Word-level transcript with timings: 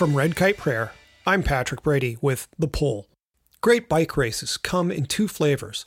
From 0.00 0.16
Red 0.16 0.34
Kite 0.34 0.56
Prayer, 0.56 0.92
I'm 1.26 1.42
Patrick 1.42 1.82
Brady 1.82 2.16
with 2.22 2.48
The 2.58 2.68
Pull. 2.68 3.06
Great 3.60 3.86
bike 3.86 4.16
races 4.16 4.56
come 4.56 4.90
in 4.90 5.04
two 5.04 5.28
flavors. 5.28 5.84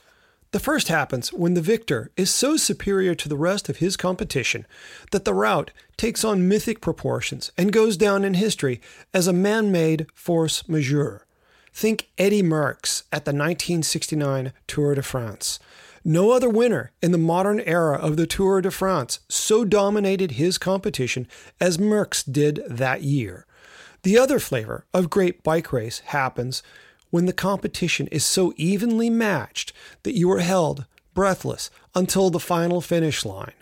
The 0.52 0.60
first 0.60 0.88
happens 0.88 1.34
when 1.34 1.56
the 1.56 1.62
victor 1.62 2.12
is 2.16 2.30
so 2.30 2.56
superior 2.56 3.16
to 3.16 3.28
the 3.28 3.36
rest 3.36 3.70
of 3.70 3.78
his 3.78 3.98
competition 3.98 4.68
that 5.12 5.26
the 5.26 5.34
route 5.34 5.72
takes 5.98 6.24
on 6.24 6.48
mythic 6.48 6.80
proportions 6.80 7.52
and 7.58 7.74
goes 7.74 7.98
down 7.98 8.24
in 8.24 8.36
history 8.36 8.80
as 9.16 9.26
a 9.26 9.34
man 9.34 9.72
made 9.72 10.06
force 10.14 10.70
majeure. 10.70 11.26
Think 11.74 12.12
Eddy 12.20 12.44
Merckx 12.44 13.02
at 13.12 13.26
the 13.26 13.32
1969 13.32 14.54
Tour 14.68 14.94
de 14.94 15.02
France. 15.02 15.58
No 16.06 16.30
other 16.30 16.50
winner 16.50 16.92
in 17.02 17.14
the 17.14 17.18
modern 17.18 17.62
era 17.62 17.98
of 17.98 18.18
the 18.18 18.28
Tour 18.28 18.62
de 18.62 18.70
France 18.70 19.22
so 19.28 19.66
dominated 19.66 20.34
his 20.34 20.60
competition 20.60 21.28
as 21.60 21.80
Merckx 21.80 22.32
did 22.32 22.62
that 22.68 23.02
year. 23.02 23.48
The 24.04 24.18
other 24.18 24.38
flavor 24.38 24.86
of 24.94 25.10
great 25.10 25.44
bike 25.44 25.72
race 25.72 26.00
happens 26.00 26.62
when 27.10 27.26
the 27.26 27.34
competition 27.34 28.08
is 28.08 28.26
so 28.26 28.54
evenly 28.58 29.10
matched 29.10 29.72
that 30.04 30.18
you 30.18 30.30
are 30.32 30.40
held 30.40 30.86
breathless 31.14 31.70
until 31.96 32.30
the 32.30 32.40
final 32.40 32.82
finish 32.82 33.24
line. 33.24 33.54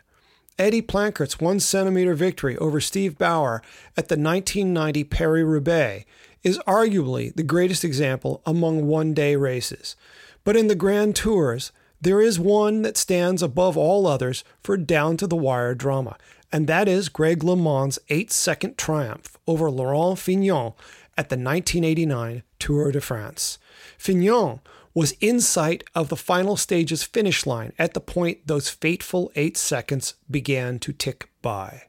Eddy 0.57 0.81
Planckaert's 0.81 1.39
one 1.39 1.59
centimeter 1.59 2.15
victory 2.15 2.57
over 2.57 2.81
Steve 2.81 3.17
Bauer 3.19 3.61
at 3.95 4.07
the 4.07 4.17
1990 4.17 5.03
Paris 5.05 5.45
Roubaix 5.45 6.05
is 6.43 6.57
arguably 6.67 7.35
the 7.35 7.43
greatest 7.43 7.83
example 7.83 8.41
among 8.45 8.87
one 8.87 9.13
day 9.13 9.35
races. 9.35 9.95
But 10.43 10.55
in 10.55 10.67
the 10.67 10.75
Grand 10.75 11.15
Tours, 11.15 11.71
there 11.99 12.19
is 12.19 12.39
one 12.39 12.81
that 12.81 12.97
stands 12.97 13.43
above 13.43 13.77
all 13.77 14.07
others 14.07 14.43
for 14.63 14.75
down 14.75 15.17
to 15.17 15.27
the 15.27 15.35
wire 15.35 15.75
drama, 15.75 16.17
and 16.51 16.67
that 16.67 16.87
is 16.87 17.09
Greg 17.09 17.43
LeMond's 17.43 17.99
eight 18.09 18.31
second 18.31 18.77
triumph 18.77 19.37
over 19.47 19.71
Laurent 19.71 20.19
Fignon 20.19 20.73
at 21.17 21.29
the 21.29 21.35
1989 21.35 22.43
Tour 22.59 22.91
de 22.91 23.01
France. 23.01 23.57
Fignon 23.97 24.59
was 24.93 25.13
in 25.21 25.39
sight 25.39 25.83
of 25.95 26.09
the 26.09 26.15
final 26.15 26.57
stage's 26.57 27.03
finish 27.03 27.45
line 27.45 27.73
at 27.79 27.93
the 27.93 28.01
point 28.01 28.45
those 28.47 28.69
fateful 28.69 29.31
eight 29.35 29.55
seconds 29.55 30.15
began 30.29 30.79
to 30.79 30.91
tick 30.91 31.29
by. 31.41 31.83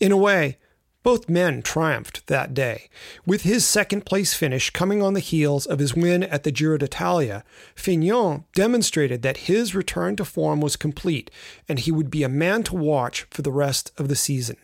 In 0.00 0.12
a 0.12 0.16
way, 0.16 0.58
both 1.06 1.28
men 1.28 1.62
triumphed 1.62 2.26
that 2.26 2.52
day. 2.52 2.88
With 3.24 3.42
his 3.42 3.64
second 3.64 4.04
place 4.04 4.34
finish 4.34 4.70
coming 4.70 5.04
on 5.04 5.14
the 5.14 5.20
heels 5.20 5.64
of 5.64 5.78
his 5.78 5.94
win 5.94 6.24
at 6.24 6.42
the 6.42 6.50
Giro 6.50 6.78
d'Italia, 6.78 7.44
Fignon 7.76 8.42
demonstrated 8.56 9.22
that 9.22 9.46
his 9.46 9.72
return 9.72 10.16
to 10.16 10.24
form 10.24 10.60
was 10.60 10.74
complete 10.74 11.30
and 11.68 11.78
he 11.78 11.92
would 11.92 12.10
be 12.10 12.24
a 12.24 12.28
man 12.28 12.64
to 12.64 12.74
watch 12.74 13.22
for 13.30 13.42
the 13.42 13.52
rest 13.52 13.92
of 13.96 14.08
the 14.08 14.16
season. 14.16 14.56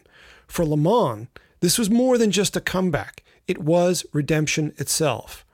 For 0.48 0.65
LeMond, 0.65 1.29
this 1.61 1.79
was 1.79 1.89
more 1.89 2.19
than 2.19 2.33
just 2.33 2.57
a 2.57 2.61
comeback, 2.61 3.23
it 3.47 3.59
was 3.59 4.05
redemption 4.13 4.75
itself. 4.79 5.47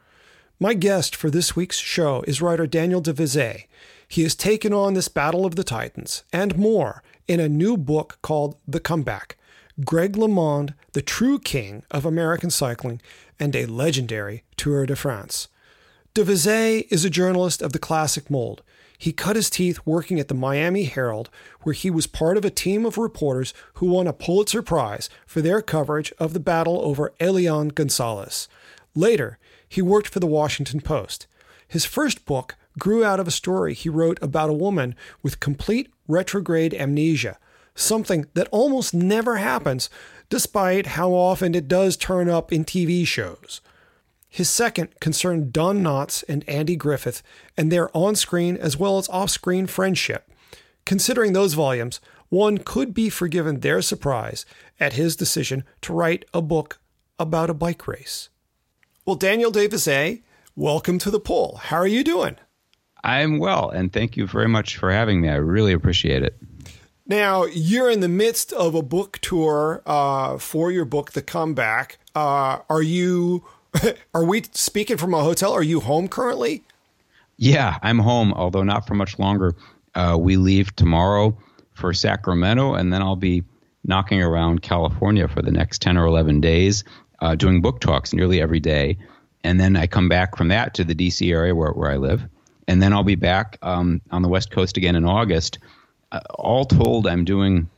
My 0.59 0.72
guest 0.72 1.14
for 1.14 1.28
this 1.28 1.55
week's 1.55 1.77
show 1.77 2.25
is 2.27 2.41
writer 2.41 2.66
Daniel 2.66 3.03
De 3.03 3.12
Visé. 3.12 3.66
He 4.09 4.22
has 4.22 4.34
taken 4.34 4.72
on 4.72 4.94
this 4.94 5.09
battle 5.09 5.44
of 5.44 5.55
the 5.55 5.64
Titans 5.64 6.25
and 6.33 6.56
more 6.56 7.03
in 7.27 7.41
a 7.41 7.47
new 7.47 7.77
book 7.77 8.16
called 8.22 8.56
The 8.66 8.81
Comeback 8.81 9.38
Greg 9.84 10.15
LeMond, 10.15 10.75
the 10.93 11.03
true 11.03 11.39
king 11.39 11.84
of 11.93 12.05
American 12.05 12.50
cycling 12.50 13.00
and 13.39 13.55
a 13.55 13.66
legendary 13.66 14.43
Tour 14.56 14.87
de 14.87 14.97
France. 14.97 15.47
De 16.15 16.25
Visé 16.25 16.84
is 16.91 17.05
a 17.05 17.11
journalist 17.11 17.62
of 17.62 17.72
the 17.72 17.78
classic 17.78 18.28
mold. 18.28 18.62
He 18.99 19.12
cut 19.12 19.37
his 19.37 19.49
teeth 19.49 19.78
working 19.84 20.19
at 20.19 20.27
the 20.27 20.34
Miami 20.34 20.84
Herald, 20.84 21.31
where 21.62 21.75
he 21.75 21.91
was 21.91 22.09
part 22.09 22.37
of 22.37 22.44
a 22.44 22.50
team 22.50 22.84
of 22.84 22.99
reporters 22.99 23.55
who 23.75 23.87
won 23.87 24.09
a 24.09 24.12
Pulitzer 24.12 24.62
Prize 24.62 25.09
for 25.25 25.41
their 25.41 25.62
coverage 25.62 26.12
of 26.19 26.33
the 26.33 26.41
battle 26.41 26.81
over 26.83 27.12
Elian 27.21 27.69
Gonzalez. 27.69 28.49
Later, 28.97 29.38
he 29.69 29.81
worked 29.81 30.09
for 30.09 30.19
the 30.19 30.27
Washington 30.27 30.81
Post. 30.81 31.28
His 31.69 31.84
first 31.84 32.25
book 32.25 32.56
grew 32.81 33.05
out 33.05 33.21
of 33.21 33.28
a 33.28 33.33
story 33.33 33.75
he 33.75 33.88
wrote 33.88 34.19
about 34.21 34.50
a 34.50 34.55
woman 34.55 34.97
with 35.22 35.38
complete 35.38 35.88
retrograde 36.09 36.75
amnesia, 36.75 37.38
something 37.78 38.27
that 38.34 38.49
almost 38.50 38.93
never 38.93 39.37
happens, 39.37 39.89
despite 40.28 40.87
how 40.87 41.12
often 41.12 41.55
it 41.55 41.69
does 41.69 41.97
turn 41.97 42.28
up 42.28 42.53
in 42.53 42.65
TV 42.65 43.06
shows. 43.06 43.61
His 44.28 44.50
second 44.50 45.00
concerned 45.00 45.53
Don 45.53 45.83
Knotts 45.83 46.22
and 46.28 46.47
Andy 46.49 46.77
Griffith 46.77 47.22
and 47.56 47.72
their 47.72 47.97
on 47.97 48.15
screen 48.15 48.56
as 48.56 48.77
well 48.77 48.99
as 48.99 49.09
off 49.09 49.31
screen 49.31 49.67
friendship. 49.67 50.31
Considering 50.84 51.33
those 51.33 51.55
volumes, 51.55 52.00
one 52.28 52.59
could 52.59 52.93
be 52.93 53.09
forgiven 53.09 53.61
their 53.61 53.81
surprise 53.81 54.44
at 54.78 54.93
his 54.94 55.17
decision 55.17 55.65
to 55.81 55.94
write 55.94 56.27
a 56.34 56.43
book 56.43 56.78
about 57.19 57.49
a 57.49 57.55
bike 57.55 57.88
race. 57.88 58.28
Well, 59.06 59.17
Daniel 59.17 59.50
De 59.50 59.67
Visé, 59.67 60.22
welcome 60.55 60.99
to 60.99 61.11
the 61.11 61.21
Pull. 61.21 61.56
How 61.56 61.78
are 61.78 61.87
you 61.87 62.05
doing? 62.05 62.37
I'm 63.03 63.38
well, 63.38 63.71
and 63.71 63.93
thank 63.93 64.17
you 64.17 64.27
very 64.27 64.49
much 64.49 64.77
for 64.77 64.91
having 64.93 65.22
me. 65.22 65.31
I 65.31 65.37
really 65.37 65.72
appreciate 65.72 66.22
it. 66.22 66.37
Now, 67.08 67.46
you're 67.46 67.91
in 67.91 68.00
the 68.00 68.08
midst 68.08 68.52
of 68.52 68.74
a 68.74 68.82
book 68.82 69.19
tour 69.22 69.82
uh, 69.86 70.36
for 70.36 70.70
your 70.70 70.84
book, 70.84 71.12
The 71.12 71.22
Comeback. 71.22 71.98
Uh, 72.14 72.58
are 72.69 72.82
you 72.82 73.44
are 74.14 74.24
we 74.24 74.42
speaking 74.52 74.98
from 74.98 75.14
a 75.14 75.22
hotel? 75.22 75.52
Are 75.52 75.62
you 75.62 75.80
home 75.80 76.08
currently? 76.08 76.64
Yeah, 77.38 77.78
I'm 77.82 77.98
home, 77.98 78.34
although 78.34 78.62
not 78.62 78.86
for 78.86 78.94
much 78.94 79.19
longer. 79.19 79.54
Uh, 79.94 80.19
we 80.20 80.36
leave 80.36 80.76
tomorrow 80.76 81.36
for 81.72 81.94
Sacramento, 81.94 82.74
and 82.74 82.92
then 82.92 83.00
I'll 83.00 83.16
be 83.16 83.42
knocking 83.84 84.20
around 84.20 84.60
California 84.60 85.28
for 85.28 85.40
the 85.40 85.50
next 85.50 85.80
10 85.80 85.96
or 85.96 86.04
11 86.04 86.42
days, 86.42 86.84
uh, 87.20 87.34
doing 87.34 87.62
book 87.62 87.80
talks 87.80 88.12
nearly 88.12 88.42
every 88.42 88.60
day. 88.60 88.98
And 89.44 89.58
then 89.58 89.76
I 89.76 89.86
come 89.86 90.10
back 90.10 90.36
from 90.36 90.48
that 90.48 90.75
to 90.75 90.84
the 90.84 90.94
DC 90.94 91.32
area 91.32 91.54
where, 91.54 91.70
where 91.70 91.90
I 91.90 91.96
live. 91.96 92.22
And 92.66 92.82
then 92.82 92.92
I'll 92.92 93.04
be 93.04 93.14
back 93.14 93.56
um, 93.62 94.02
on 94.10 94.20
the 94.20 94.28
West 94.28 94.50
Coast 94.50 94.76
again 94.76 94.94
in 94.94 95.06
August. 95.06 95.58
Uh, 96.12 96.20
all 96.30 96.64
told, 96.64 97.06
I'm 97.06 97.24
doing, 97.24 97.69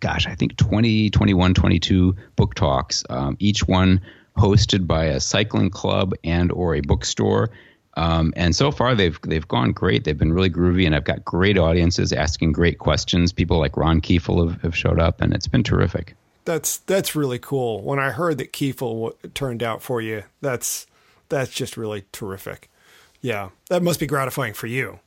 gosh, 0.00 0.26
I 0.26 0.34
think 0.34 0.56
20, 0.56 1.10
21, 1.10 1.54
22 1.54 2.16
book 2.36 2.54
talks, 2.54 3.04
um, 3.10 3.36
each 3.38 3.66
one 3.66 4.00
hosted 4.36 4.86
by 4.86 5.04
a 5.04 5.20
cycling 5.20 5.70
club 5.70 6.14
and 6.24 6.52
or 6.52 6.74
a 6.74 6.80
bookstore. 6.80 7.50
Um, 7.96 8.34
and 8.36 8.54
so 8.54 8.70
far 8.70 8.94
they've 8.94 9.18
they've 9.22 9.48
gone 9.48 9.72
great. 9.72 10.04
They've 10.04 10.18
been 10.18 10.32
really 10.32 10.50
groovy, 10.50 10.84
and 10.84 10.94
I've 10.94 11.04
got 11.04 11.24
great 11.24 11.56
audiences 11.56 12.12
asking 12.12 12.52
great 12.52 12.78
questions. 12.78 13.32
People 13.32 13.58
like 13.58 13.76
Ron 13.76 14.02
Kiefel 14.02 14.46
have, 14.46 14.60
have 14.60 14.76
showed 14.76 15.00
up, 15.00 15.22
and 15.22 15.32
it's 15.32 15.48
been 15.48 15.62
terrific. 15.62 16.14
That's 16.44 16.78
that's 16.78 17.16
really 17.16 17.38
cool. 17.38 17.82
When 17.82 17.98
I 17.98 18.10
heard 18.10 18.36
that 18.38 18.52
Kiefel 18.52 19.14
turned 19.32 19.62
out 19.62 19.82
for 19.82 20.02
you, 20.02 20.24
that's 20.42 20.86
that's 21.30 21.50
just 21.50 21.78
really 21.78 22.04
terrific. 22.12 22.70
Yeah, 23.22 23.48
that 23.70 23.82
must 23.82 23.98
be 23.98 24.06
gratifying 24.06 24.52
for 24.52 24.66
you. 24.66 25.00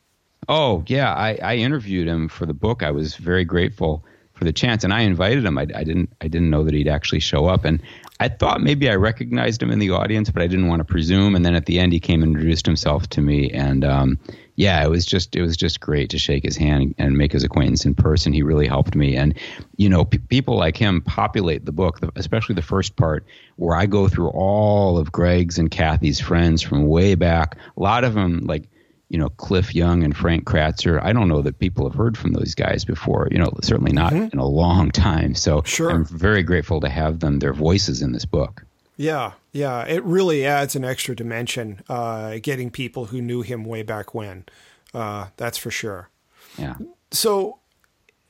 Oh 0.50 0.84
yeah, 0.88 1.14
I, 1.14 1.38
I 1.44 1.56
interviewed 1.58 2.08
him 2.08 2.28
for 2.28 2.48
the 2.48 2.56
book. 2.56 2.82
I 2.82 2.90
was 2.90 3.16
very 3.16 3.46
grateful 3.46 4.04
for 4.34 4.46
the 4.46 4.52
chance, 4.52 4.84
and 4.84 4.92
I 4.92 5.02
invited 5.02 5.46
him. 5.46 5.60
I, 5.60 5.68
I 5.76 5.84
didn't 5.84 6.12
I 6.22 6.28
didn't 6.28 6.50
know 6.50 6.64
that 6.64 6.74
he'd 6.74 6.88
actually 6.88 7.20
show 7.20 7.46
up, 7.46 7.66
and 7.66 7.80
I 8.20 8.30
thought 8.30 8.60
maybe 8.60 8.90
I 8.90 8.96
recognized 8.96 9.62
him 9.62 9.70
in 9.70 9.78
the 9.78 9.92
audience, 9.92 10.32
but 10.32 10.42
I 10.42 10.48
didn't 10.48 10.68
want 10.68 10.80
to 10.80 10.86
presume. 10.86 11.36
And 11.36 11.46
then 11.46 11.54
at 11.54 11.68
the 11.68 11.80
end, 11.80 11.94
he 11.94 12.00
came 12.00 12.24
and 12.24 12.32
introduced 12.32 12.66
himself 12.66 13.08
to 13.10 13.22
me, 13.22 13.52
and 13.52 13.86
um, 13.86 14.18
yeah, 14.56 14.84
it 14.84 14.90
was 14.90 15.06
just 15.06 15.36
it 15.36 15.44
was 15.44 15.56
just 15.56 15.82
great 15.82 16.10
to 16.10 16.18
shake 16.18 16.44
his 16.44 16.58
hand 16.58 16.96
and 16.98 17.16
make 17.16 17.32
his 17.32 17.44
acquaintance 17.44 17.86
in 17.86 17.94
person. 17.94 18.34
He 18.34 18.42
really 18.42 18.68
helped 18.68 18.96
me, 18.96 19.16
and 19.16 19.38
you 19.78 19.88
know, 19.88 20.04
p- 20.04 20.18
people 20.18 20.58
like 20.58 20.78
him 20.78 21.02
populate 21.02 21.66
the 21.66 21.72
book, 21.72 22.00
especially 22.16 22.56
the 22.56 22.64
first 22.64 22.96
part 22.96 23.24
where 23.58 23.78
I 23.78 23.86
go 23.86 24.08
through 24.08 24.30
all 24.30 24.98
of 24.98 25.12
Greg's 25.12 25.60
and 25.60 25.70
Kathy's 25.70 26.20
friends 26.20 26.64
from 26.64 26.88
way 26.88 27.14
back. 27.14 27.56
A 27.78 27.80
lot 27.80 28.04
of 28.04 28.16
them 28.16 28.48
like 28.48 28.68
you 29.10 29.18
know, 29.18 29.30
Cliff 29.30 29.74
Young 29.76 30.04
and 30.04 30.16
Frank 30.16 30.46
Kratzer. 30.46 31.04
I 31.04 31.14
don't 31.14 31.28
know 31.28 31.42
that 31.42 31.58
people 31.58 31.90
have 31.90 31.98
heard 31.98 32.18
from 32.18 32.34
those 32.34 32.54
guys 32.54 32.86
before, 32.86 33.28
you 33.32 33.40
know, 33.40 33.52
certainly 33.62 33.92
not 33.92 34.14
mm-hmm. 34.14 34.30
in 34.32 34.40
a 34.40 34.46
long 34.46 34.92
time. 34.92 35.34
So 35.34 35.64
sure. 35.66 35.90
I'm 35.90 36.06
very 36.06 36.44
grateful 36.44 36.80
to 36.82 36.90
have 36.90 37.20
them, 37.20 37.40
their 37.40 37.54
voices 37.54 38.02
in 38.04 38.12
this 38.12 38.26
book. 38.26 38.64
Yeah, 38.98 39.34
yeah. 39.52 39.84
It 39.86 40.04
really 40.04 40.46
adds 40.46 40.76
an 40.76 40.86
extra 40.86 41.16
dimension, 41.16 41.82
uh, 41.90 42.38
getting 42.42 42.70
people 42.70 43.06
who 43.06 43.22
knew 43.22 43.42
him 43.42 43.66
way 43.66 43.82
back 43.82 44.14
when. 44.14 44.46
Uh, 44.94 45.28
that's 45.38 45.58
for 45.58 45.72
sure. 45.72 46.10
Yeah. 46.58 46.76
So, 47.12 47.60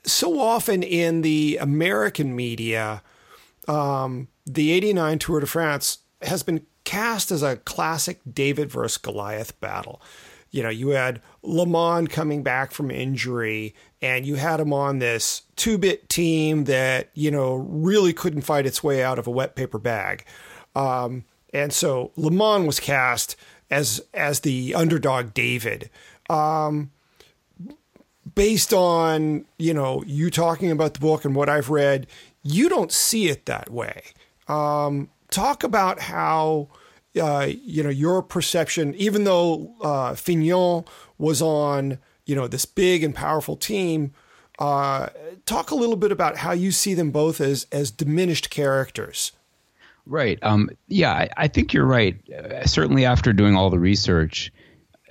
so 0.03 0.39
often 0.39 0.81
in 0.81 1.23
the 1.23 1.57
American 1.59 2.35
media, 2.35 3.01
um, 3.67 4.29
the 4.45 4.71
89 4.71 5.19
Tour 5.19 5.39
de 5.41 5.45
France 5.45 5.99
has 6.21 6.43
been 6.43 6.65
cast 6.85 7.31
as 7.31 7.43
a 7.43 7.57
classic 7.57 8.21
David 8.31 8.71
versus 8.71 8.97
Goliath 8.97 9.59
battle 9.59 10.01
you 10.51 10.63
know, 10.63 10.69
you 10.69 10.89
had 10.89 11.21
LeMond 11.43 12.09
coming 12.09 12.43
back 12.43 12.71
from 12.71 12.89
injury 12.91 13.75
and 14.01 14.25
you 14.25 14.35
had 14.35 14.59
him 14.59 14.73
on 14.73 14.99
this 14.99 15.43
two 15.55 15.77
bit 15.77 16.09
team 16.09 16.65
that, 16.65 17.09
you 17.13 17.31
know, 17.31 17.55
really 17.55 18.13
couldn't 18.13 18.41
fight 18.41 18.65
its 18.65 18.83
way 18.83 19.03
out 19.03 19.19
of 19.19 19.27
a 19.27 19.31
wet 19.31 19.55
paper 19.55 19.77
bag. 19.77 20.25
Um, 20.75 21.25
and 21.53 21.73
so 21.73 22.11
LeMond 22.17 22.65
was 22.65 22.79
cast 22.79 23.35
as, 23.69 24.01
as 24.13 24.41
the 24.41 24.73
underdog 24.75 25.33
David. 25.33 25.89
Um, 26.29 26.91
based 28.35 28.73
on, 28.73 29.45
you 29.57 29.73
know, 29.73 30.03
you 30.05 30.29
talking 30.29 30.71
about 30.71 30.93
the 30.93 30.99
book 30.99 31.25
and 31.25 31.35
what 31.35 31.49
I've 31.49 31.69
read, 31.69 32.07
you 32.43 32.69
don't 32.69 32.91
see 32.91 33.27
it 33.27 33.45
that 33.45 33.69
way. 33.69 34.03
Um, 34.47 35.09
talk 35.29 35.63
about 35.63 35.99
how 35.99 36.69
uh, 37.19 37.47
you 37.49 37.83
know 37.83 37.89
your 37.89 38.21
perception, 38.21 38.93
even 38.95 39.23
though 39.23 39.73
uh, 39.81 40.15
Fignon 40.15 40.83
was 41.17 41.41
on 41.41 41.99
you 42.25 42.35
know 42.35 42.47
this 42.47 42.65
big 42.65 43.03
and 43.03 43.15
powerful 43.15 43.55
team. 43.55 44.13
Uh, 44.57 45.07
talk 45.45 45.71
a 45.71 45.75
little 45.75 45.95
bit 45.95 46.11
about 46.11 46.35
how 46.35 46.51
you 46.51 46.71
see 46.71 46.93
them 46.93 47.11
both 47.11 47.39
as 47.39 47.65
as 47.71 47.91
diminished 47.91 48.49
characters. 48.49 49.31
Right. 50.05 50.39
Um, 50.41 50.71
yeah, 50.87 51.11
I, 51.11 51.29
I, 51.37 51.47
think 51.47 51.71
you're 51.71 51.85
right. 51.85 52.17
Uh, 52.31 52.65
certainly, 52.65 53.05
after 53.05 53.31
doing 53.31 53.55
all 53.55 53.69
the 53.69 53.77
research 53.77 54.51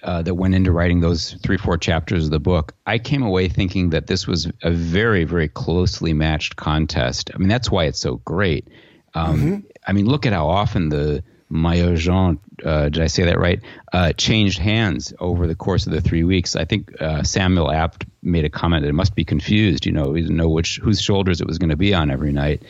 uh, 0.03 0.23
that 0.23 0.35
went 0.35 0.57
into 0.57 0.73
writing 0.73 1.01
those 1.01 1.35
three, 1.35 1.57
four 1.57 1.79
chapters 1.79 2.25
of 2.25 2.31
the 2.31 2.41
book, 2.41 2.75
I 2.85 2.99
came 2.99 3.23
away 3.23 3.49
thinking 3.49 3.91
that 3.91 4.09
this 4.09 4.27
was 4.27 4.51
a 4.63 4.73
very, 4.73 5.23
very 5.23 5.49
closely 5.49 6.13
matched 6.13 6.57
contest. 6.57 7.31
I 7.33 7.39
mean, 7.39 7.49
that's 7.49 7.71
why 7.71 7.85
it's 7.85 8.01
so 8.01 8.17
great. 8.25 8.67
Um, 9.15 9.37
mm-hmm. 9.37 9.67
I 9.87 9.93
mean, 9.93 10.07
look 10.07 10.27
at 10.27 10.33
how 10.33 10.49
often 10.49 10.89
the 10.89 11.23
maillot 11.51 11.99
jaune, 11.99 12.39
uh, 12.65 12.89
did 12.89 13.03
I 13.03 13.07
say 13.07 13.25
that 13.25 13.39
right, 13.39 13.61
uh, 13.93 14.13
changed 14.13 14.59
hands 14.59 15.13
over 15.19 15.47
the 15.47 15.55
course 15.55 15.87
of 15.87 15.93
the 15.93 16.01
three 16.01 16.25
weeks. 16.25 16.57
I 16.57 16.65
think 16.65 17.01
uh, 17.01 17.23
Samuel 17.23 17.71
Abt 17.71 18.05
made 18.23 18.45
a 18.45 18.51
comment 18.51 18.83
that 18.83 18.89
it 18.89 18.95
must 18.95 19.15
be 19.15 19.25
confused. 19.25 19.87
You 19.87 19.93
know, 19.93 20.13
he 20.15 20.23
didn't 20.23 20.37
know 20.37 20.49
which 20.49 20.81
whose 20.83 21.01
shoulders 21.01 21.41
it 21.41 21.47
was 21.47 21.59
going 21.59 21.71
to 21.71 21.77
be 21.77 21.95
on 21.95 22.11
every 22.11 22.33
night. 22.33 22.63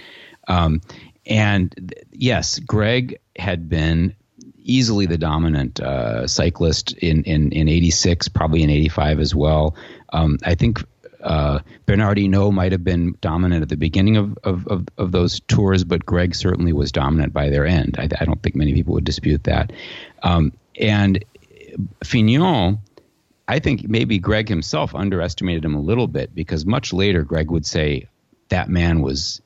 Um, 0.47 0.81
and 1.27 1.95
yes, 2.13 2.59
Greg 2.59 3.19
had 3.37 3.69
been 3.69 4.15
easily 4.69 5.07
the 5.07 5.19
dominant 5.19 5.81
uh, 5.81 6.27
cyclist 6.27 6.93
in, 6.93 7.25
in, 7.25 7.53
in 7.53 7.69
86, 7.69 8.29
probably 8.29 8.63
in 8.63 8.71
85 8.71 9.21
as 9.21 9.35
well. 9.35 9.77
Um, 10.13 10.39
I 10.45 10.55
think 10.55 10.85
uh, 11.23 11.61
Bernard 11.87 12.19
Hinault 12.19 12.53
might 12.53 12.73
have 12.73 12.85
been 12.85 13.17
dominant 13.21 13.63
at 13.63 13.69
the 13.69 13.77
beginning 13.77 14.17
of, 14.17 14.39
of, 14.45 14.67
of, 14.69 14.87
of, 14.99 15.13
those 15.13 15.41
tours, 15.41 15.85
but 15.85 16.07
Greg 16.07 16.35
certainly 16.35 16.73
was 16.73 16.93
dominant 16.93 17.33
by 17.33 17.51
their 17.51 17.67
end. 17.67 17.97
I, 17.99 18.09
I 18.21 18.25
don't 18.25 18.43
think 18.43 18.55
many 18.55 18.73
people 18.73 18.95
would 18.95 19.05
dispute 19.05 19.45
that. 19.45 19.73
Um, 20.23 20.53
and 20.79 21.25
Fignon, 22.05 22.79
I 23.49 23.59
think 23.59 23.89
maybe 23.89 24.19
Greg 24.19 24.49
himself 24.49 24.95
underestimated 24.95 25.65
him 25.65 25.75
a 25.75 25.81
little 25.81 26.07
bit 26.07 26.35
because 26.35 26.65
much 26.67 26.93
later 26.93 27.23
Greg 27.25 27.51
would 27.51 27.67
say 27.67 28.09
that 28.49 28.69
man 28.69 29.01
was 29.01 29.41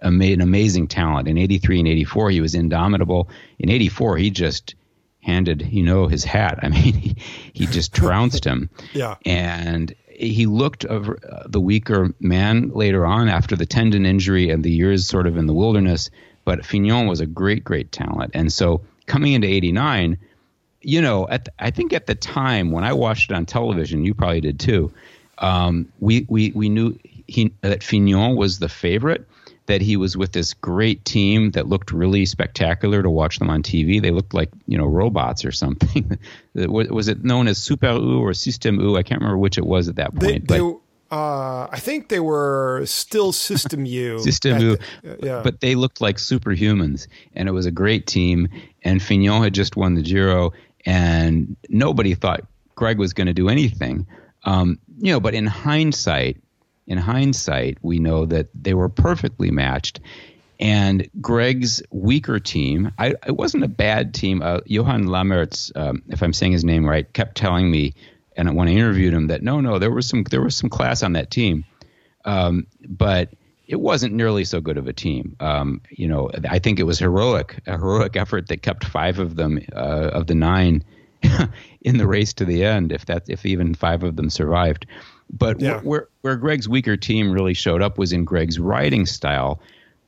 an 0.00 0.40
amazing 0.40 0.88
talent. 0.88 1.28
In 1.28 1.38
83 1.38 1.80
and 1.80 1.88
84, 1.88 2.30
he 2.30 2.40
was 2.40 2.54
indomitable. 2.54 3.28
In 3.58 3.70
84, 3.70 4.16
he 4.16 4.30
just 4.30 4.74
handed, 5.20 5.62
you 5.62 5.82
know, 5.82 6.08
his 6.08 6.24
hat. 6.24 6.58
I 6.62 6.68
mean, 6.68 6.80
he, 6.94 7.16
he 7.52 7.66
just 7.66 7.94
trounced 7.94 8.44
him. 8.44 8.70
yeah. 8.92 9.16
And 9.24 9.94
he 10.22 10.46
looked 10.46 10.84
of 10.84 11.10
the 11.46 11.60
weaker 11.60 12.14
man 12.20 12.70
later 12.70 13.04
on 13.04 13.28
after 13.28 13.56
the 13.56 13.66
tendon 13.66 14.06
injury 14.06 14.50
and 14.50 14.62
the 14.62 14.70
years 14.70 15.06
sort 15.06 15.26
of 15.26 15.36
in 15.36 15.46
the 15.46 15.54
wilderness. 15.54 16.10
But 16.44 16.64
Fignon 16.64 17.06
was 17.06 17.20
a 17.20 17.26
great, 17.26 17.64
great 17.64 17.92
talent. 17.92 18.30
And 18.34 18.52
so 18.52 18.82
coming 19.06 19.32
into 19.32 19.48
89, 19.48 20.18
you 20.80 21.00
know, 21.00 21.28
at 21.28 21.46
the, 21.46 21.52
I 21.58 21.70
think 21.70 21.92
at 21.92 22.06
the 22.06 22.14
time 22.14 22.70
when 22.70 22.84
I 22.84 22.92
watched 22.92 23.30
it 23.30 23.34
on 23.34 23.46
television, 23.46 24.04
you 24.04 24.14
probably 24.14 24.40
did 24.40 24.60
too. 24.60 24.92
Um, 25.38 25.92
we, 26.00 26.26
we, 26.28 26.52
we 26.52 26.68
knew 26.68 26.98
he, 27.26 27.52
that 27.62 27.82
Fignon 27.82 28.36
was 28.36 28.58
the 28.58 28.68
favorite 28.68 29.26
that 29.66 29.80
he 29.80 29.96
was 29.96 30.16
with 30.16 30.32
this 30.32 30.54
great 30.54 31.04
team 31.04 31.52
that 31.52 31.68
looked 31.68 31.92
really 31.92 32.26
spectacular 32.26 33.02
to 33.02 33.10
watch 33.10 33.38
them 33.38 33.50
on 33.50 33.62
TV. 33.62 34.02
They 34.02 34.10
looked 34.10 34.34
like 34.34 34.50
you 34.66 34.76
know 34.76 34.86
robots 34.86 35.44
or 35.44 35.52
something. 35.62 36.18
was 36.54 37.08
it 37.08 37.24
known 37.24 37.48
as 37.48 37.58
Super 37.58 37.92
U 37.92 38.20
or 38.20 38.34
System 38.34 38.80
U? 38.80 38.96
I 38.96 39.02
can't 39.02 39.20
remember 39.20 39.38
which 39.38 39.58
it 39.58 39.66
was 39.66 39.88
at 39.88 39.96
that 39.96 40.14
point. 40.14 40.48
They, 40.48 40.58
they, 40.58 40.74
uh, 41.10 41.68
I 41.70 41.78
think 41.78 42.08
they 42.08 42.20
were 42.20 42.82
still 42.86 43.32
System 43.32 43.84
U. 43.84 44.18
System 44.22 44.58
U, 44.60 44.78
the, 45.02 45.12
uh, 45.12 45.16
yeah. 45.22 45.40
but 45.42 45.60
they 45.60 45.74
looked 45.74 46.00
like 46.00 46.16
superhumans, 46.16 47.06
and 47.34 47.48
it 47.48 47.52
was 47.52 47.66
a 47.66 47.70
great 47.70 48.06
team. 48.06 48.48
And 48.82 49.02
Fignon 49.02 49.42
had 49.42 49.54
just 49.54 49.76
won 49.76 49.94
the 49.94 50.02
Giro, 50.02 50.52
and 50.86 51.56
nobody 51.68 52.14
thought 52.14 52.44
Greg 52.74 52.98
was 52.98 53.12
going 53.12 53.26
to 53.26 53.34
do 53.34 53.48
anything. 53.48 54.06
Um, 54.44 54.78
you 54.98 55.12
know, 55.12 55.20
but 55.20 55.34
in 55.34 55.46
hindsight, 55.46 56.42
in 56.86 56.98
hindsight, 56.98 57.78
we 57.82 57.98
know 57.98 58.26
that 58.26 58.48
they 58.54 58.74
were 58.74 58.88
perfectly 58.88 59.50
matched. 59.50 60.00
And 60.60 61.08
Greg's 61.20 61.82
weaker 61.90 62.38
team, 62.38 62.92
I, 62.98 63.14
it 63.26 63.36
wasn't 63.36 63.64
a 63.64 63.68
bad 63.68 64.14
team. 64.14 64.42
Uh, 64.42 64.60
Johan 64.66 65.04
Lammerts, 65.04 65.72
um, 65.76 66.02
if 66.08 66.22
I'm 66.22 66.32
saying 66.32 66.52
his 66.52 66.64
name 66.64 66.88
right, 66.88 67.10
kept 67.12 67.36
telling 67.36 67.70
me, 67.70 67.94
and 68.36 68.54
when 68.56 68.68
I 68.68 68.72
interviewed 68.72 69.12
him, 69.12 69.26
that 69.26 69.42
no, 69.42 69.60
no, 69.60 69.78
there 69.78 69.90
was 69.90 70.06
some 70.06 70.24
there 70.30 70.40
was 70.40 70.56
some 70.56 70.70
class 70.70 71.02
on 71.02 71.14
that 71.14 71.30
team, 71.30 71.64
um, 72.24 72.66
but 72.86 73.30
it 73.66 73.80
wasn't 73.80 74.14
nearly 74.14 74.44
so 74.44 74.60
good 74.60 74.78
of 74.78 74.86
a 74.86 74.92
team. 74.92 75.36
Um, 75.40 75.80
you 75.90 76.06
know, 76.06 76.30
I 76.48 76.58
think 76.58 76.78
it 76.78 76.84
was 76.84 76.98
heroic, 76.98 77.60
a 77.66 77.72
heroic 77.72 78.16
effort 78.16 78.48
that 78.48 78.62
kept 78.62 78.84
five 78.84 79.18
of 79.18 79.36
them 79.36 79.60
uh, 79.74 80.10
of 80.12 80.26
the 80.26 80.34
nine 80.34 80.84
in 81.80 81.98
the 81.98 82.06
race 82.06 82.34
to 82.34 82.44
the 82.44 82.64
end, 82.64 82.92
if 82.92 83.06
that 83.06 83.24
if 83.28 83.44
even 83.46 83.74
five 83.74 84.02
of 84.02 84.16
them 84.16 84.30
survived. 84.30 84.86
But 85.32 85.60
yeah. 85.60 85.80
where 85.80 86.08
where 86.20 86.36
Greg's 86.36 86.68
weaker 86.68 86.96
team 86.96 87.32
really 87.32 87.54
showed 87.54 87.82
up 87.82 87.98
was 87.98 88.12
in 88.12 88.24
Greg's 88.24 88.58
riding 88.58 89.06
style, 89.06 89.60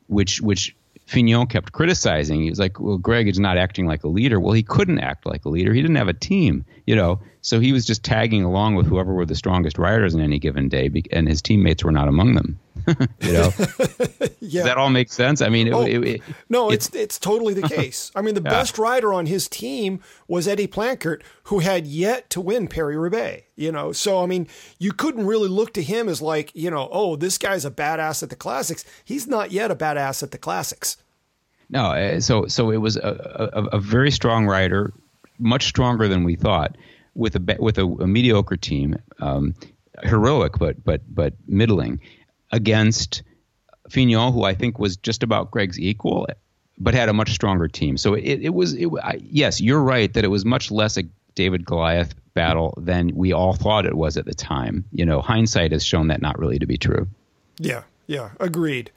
which 0.06 0.40
which 0.40 0.76
Fignon 1.06 1.46
kept 1.46 1.72
criticizing. 1.72 2.42
He 2.42 2.50
was 2.50 2.58
like, 2.58 2.78
"Well, 2.78 2.98
Greg 2.98 3.28
is 3.28 3.38
not 3.38 3.56
acting 3.56 3.86
like 3.86 4.04
a 4.04 4.08
leader." 4.08 4.38
Well, 4.38 4.52
he 4.52 4.62
couldn't 4.62 4.98
act 4.98 5.26
like 5.26 5.44
a 5.44 5.48
leader. 5.48 5.72
He 5.72 5.80
didn't 5.80 5.96
have 5.96 6.08
a 6.08 6.14
team, 6.14 6.64
you 6.86 6.96
know. 6.96 7.20
So 7.44 7.60
he 7.60 7.74
was 7.74 7.84
just 7.84 8.02
tagging 8.02 8.42
along 8.42 8.74
with 8.74 8.86
whoever 8.86 9.12
were 9.12 9.26
the 9.26 9.34
strongest 9.34 9.76
riders 9.76 10.14
on 10.14 10.22
any 10.22 10.38
given 10.38 10.70
day, 10.70 10.90
and 11.12 11.28
his 11.28 11.42
teammates 11.42 11.84
were 11.84 11.92
not 11.92 12.08
among 12.08 12.36
them. 12.36 12.58
you 13.20 13.32
know, 13.34 13.52
yeah. 14.40 14.62
Does 14.62 14.64
that 14.64 14.78
all 14.78 14.88
make 14.88 15.12
sense? 15.12 15.42
I 15.42 15.50
mean, 15.50 15.66
it, 15.66 15.74
oh, 15.74 15.82
it, 15.82 16.04
it, 16.04 16.22
no, 16.48 16.70
it's, 16.70 16.86
it's, 16.86 16.96
it's 16.96 17.18
totally 17.18 17.52
the 17.52 17.68
case. 17.68 18.10
I 18.14 18.22
mean, 18.22 18.34
the 18.34 18.40
yeah. 18.40 18.48
best 18.48 18.78
rider 18.78 19.12
on 19.12 19.26
his 19.26 19.46
team 19.46 20.00
was 20.26 20.48
Eddy 20.48 20.66
Planckaert, 20.66 21.20
who 21.44 21.58
had 21.58 21.86
yet 21.86 22.30
to 22.30 22.40
win 22.40 22.66
Paris 22.66 22.96
Roubaix. 22.96 23.44
You 23.56 23.70
know, 23.72 23.92
so 23.92 24.22
I 24.22 24.26
mean, 24.26 24.48
you 24.78 24.92
couldn't 24.92 25.26
really 25.26 25.48
look 25.48 25.74
to 25.74 25.82
him 25.82 26.08
as 26.08 26.22
like, 26.22 26.50
you 26.54 26.70
know, 26.70 26.88
oh, 26.90 27.14
this 27.14 27.36
guy's 27.36 27.66
a 27.66 27.70
badass 27.70 28.22
at 28.22 28.30
the 28.30 28.36
classics. 28.36 28.86
He's 29.04 29.26
not 29.26 29.52
yet 29.52 29.70
a 29.70 29.76
badass 29.76 30.22
at 30.22 30.30
the 30.30 30.38
classics. 30.38 30.96
No, 31.68 31.92
uh, 31.92 32.20
so 32.20 32.46
so 32.46 32.70
it 32.70 32.78
was 32.78 32.96
a, 32.96 33.50
a, 33.52 33.64
a 33.76 33.78
very 33.78 34.10
strong 34.10 34.46
rider, 34.46 34.94
much 35.38 35.66
stronger 35.66 36.08
than 36.08 36.24
we 36.24 36.36
thought 36.36 36.74
with 37.14 37.36
a 37.36 37.56
with 37.58 37.78
a, 37.78 37.84
a 37.84 38.06
mediocre 38.06 38.56
team, 38.56 38.96
um, 39.20 39.54
heroic 40.02 40.58
but 40.58 40.82
but 40.84 41.02
but 41.12 41.34
middling, 41.46 42.00
against 42.52 43.22
Fignon, 43.88 44.32
who 44.32 44.44
I 44.44 44.54
think 44.54 44.78
was 44.78 44.96
just 44.96 45.22
about 45.22 45.50
Greg's 45.50 45.78
equal, 45.78 46.26
but 46.78 46.94
had 46.94 47.08
a 47.08 47.12
much 47.12 47.32
stronger 47.32 47.68
team. 47.68 47.96
So 47.96 48.14
it, 48.14 48.40
it 48.40 48.54
was 48.54 48.74
it, 48.74 48.88
I, 49.02 49.20
yes, 49.22 49.60
you're 49.60 49.82
right 49.82 50.12
that 50.14 50.24
it 50.24 50.28
was 50.28 50.44
much 50.44 50.70
less 50.70 50.96
a 50.96 51.04
David 51.34 51.64
Goliath 51.66 52.14
battle 52.34 52.74
than 52.76 53.14
we 53.14 53.32
all 53.32 53.54
thought 53.54 53.86
it 53.86 53.94
was 53.94 54.16
at 54.16 54.24
the 54.24 54.34
time. 54.34 54.84
You 54.92 55.04
know, 55.04 55.20
hindsight 55.20 55.72
has 55.72 55.84
shown 55.84 56.08
that 56.08 56.22
not 56.22 56.38
really 56.38 56.58
to 56.58 56.66
be 56.66 56.78
true. 56.78 57.08
Yeah, 57.58 57.82
yeah, 58.06 58.30
agreed. 58.40 58.90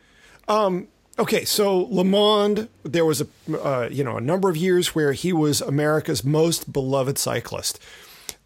Um, 0.47 0.87
okay, 1.19 1.45
so 1.45 1.85
LeMond, 1.87 2.67
there 2.83 3.05
was 3.05 3.21
a 3.21 3.27
uh, 3.51 3.89
you 3.91 4.03
know 4.03 4.17
a 4.17 4.21
number 4.21 4.49
of 4.49 4.57
years 4.57 4.95
where 4.95 5.13
he 5.13 5.33
was 5.33 5.61
America's 5.61 6.23
most 6.23 6.71
beloved 6.71 7.17
cyclist. 7.17 7.79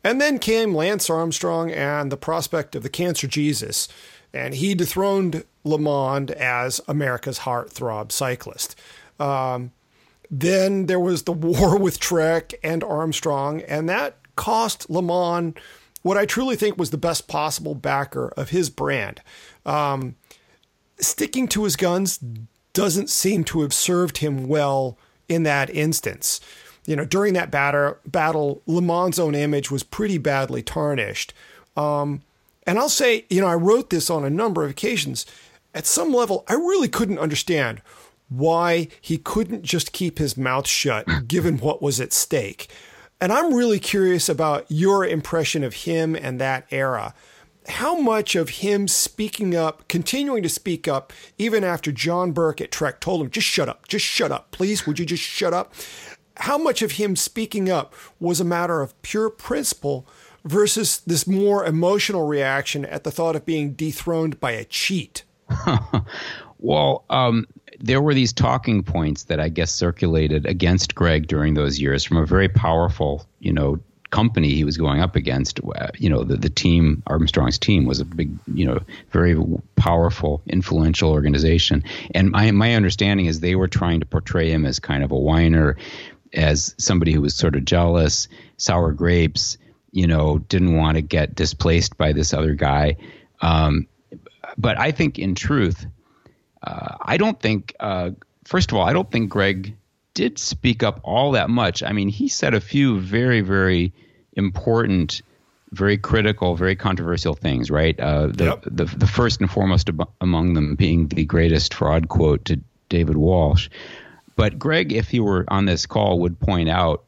And 0.03 0.19
then 0.19 0.39
came 0.39 0.73
Lance 0.73 1.09
Armstrong 1.09 1.71
and 1.71 2.11
the 2.11 2.17
prospect 2.17 2.75
of 2.75 2.83
the 2.83 2.89
Cancer 2.89 3.27
Jesus, 3.27 3.87
and 4.33 4.55
he 4.55 4.73
dethroned 4.73 5.43
LeMond 5.65 6.31
as 6.31 6.81
America's 6.87 7.39
heartthrob 7.39 8.11
cyclist. 8.11 8.75
Um, 9.19 9.71
then 10.29 10.87
there 10.87 10.99
was 10.99 11.23
the 11.23 11.31
war 11.33 11.77
with 11.77 11.99
Trek 11.99 12.53
and 12.63 12.83
Armstrong, 12.83 13.61
and 13.61 13.87
that 13.89 14.17
cost 14.35 14.89
LeMond 14.89 15.57
what 16.01 16.17
I 16.17 16.25
truly 16.25 16.55
think 16.55 16.77
was 16.77 16.89
the 16.89 16.97
best 16.97 17.27
possible 17.27 17.75
backer 17.75 18.29
of 18.35 18.49
his 18.49 18.69
brand. 18.69 19.21
Um, 19.65 20.15
sticking 20.99 21.47
to 21.49 21.63
his 21.63 21.75
guns 21.75 22.19
doesn't 22.73 23.09
seem 23.09 23.43
to 23.45 23.61
have 23.61 23.73
served 23.73 24.17
him 24.17 24.47
well 24.47 24.97
in 25.27 25.43
that 25.43 25.69
instance 25.69 26.39
you 26.85 26.95
know, 26.95 27.05
during 27.05 27.33
that 27.33 27.51
batter, 27.51 27.99
battle, 28.05 28.61
Le 28.65 28.81
own 29.19 29.35
image 29.35 29.69
was 29.69 29.83
pretty 29.83 30.17
badly 30.17 30.63
tarnished. 30.63 31.33
Um, 31.77 32.21
and 32.65 32.77
I'll 32.77 32.89
say, 32.89 33.25
you 33.29 33.41
know, 33.41 33.47
I 33.47 33.55
wrote 33.55 33.89
this 33.89 34.09
on 34.09 34.23
a 34.23 34.29
number 34.29 34.63
of 34.63 34.69
occasions. 34.69 35.25
At 35.73 35.85
some 35.85 36.13
level, 36.13 36.43
I 36.47 36.53
really 36.53 36.87
couldn't 36.87 37.19
understand 37.19 37.81
why 38.29 38.87
he 38.99 39.17
couldn't 39.17 39.63
just 39.63 39.91
keep 39.91 40.17
his 40.17 40.37
mouth 40.37 40.67
shut 40.67 41.05
given 41.27 41.57
what 41.57 41.81
was 41.81 41.99
at 41.99 42.13
stake. 42.13 42.67
And 43.19 43.31
I'm 43.31 43.53
really 43.53 43.79
curious 43.79 44.29
about 44.29 44.65
your 44.69 45.05
impression 45.05 45.63
of 45.63 45.73
him 45.73 46.15
and 46.15 46.41
that 46.41 46.65
era. 46.71 47.13
How 47.67 47.99
much 47.99 48.35
of 48.35 48.49
him 48.49 48.87
speaking 48.87 49.55
up, 49.55 49.87
continuing 49.87 50.41
to 50.41 50.49
speak 50.49 50.87
up, 50.87 51.13
even 51.37 51.63
after 51.63 51.91
John 51.91 52.31
Burke 52.31 52.59
at 52.59 52.71
Trek 52.71 52.99
told 52.99 53.21
him, 53.21 53.29
just 53.29 53.45
shut 53.45 53.69
up, 53.69 53.87
just 53.87 54.03
shut 54.03 54.31
up, 54.31 54.49
please, 54.49 54.87
would 54.87 54.97
you 54.97 55.05
just 55.05 55.21
shut 55.21 55.53
up? 55.53 55.71
How 56.37 56.57
much 56.57 56.81
of 56.81 56.93
him 56.93 57.15
speaking 57.15 57.69
up 57.69 57.93
was 58.19 58.39
a 58.39 58.45
matter 58.45 58.81
of 58.81 58.99
pure 59.01 59.29
principle 59.29 60.07
versus 60.43 60.99
this 61.05 61.27
more 61.27 61.65
emotional 61.65 62.27
reaction 62.27 62.85
at 62.85 63.03
the 63.03 63.11
thought 63.11 63.35
of 63.35 63.45
being 63.45 63.73
dethroned 63.73 64.39
by 64.39 64.51
a 64.51 64.65
cheat? 64.65 65.23
well, 66.59 67.03
um, 67.09 67.47
there 67.79 68.01
were 68.01 68.13
these 68.13 68.33
talking 68.33 68.83
points 68.83 69.23
that 69.23 69.39
I 69.39 69.49
guess 69.49 69.71
circulated 69.71 70.45
against 70.45 70.95
Greg 70.95 71.27
during 71.27 71.53
those 71.53 71.79
years 71.79 72.03
from 72.03 72.17
a 72.17 72.25
very 72.25 72.47
powerful, 72.47 73.25
you 73.39 73.51
know, 73.51 73.79
company 74.11 74.53
he 74.53 74.63
was 74.63 74.77
going 74.77 75.01
up 75.01 75.15
against. 75.15 75.59
Uh, 75.63 75.87
you 75.97 76.09
know, 76.09 76.23
the, 76.23 76.37
the 76.37 76.49
team, 76.49 77.01
Armstrong's 77.07 77.57
team, 77.57 77.85
was 77.85 77.99
a 77.99 78.05
big, 78.05 78.31
you 78.53 78.65
know, 78.65 78.79
very 79.11 79.35
powerful, 79.75 80.41
influential 80.47 81.09
organization. 81.09 81.83
And 82.13 82.31
my 82.31 82.51
my 82.51 82.75
understanding 82.75 83.25
is 83.25 83.39
they 83.39 83.55
were 83.55 83.67
trying 83.67 83.99
to 84.01 84.05
portray 84.05 84.51
him 84.51 84.65
as 84.65 84.79
kind 84.79 85.03
of 85.03 85.11
a 85.11 85.17
whiner, 85.17 85.77
as 86.33 86.75
somebody 86.77 87.11
who 87.11 87.21
was 87.21 87.35
sort 87.35 87.55
of 87.55 87.65
jealous, 87.65 88.27
sour 88.57 88.91
grapes. 88.91 89.57
You 89.93 90.07
know, 90.07 90.37
didn't 90.37 90.77
want 90.77 90.95
to 90.95 91.01
get 91.01 91.35
displaced 91.35 91.97
by 91.97 92.13
this 92.13 92.33
other 92.33 92.53
guy. 92.53 92.95
Um, 93.41 93.87
but 94.57 94.79
I 94.79 94.91
think, 94.91 95.19
in 95.19 95.35
truth, 95.35 95.85
uh, 96.63 96.95
I 97.01 97.17
don't 97.17 97.37
think. 97.37 97.75
Uh, 97.77 98.11
first 98.45 98.71
of 98.71 98.77
all, 98.77 98.85
I 98.85 98.93
don't 98.93 99.11
think 99.11 99.29
Greg 99.29 99.75
did 100.13 100.39
speak 100.39 100.81
up 100.81 101.01
all 101.03 101.31
that 101.31 101.49
much. 101.49 101.83
I 101.83 101.91
mean, 101.91 102.07
he 102.07 102.29
said 102.29 102.53
a 102.53 102.61
few 102.61 103.01
very, 103.01 103.41
very 103.41 103.93
important, 104.33 105.21
very 105.71 105.97
critical, 105.97 106.55
very 106.55 106.77
controversial 106.77 107.33
things. 107.33 107.69
Right. 107.69 107.99
Uh, 107.99 108.27
the, 108.27 108.45
yep. 108.45 108.63
the 108.65 108.85
the 108.85 109.07
first 109.07 109.41
and 109.41 109.51
foremost 109.51 109.89
ab- 109.89 110.09
among 110.21 110.53
them 110.53 110.75
being 110.75 111.07
the 111.07 111.25
greatest 111.25 111.73
fraud 111.73 112.07
quote 112.07 112.45
to 112.45 112.61
David 112.87 113.17
Walsh. 113.17 113.69
But 114.41 114.57
Greg, 114.57 114.91
if 114.91 115.11
he 115.11 115.19
were 115.19 115.45
on 115.49 115.65
this 115.65 115.85
call, 115.85 116.17
would 116.21 116.39
point 116.39 116.67
out 116.67 117.03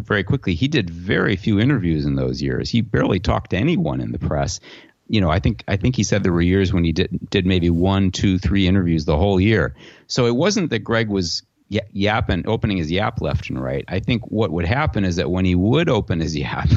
very 0.00 0.24
quickly 0.24 0.56
he 0.56 0.66
did 0.66 0.90
very 0.90 1.36
few 1.36 1.60
interviews 1.60 2.04
in 2.04 2.16
those 2.16 2.42
years. 2.42 2.70
He 2.70 2.80
barely 2.80 3.20
talked 3.20 3.50
to 3.50 3.56
anyone 3.56 4.00
in 4.00 4.10
the 4.10 4.18
press 4.18 4.58
you 5.06 5.20
know, 5.20 5.30
I 5.30 5.38
think 5.38 5.62
I 5.68 5.76
think 5.76 5.94
he 5.94 6.02
said 6.02 6.24
there 6.24 6.32
were 6.32 6.42
years 6.42 6.72
when 6.72 6.82
he 6.82 6.90
did 6.90 7.16
did 7.30 7.46
maybe 7.46 7.70
one, 7.70 8.10
two, 8.10 8.36
three 8.36 8.66
interviews 8.66 9.04
the 9.04 9.16
whole 9.16 9.40
year. 9.40 9.76
So 10.08 10.26
it 10.26 10.34
wasn't 10.34 10.70
that 10.70 10.80
Greg 10.80 11.08
was 11.08 11.44
yapping, 11.68 12.48
opening 12.48 12.78
his 12.78 12.90
yap 12.90 13.20
left 13.20 13.48
and 13.48 13.62
right. 13.62 13.84
I 13.86 14.00
think 14.00 14.26
what 14.26 14.50
would 14.50 14.66
happen 14.66 15.04
is 15.04 15.16
that 15.16 15.30
when 15.30 15.44
he 15.44 15.54
would 15.54 15.88
open 15.88 16.18
his 16.18 16.36
yap, 16.44 16.68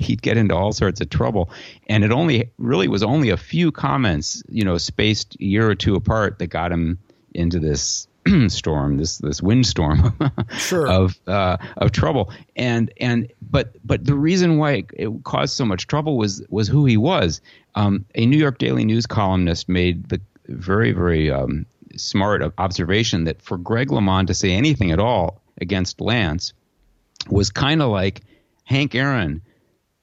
he'd 0.00 0.22
get 0.22 0.36
into 0.36 0.56
all 0.56 0.72
sorts 0.72 1.00
of 1.00 1.08
trouble. 1.08 1.50
And 1.88 2.02
it 2.02 2.10
only 2.10 2.50
really 2.58 2.88
was 2.88 3.04
only 3.04 3.30
a 3.30 3.36
few 3.36 3.70
comments, 3.70 4.42
you 4.48 4.64
know, 4.64 4.76
spaced 4.76 5.36
a 5.38 5.44
year 5.44 5.70
or 5.70 5.76
two 5.76 5.94
apart 5.94 6.40
that 6.40 6.48
got 6.48 6.72
him 6.72 6.98
into 7.32 7.60
this 7.60 8.08
storm, 8.48 8.96
this 8.96 9.18
this 9.18 9.42
windstorm 9.42 10.16
sure. 10.56 10.88
of 10.88 11.18
uh, 11.26 11.56
of 11.78 11.92
trouble. 11.92 12.32
And 12.56 12.92
and 13.00 13.30
but 13.50 13.76
but 13.84 14.04
the 14.04 14.14
reason 14.14 14.58
why 14.58 14.72
it, 14.72 14.86
it 14.94 15.24
caused 15.24 15.54
so 15.54 15.64
much 15.64 15.86
trouble 15.86 16.16
was 16.16 16.42
was 16.48 16.68
who 16.68 16.86
he 16.86 16.96
was. 16.96 17.40
Um, 17.74 18.04
a 18.14 18.26
New 18.26 18.38
York 18.38 18.58
Daily 18.58 18.84
News 18.84 19.06
columnist 19.06 19.68
made 19.68 20.08
the 20.08 20.20
very 20.48 20.92
very 20.92 21.30
um, 21.30 21.66
smart 21.96 22.42
observation 22.58 23.24
that 23.24 23.42
for 23.42 23.58
Greg 23.58 23.88
LeMond 23.88 24.26
to 24.28 24.34
say 24.34 24.52
anything 24.52 24.90
at 24.90 24.98
all 24.98 25.40
against 25.60 26.00
Lance 26.00 26.52
was 27.28 27.50
kind 27.50 27.82
of 27.82 27.90
like 27.90 28.22
Hank 28.64 28.94
Aaron, 28.94 29.42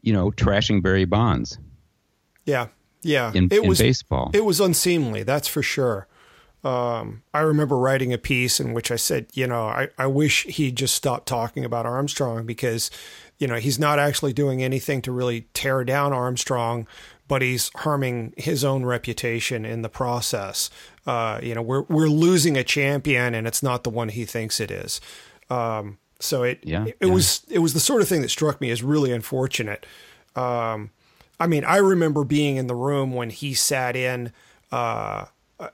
you 0.01 0.13
know, 0.13 0.32
trashing 0.32 0.82
Barry 0.82 1.06
Bonds. 1.06 1.58
Yeah, 2.46 2.68
yeah. 3.01 3.32
In, 3.34 3.46
it 3.46 3.63
in 3.63 3.70
was 3.70 3.80
baseball, 3.80 4.32
it 4.34 4.46
was 4.46 4.60
unseemly. 4.60 5.24
That's 5.24 5.48
for 5.48 5.63
sure. 5.63 6.08
Um, 6.63 7.24
I 7.34 7.39
remember 7.39 7.77
writing 7.77 8.13
a 8.13 8.18
piece 8.18 8.60
in 8.60 8.74
which 8.74 8.91
I 8.91 8.96
said, 8.96 9.27
you 9.34 9.48
know, 9.48 9.63
I, 9.63 9.89
I 9.98 10.08
wish 10.08 10.44
he'd 10.44 10.75
just 10.75 10.94
stop 10.94 11.25
talking 11.25 11.65
about 11.65 11.88
Armstrong 11.88 12.46
because, 12.46 12.91
you 13.39 13.48
know, 13.48 13.56
he's 13.56 13.80
not 13.80 13.98
actually 13.98 14.34
doing 14.34 14.62
anything 14.62 15.01
to 15.03 15.12
really 15.12 15.48
tear 15.53 15.84
down 15.84 16.13
Armstrong, 16.13 16.86
but 17.27 17.41
he's 17.41 17.72
harming 17.77 18.34
his 18.38 18.63
own 18.63 18.86
reputation 18.86 19.65
in 19.65 19.82
the 19.82 19.89
process. 19.89 20.70
Uh, 21.08 21.39
you 21.41 21.56
know, 21.56 21.62
we're 21.63 21.84
we're 21.84 22.08
losing 22.10 22.58
a 22.58 22.63
champion, 22.63 23.34
and 23.34 23.48
it's 23.48 23.63
not 23.63 23.84
the 23.84 23.89
one 23.89 24.10
he 24.10 24.25
thinks 24.25 24.60
it 24.60 24.70
is. 24.70 25.01
Um, 25.50 25.98
so 26.20 26.44
it 26.44 26.60
yeah, 26.62 26.86
it, 26.86 26.98
it 27.00 27.08
yeah. 27.08 27.13
was 27.13 27.44
it 27.50 27.60
was 27.60 27.74
the 27.74 27.80
sort 27.80 28.01
of 28.01 28.08
thing 28.08 28.22
that 28.22 28.30
struck 28.30 28.62
me 28.62 28.70
as 28.70 28.84
really 28.84 29.12
unfortunate. 29.12 29.86
Um, 30.36 30.91
I 31.39 31.48
mean, 31.48 31.65
I 31.65 31.77
remember 31.77 32.24
being 32.24 32.58
in 32.58 32.68
the 32.68 32.75
room 32.75 33.13
when 33.13 33.32
he 33.32 33.56
sat 33.56 33.96
in. 33.96 34.32
Uh, 34.72 35.25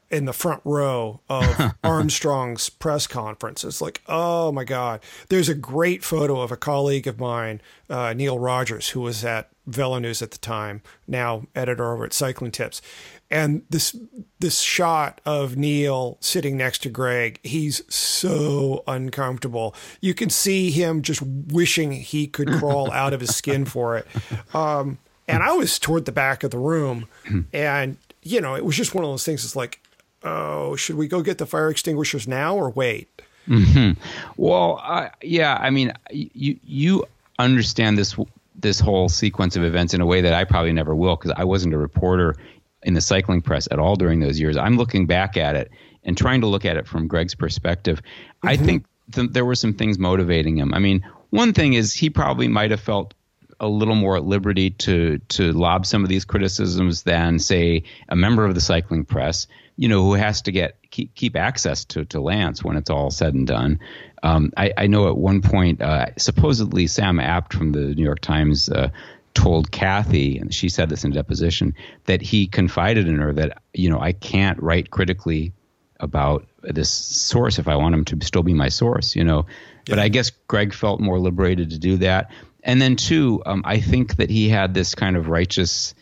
in 0.10 0.25
the 0.25 0.34
front 0.34 0.62
row 0.63 1.22
of 1.29 1.74
Armstrong's 1.84 2.70
press 2.70 3.08
conference. 3.08 3.63
It's 3.63 3.82
like, 3.82 4.01
oh 4.08 4.51
my 4.51 4.63
God. 4.63 5.01
There's 5.29 5.50
a 5.50 5.56
great 5.56 6.03
photo 6.03 6.41
of 6.41 6.51
a 6.51 6.58
colleague 6.58 7.08
of 7.08 7.20
mine, 7.20 7.62
uh, 7.89 8.13
Neal 8.13 8.39
Rogers, 8.39 8.89
who 8.89 9.01
was 9.01 9.24
at 9.24 9.50
Velo 9.65 10.00
News 10.00 10.22
at 10.22 10.32
the 10.32 10.38
time, 10.38 10.82
now 11.08 11.46
editor 11.53 11.91
over 11.91 12.06
at 12.06 12.13
Cycling 12.13 12.51
Tips. 12.51 12.82
And 13.29 13.63
this 13.70 13.96
this 14.39 14.62
shot 14.62 15.20
of 15.25 15.58
Neil 15.58 16.17
sitting 16.22 16.56
next 16.56 16.79
to 16.84 16.89
Greg, 16.89 17.41
he's 17.44 17.82
so 17.94 18.84
uncomfortable. 18.88 19.75
You 20.00 20.13
can 20.13 20.29
see 20.29 20.72
him 20.72 21.01
just 21.01 21.22
wishing 21.22 21.91
he 21.91 22.27
could 22.27 22.50
crawl 22.53 22.89
out 22.91 23.13
of 23.13 23.20
his 23.20 23.36
skin 23.36 23.65
for 23.65 23.98
it. 23.98 24.08
Um, 24.53 24.98
and 25.27 25.44
I 25.44 25.51
was 25.51 25.77
toward 25.77 26.06
the 26.06 26.12
back 26.13 26.44
of 26.44 26.51
the 26.51 26.58
room, 26.58 27.08
and 27.53 27.98
you 28.31 28.41
know, 28.41 28.55
it 28.55 28.65
was 28.65 28.75
just 28.75 28.93
one 28.93 29.03
of 29.03 29.10
those 29.10 29.24
things. 29.24 29.43
It's 29.43 29.55
like, 29.55 29.81
oh, 30.24 30.75
should 30.75 30.96
we 30.96 31.07
go 31.07 31.22
get 31.22 31.38
the 31.38 31.46
fire 31.46 31.69
extinguishers 31.69 32.27
now 32.27 32.55
or 32.55 32.69
wait? 32.69 33.10
Mm-hmm. 33.48 34.00
Well, 34.36 34.81
uh, 34.84 35.10
yeah, 35.22 35.57
I 35.60 35.69
mean, 35.69 35.93
you 36.12 36.60
you 36.63 37.05
understand 37.39 37.98
this 37.98 38.15
this 38.55 38.79
whole 38.79 39.07
sequence 39.07 39.55
of 39.55 39.63
events 39.63 39.93
in 39.93 40.01
a 40.01 40.05
way 40.05 40.22
that 40.22 40.34
I 40.34 40.43
probably 40.43 40.74
never 40.74 40.96
will 40.96 41.15
because 41.15 41.31
I 41.38 41.43
wasn't 41.43 41.74
a 41.74 41.77
reporter 41.77 42.36
in 42.84 42.93
the 42.93 43.01
cycling 43.01 43.41
press 43.41 43.67
at 43.72 43.79
all 43.79 43.96
during 43.96 44.19
those 44.19 44.39
years. 44.39 44.57
I'm 44.57 44.77
looking 44.77 45.05
back 45.05 45.38
at 45.38 45.55
it 45.55 45.72
and 46.03 46.17
trying 46.17 46.41
to 46.41 46.48
look 46.48 46.65
at 46.65 46.77
it 46.77 46.88
from 46.88 47.07
Greg's 47.07 47.36
perspective. 47.36 48.01
Mm-hmm. 48.01 48.48
I 48.48 48.57
think 48.57 48.86
th- 49.13 49.31
there 49.31 49.46
were 49.46 49.55
some 49.55 49.74
things 49.74 49.98
motivating 49.98 50.57
him. 50.57 50.74
I 50.74 50.79
mean, 50.79 51.05
one 51.29 51.53
thing 51.53 51.74
is 51.74 51.93
he 51.93 52.10
probably 52.10 52.48
might 52.48 52.72
have 52.72 52.79
felt 52.79 53.13
a 53.60 53.68
little 53.68 53.96
more 53.96 54.18
at 54.18 54.24
liberty 54.24 54.70
to 54.70 55.18
to 55.30 55.52
lob 55.52 55.86
some 55.86 56.04
of 56.04 56.10
these 56.10 56.26
criticisms 56.26 57.04
than 57.04 57.40
say 57.40 57.84
a 58.10 58.16
member 58.16 58.46
of 58.46 58.54
the 58.54 58.62
cycling 58.62 59.04
press 59.04 59.48
you 59.78 59.88
know 59.88 60.04
who 60.04 60.16
has 60.16 60.42
to 60.42 60.52
get 60.52 60.78
keep, 60.90 61.16
keep 61.16 61.36
access 61.36 61.86
to, 61.86 62.04
to 62.06 62.20
Lance 62.20 62.64
when 62.64 62.76
it's 62.76 62.90
all 62.90 63.12
said 63.12 63.34
and 63.34 63.48
done. 63.48 63.80
Um, 64.24 64.52
I, 64.58 64.74
I, 64.76 64.88
know 64.88 65.08
at 65.08 65.16
one 65.16 65.42
point, 65.42 65.82
uh, 65.82 66.08
supposedly 66.18 66.88
Sam 66.88 67.20
Abt 67.20 67.54
from 67.54 67.72
the 67.72 67.94
New 67.94 68.04
York 68.04 68.20
Times 68.20 68.68
uh, 68.68 68.90
told 69.36 69.72
Kathy, 69.72 70.40
and 70.40 70.52
she 70.52 70.70
said 70.70 70.90
this 70.90 71.04
in 71.04 71.12
a 71.12 71.14
deposition, 71.14 71.76
that 72.06 72.22
he 72.24 72.48
confided 72.48 73.08
in 73.08 73.20
her 73.20 73.32
that 73.34 73.62
you 73.74 73.90
know 73.90 74.00
I 74.00 74.12
can't 74.12 74.62
write 74.62 74.90
critically 74.90 75.54
about 76.00 76.48
this 76.62 76.92
source 76.92 77.60
if 77.60 77.68
I 77.68 77.76
want 77.76 77.94
him 77.94 78.06
to 78.06 78.26
still 78.26 78.44
be 78.44 78.54
my 78.54 78.70
source, 78.70 79.16
you 79.16 79.24
know. 79.24 79.46
Yeah. 79.88 79.96
But 79.96 80.00
I 80.00 80.10
guess 80.10 80.32
Greg 80.48 80.74
felt 80.74 81.00
more 81.00 81.20
liberated 81.20 81.70
to 81.70 81.78
do 81.78 81.98
that. 81.98 82.32
And 82.67 82.81
then, 82.81 82.97
two, 82.97 83.41
um, 83.45 83.63
I 83.65 83.79
think 83.79 84.17
that 84.17 84.29
he 84.29 84.50
had 84.50 84.74
this 84.74 84.93
kind 84.93 85.15
of 85.15 85.29
righteous 85.29 85.95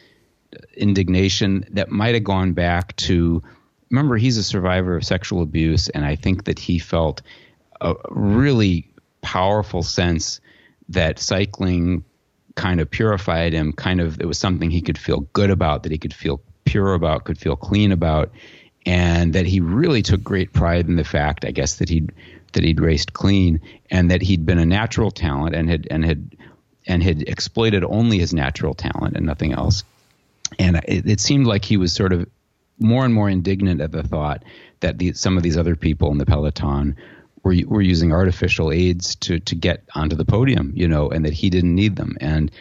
indignation 0.75 1.65
that 1.71 1.91
might 1.91 2.15
have 2.15 2.23
gone 2.23 2.53
back 2.53 2.95
to 2.97 3.43
remember, 3.91 4.17
he's 4.17 4.37
a 4.37 4.43
survivor 4.43 4.97
of 4.97 5.05
sexual 5.05 5.43
abuse, 5.43 5.89
and 5.89 6.03
I 6.03 6.15
think 6.15 6.45
that 6.45 6.57
he 6.57 6.79
felt 6.79 7.21
a 7.79 7.93
really 8.09 8.89
powerful 9.21 9.83
sense 9.83 10.41
that 10.89 11.19
cycling 11.19 12.03
kind 12.55 12.79
of 12.79 12.89
purified 12.89 13.53
him, 13.53 13.71
kind 13.71 14.01
of, 14.01 14.19
it 14.19 14.25
was 14.25 14.39
something 14.39 14.71
he 14.71 14.81
could 14.81 14.97
feel 14.97 15.21
good 15.33 15.51
about, 15.51 15.83
that 15.83 15.91
he 15.91 15.97
could 15.97 16.13
feel 16.13 16.41
pure 16.63 16.93
about, 16.93 17.25
could 17.25 17.37
feel 17.37 17.55
clean 17.55 17.91
about. 17.91 18.31
And 18.87 19.33
that 19.33 19.45
he 19.45 19.59
really 19.59 20.03
took 20.03 20.23
great 20.23 20.53
pride 20.53 20.87
in 20.87 20.95
the 20.95 21.03
fact, 21.03 21.43
I 21.43 21.51
guess, 21.51 21.77
that 21.77 21.89
he'd 21.89 22.11
that 22.53 22.63
he'd 22.63 22.79
raced 22.79 23.13
clean 23.13 23.59
and 23.91 24.11
that 24.11 24.21
he'd 24.21 24.45
been 24.45 24.59
a 24.59 24.65
natural 24.65 25.11
talent 25.11 25.55
and 25.55 25.69
had 25.69 25.87
and 25.89 26.05
had 26.05 26.35
and 26.87 27.03
had 27.03 27.21
exploited 27.23 27.83
only 27.83 28.19
his 28.19 28.33
natural 28.33 28.73
talent 28.73 29.15
and 29.15 29.25
nothing 29.25 29.53
else. 29.53 29.83
And 30.59 30.77
it, 30.85 31.07
it 31.07 31.19
seemed 31.19 31.47
like 31.47 31.65
he 31.65 31.77
was 31.77 31.93
sort 31.93 32.13
of 32.13 32.27
more 32.79 33.05
and 33.05 33.13
more 33.13 33.29
indignant 33.29 33.81
at 33.81 33.91
the 33.91 34.03
thought 34.03 34.43
that 34.81 34.97
the, 34.97 35.13
some 35.13 35.37
of 35.37 35.43
these 35.43 35.57
other 35.57 35.75
people 35.75 36.11
in 36.11 36.17
the 36.17 36.25
peloton 36.25 36.95
were 37.43 37.55
were 37.67 37.81
using 37.81 38.11
artificial 38.11 38.71
aids 38.71 39.15
to 39.15 39.39
to 39.39 39.55
get 39.55 39.83
onto 39.93 40.15
the 40.15 40.25
podium, 40.25 40.73
you 40.75 40.87
know, 40.87 41.09
and 41.09 41.25
that 41.25 41.33
he 41.33 41.49
didn't 41.49 41.75
need 41.75 41.95
them. 41.95 42.17
And 42.19 42.51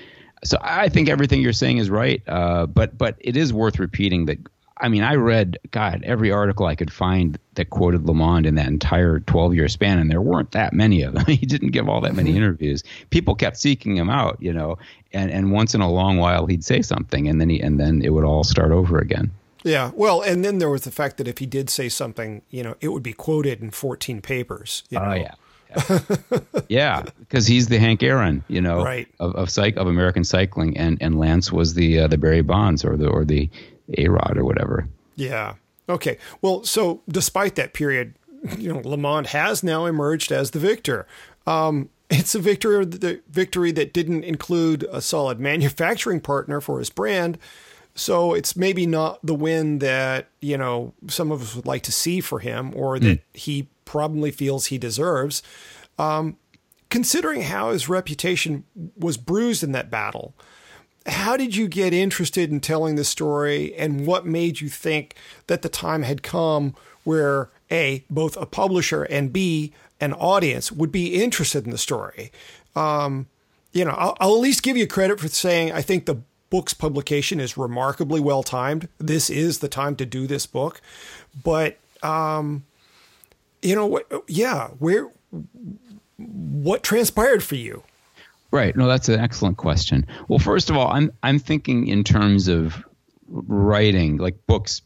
so 0.44 0.58
I 0.60 0.88
think 0.90 1.08
everything 1.08 1.40
you're 1.40 1.52
saying 1.54 1.78
is 1.78 1.90
right, 1.90 2.22
uh, 2.28 2.66
but 2.66 2.96
but 2.96 3.16
it 3.18 3.36
is 3.36 3.52
worth 3.52 3.78
repeating 3.78 4.26
that 4.26 4.38
I 4.84 4.88
mean, 4.88 5.02
I 5.02 5.14
read, 5.14 5.58
God, 5.70 6.02
every 6.04 6.30
article 6.30 6.66
I 6.66 6.74
could 6.74 6.92
find 6.92 7.38
that 7.54 7.70
quoted 7.70 8.02
LeMond 8.02 8.44
in 8.44 8.56
that 8.56 8.66
entire 8.66 9.20
12 9.20 9.54
year 9.54 9.66
span, 9.66 9.98
and 9.98 10.10
there 10.10 10.20
weren't 10.20 10.50
that 10.50 10.74
many 10.74 11.00
of 11.00 11.14
them. 11.14 11.24
he 11.26 11.46
didn't 11.46 11.70
give 11.70 11.88
all 11.88 12.02
that 12.02 12.14
many 12.14 12.30
mm-hmm. 12.30 12.36
interviews. 12.36 12.84
People 13.08 13.34
kept 13.34 13.56
seeking 13.56 13.96
him 13.96 14.10
out, 14.10 14.36
you 14.40 14.52
know, 14.52 14.76
and, 15.14 15.30
and 15.30 15.52
once 15.52 15.74
in 15.74 15.80
a 15.80 15.90
long 15.90 16.18
while 16.18 16.44
he'd 16.44 16.62
say 16.62 16.82
something, 16.82 17.26
and 17.26 17.40
then 17.40 17.48
he, 17.48 17.60
and 17.60 17.80
then 17.80 18.02
it 18.02 18.10
would 18.10 18.24
all 18.24 18.44
start 18.44 18.72
over 18.72 18.98
again. 18.98 19.30
Yeah, 19.62 19.90
well, 19.94 20.20
and 20.20 20.44
then 20.44 20.58
there 20.58 20.68
was 20.68 20.84
the 20.84 20.90
fact 20.90 21.16
that 21.16 21.26
if 21.26 21.38
he 21.38 21.46
did 21.46 21.70
say 21.70 21.88
something, 21.88 22.42
you 22.50 22.62
know, 22.62 22.76
it 22.82 22.88
would 22.88 23.02
be 23.02 23.14
quoted 23.14 23.62
in 23.62 23.70
14 23.70 24.20
papers. 24.20 24.82
You 24.90 24.98
know? 24.98 25.04
Oh 25.06 25.14
yeah. 25.14 25.34
yeah, 26.68 27.02
because 27.20 27.46
he's 27.46 27.68
the 27.68 27.78
Hank 27.78 28.02
Aaron, 28.02 28.44
you 28.48 28.60
know, 28.60 28.84
right. 28.84 29.08
of 29.18 29.34
of, 29.34 29.48
psych, 29.48 29.76
of 29.76 29.86
American 29.86 30.24
cycling, 30.24 30.76
and 30.76 30.98
and 31.00 31.18
Lance 31.18 31.50
was 31.50 31.72
the 31.72 32.00
uh, 32.00 32.08
the 32.08 32.18
Barry 32.18 32.42
Bonds 32.42 32.84
or 32.84 32.98
the 32.98 33.08
or 33.08 33.24
the 33.24 33.48
A 33.96 34.08
Rod 34.08 34.36
or 34.36 34.44
whatever. 34.44 34.88
Yeah, 35.16 35.54
Okay. 35.88 36.18
Well, 36.40 36.64
so 36.64 37.02
despite 37.08 37.56
that 37.56 37.72
period, 37.72 38.14
you 38.58 38.72
know, 38.72 38.80
LeMond 38.80 39.26
has 39.26 39.62
now 39.62 39.86
emerged 39.86 40.32
as 40.32 40.50
the 40.50 40.58
victor. 40.58 41.06
Um, 41.46 41.90
it's 42.10 42.34
a 42.34 42.38
victory, 42.38 42.84
the 42.84 43.20
victory 43.28 43.72
that 43.72 43.92
didn't 43.92 44.24
include 44.24 44.86
a 44.90 45.00
solid 45.00 45.40
manufacturing 45.40 46.20
partner 46.20 46.60
for 46.60 46.78
his 46.78 46.90
brand. 46.90 47.38
So 47.94 48.34
it's 48.34 48.56
maybe 48.56 48.86
not 48.86 49.24
the 49.24 49.34
win 49.34 49.78
that, 49.78 50.28
you 50.40 50.58
know, 50.58 50.94
some 51.06 51.30
of 51.30 51.42
us 51.42 51.54
would 51.54 51.66
like 51.66 51.82
to 51.84 51.92
see 51.92 52.20
for 52.20 52.40
him 52.40 52.72
or 52.74 52.98
that 52.98 53.20
mm. 53.20 53.38
he 53.38 53.68
probably 53.84 54.30
feels 54.30 54.66
he 54.66 54.78
deserves. 54.78 55.42
Um, 55.98 56.36
considering 56.90 57.42
how 57.42 57.70
his 57.70 57.88
reputation 57.88 58.64
was 58.98 59.16
bruised 59.16 59.62
in 59.62 59.72
that 59.72 59.90
battle, 59.90 60.34
how 61.06 61.36
did 61.36 61.54
you 61.54 61.68
get 61.68 61.92
interested 61.92 62.50
in 62.50 62.60
telling 62.60 62.94
the 62.94 63.04
story 63.04 63.74
and 63.74 64.06
what 64.06 64.24
made 64.24 64.60
you 64.60 64.68
think 64.68 65.14
that 65.46 65.62
the 65.62 65.68
time 65.68 66.02
had 66.02 66.22
come 66.22 66.74
where 67.04 67.50
A, 67.70 68.04
both 68.08 68.36
a 68.36 68.46
publisher 68.46 69.04
and 69.04 69.32
B, 69.32 69.72
an 70.00 70.14
audience 70.14 70.72
would 70.72 70.90
be 70.90 71.22
interested 71.22 71.64
in 71.64 71.70
the 71.70 71.78
story? 71.78 72.32
Um, 72.74 73.26
you 73.72 73.84
know, 73.84 73.92
I'll, 73.92 74.16
I'll, 74.20 74.34
at 74.34 74.40
least 74.40 74.62
give 74.62 74.76
you 74.76 74.86
credit 74.86 75.20
for 75.20 75.28
saying 75.28 75.72
I 75.72 75.82
think 75.82 76.06
the 76.06 76.22
book's 76.48 76.74
publication 76.74 77.40
is 77.40 77.58
remarkably 77.58 78.20
well 78.20 78.42
timed. 78.42 78.88
This 78.98 79.28
is 79.28 79.58
the 79.58 79.68
time 79.68 79.96
to 79.96 80.06
do 80.06 80.26
this 80.26 80.46
book. 80.46 80.80
But, 81.42 81.78
um, 82.02 82.64
you 83.60 83.74
know, 83.74 84.00
yeah, 84.28 84.68
where, 84.78 85.10
what 86.16 86.82
transpired 86.82 87.42
for 87.42 87.56
you? 87.56 87.82
Right. 88.54 88.76
No, 88.76 88.86
that's 88.86 89.08
an 89.08 89.18
excellent 89.18 89.56
question. 89.56 90.06
Well, 90.28 90.38
first 90.38 90.70
of 90.70 90.76
all, 90.76 90.86
I'm 90.86 91.10
I'm 91.24 91.40
thinking 91.40 91.88
in 91.88 92.04
terms 92.04 92.46
of 92.46 92.84
writing, 93.26 94.18
like 94.18 94.46
books 94.46 94.82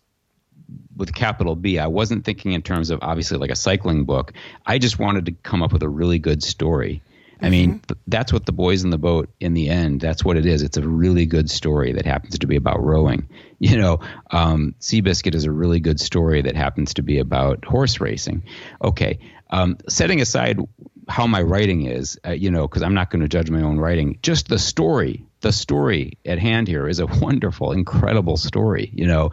with 0.97 1.15
capital 1.15 1.55
B. 1.55 1.79
I 1.79 1.89
wasn't 1.89 2.25
thinking 2.25 2.53
in 2.53 2.63
terms 2.63 2.89
of 2.89 3.01
obviously 3.03 3.37
like 3.37 3.51
a 3.51 3.57
cycling 3.57 4.07
book. 4.07 4.33
I 4.65 4.79
just 4.79 4.99
wanted 4.99 5.27
to 5.27 5.33
come 5.33 5.63
up 5.63 5.75
with 5.75 5.83
a 5.83 5.89
really 5.89 6.19
good 6.19 6.43
story. 6.43 7.03
Mm-hmm. 7.35 7.45
I 7.45 7.51
mean, 7.51 7.81
th- 7.81 8.01
that's 8.07 8.33
what 8.33 8.47
the 8.47 8.53
boys 8.53 8.85
in 8.85 8.89
the 8.89 8.97
boat 8.97 9.29
in 9.39 9.53
the 9.53 9.69
end. 9.69 10.01
That's 10.01 10.25
what 10.25 10.39
it 10.39 10.47
is. 10.47 10.63
It's 10.63 10.79
a 10.79 10.89
really 10.89 11.27
good 11.27 11.51
story 11.51 11.93
that 11.93 12.07
happens 12.07 12.39
to 12.39 12.47
be 12.47 12.57
about 12.57 12.83
rowing. 12.83 13.29
You 13.61 13.77
know, 13.77 13.99
um, 14.31 14.77
Seabiscuit 14.79 15.35
is 15.35 15.45
a 15.45 15.51
really 15.51 15.81
good 15.81 15.99
story 15.99 16.43
that 16.43 16.55
happens 16.55 16.95
to 16.95 17.03
be 17.03 17.19
about 17.19 17.65
horse 17.65 18.01
racing. 18.01 18.45
Okay, 18.81 19.19
um, 19.51 19.79
setting 19.89 20.21
aside 20.21 20.61
how 21.09 21.27
my 21.27 21.43
writing 21.43 21.87
is, 21.87 22.19
uh, 22.27 22.33
you 22.33 22.51
know, 22.51 22.69
because 22.69 22.83
I'm 22.83 22.95
not 22.95 23.11
going 23.11 23.23
to 23.23 23.29
judge 23.29 23.51
my 23.51 23.63
own 23.63 23.79
writing. 23.79 24.19
Just 24.23 24.49
the 24.49 24.59
story, 24.59 25.25
the 25.41 25.53
story 25.53 26.19
at 26.25 26.39
hand 26.39 26.69
here 26.69 26.89
is 26.89 27.01
a 27.01 27.07
wonderful, 27.21 27.73
incredible 27.73 28.37
story. 28.37 28.91
You 28.95 29.07
know, 29.07 29.31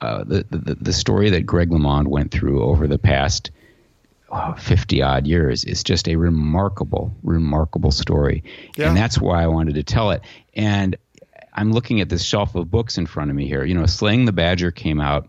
uh, 0.00 0.24
the, 0.24 0.46
the 0.50 0.74
the 0.74 0.92
story 0.92 1.30
that 1.30 1.42
Greg 1.42 1.70
LeMond 1.70 2.06
went 2.06 2.30
through 2.30 2.62
over 2.62 2.86
the 2.86 2.98
past 2.98 3.50
oh, 4.30 4.54
50 4.58 5.02
odd 5.02 5.26
years 5.26 5.64
is 5.64 5.82
just 5.82 6.08
a 6.08 6.16
remarkable, 6.16 7.14
remarkable 7.22 7.90
story, 7.90 8.44
yeah. 8.76 8.88
and 8.88 8.96
that's 8.96 9.18
why 9.18 9.42
I 9.42 9.46
wanted 9.48 9.74
to 9.76 9.82
tell 9.82 10.10
it. 10.10 10.22
And 10.54 10.96
I'm 11.52 11.72
looking 11.72 12.00
at 12.00 12.08
this 12.08 12.22
shelf 12.22 12.54
of 12.54 12.70
books 12.70 12.98
in 12.98 13.06
front 13.06 13.30
of 13.30 13.36
me 13.36 13.46
here. 13.46 13.64
You 13.64 13.74
know, 13.74 13.86
Slaying 13.86 14.26
the 14.26 14.32
Badger 14.32 14.70
came 14.70 15.00
out 15.00 15.28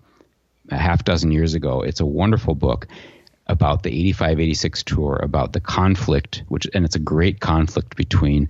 a 0.70 0.78
half 0.78 1.06
dozen 1.06 1.32
years 1.32 1.54
ago. 1.54 1.82
It's 1.82 2.02
a 2.02 2.06
wonderful 2.06 2.54
book 2.54 2.88
about 3.48 3.84
the 3.84 3.90
85 3.90 4.40
86 4.40 4.84
tour, 4.84 5.20
about 5.22 5.54
the 5.54 5.60
conflict, 5.60 6.44
which, 6.48 6.68
and 6.74 6.86
it's 6.86 6.96
a 6.96 7.00
great 7.00 7.40
conflict 7.40 7.96
between 7.96 8.50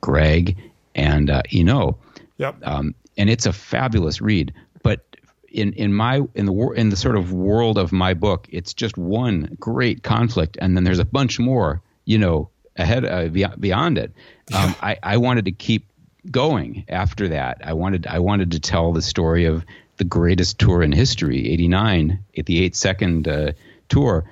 Greg 0.00 0.56
and 0.94 1.30
uh, 1.30 1.42
Hinault. 1.42 1.96
Yep. 2.38 2.56
Um, 2.62 2.94
and 3.16 3.28
it's 3.28 3.46
a 3.46 3.52
fabulous 3.52 4.20
read. 4.20 4.52
But 4.82 5.04
in, 5.50 5.72
in 5.74 5.92
my 5.92 6.22
in 6.34 6.46
the 6.46 6.70
in 6.70 6.90
the 6.90 6.96
sort 6.96 7.16
of 7.16 7.32
world 7.32 7.78
of 7.78 7.92
my 7.92 8.14
book, 8.14 8.46
it's 8.50 8.74
just 8.74 8.96
one 8.96 9.56
great 9.58 10.02
conflict, 10.02 10.56
and 10.60 10.76
then 10.76 10.84
there's 10.84 10.98
a 10.98 11.04
bunch 11.04 11.38
more, 11.38 11.82
you 12.04 12.18
know, 12.18 12.50
ahead 12.76 13.04
uh, 13.04 13.28
beyond 13.58 13.98
it. 13.98 14.12
Um, 14.54 14.74
I, 14.80 14.96
I 15.02 15.16
wanted 15.16 15.46
to 15.46 15.52
keep 15.52 15.86
going 16.30 16.84
after 16.88 17.28
that. 17.28 17.60
I 17.64 17.72
wanted 17.72 18.06
I 18.06 18.18
wanted 18.20 18.52
to 18.52 18.60
tell 18.60 18.92
the 18.92 19.02
story 19.02 19.44
of 19.44 19.64
the 19.96 20.04
greatest 20.04 20.58
tour 20.58 20.82
in 20.82 20.92
history, 20.92 21.50
'89, 21.50 22.18
at 22.36 22.46
the 22.46 22.62
eight 22.62 22.76
second 22.76 23.26
uh, 23.26 23.52
tour, 23.88 24.24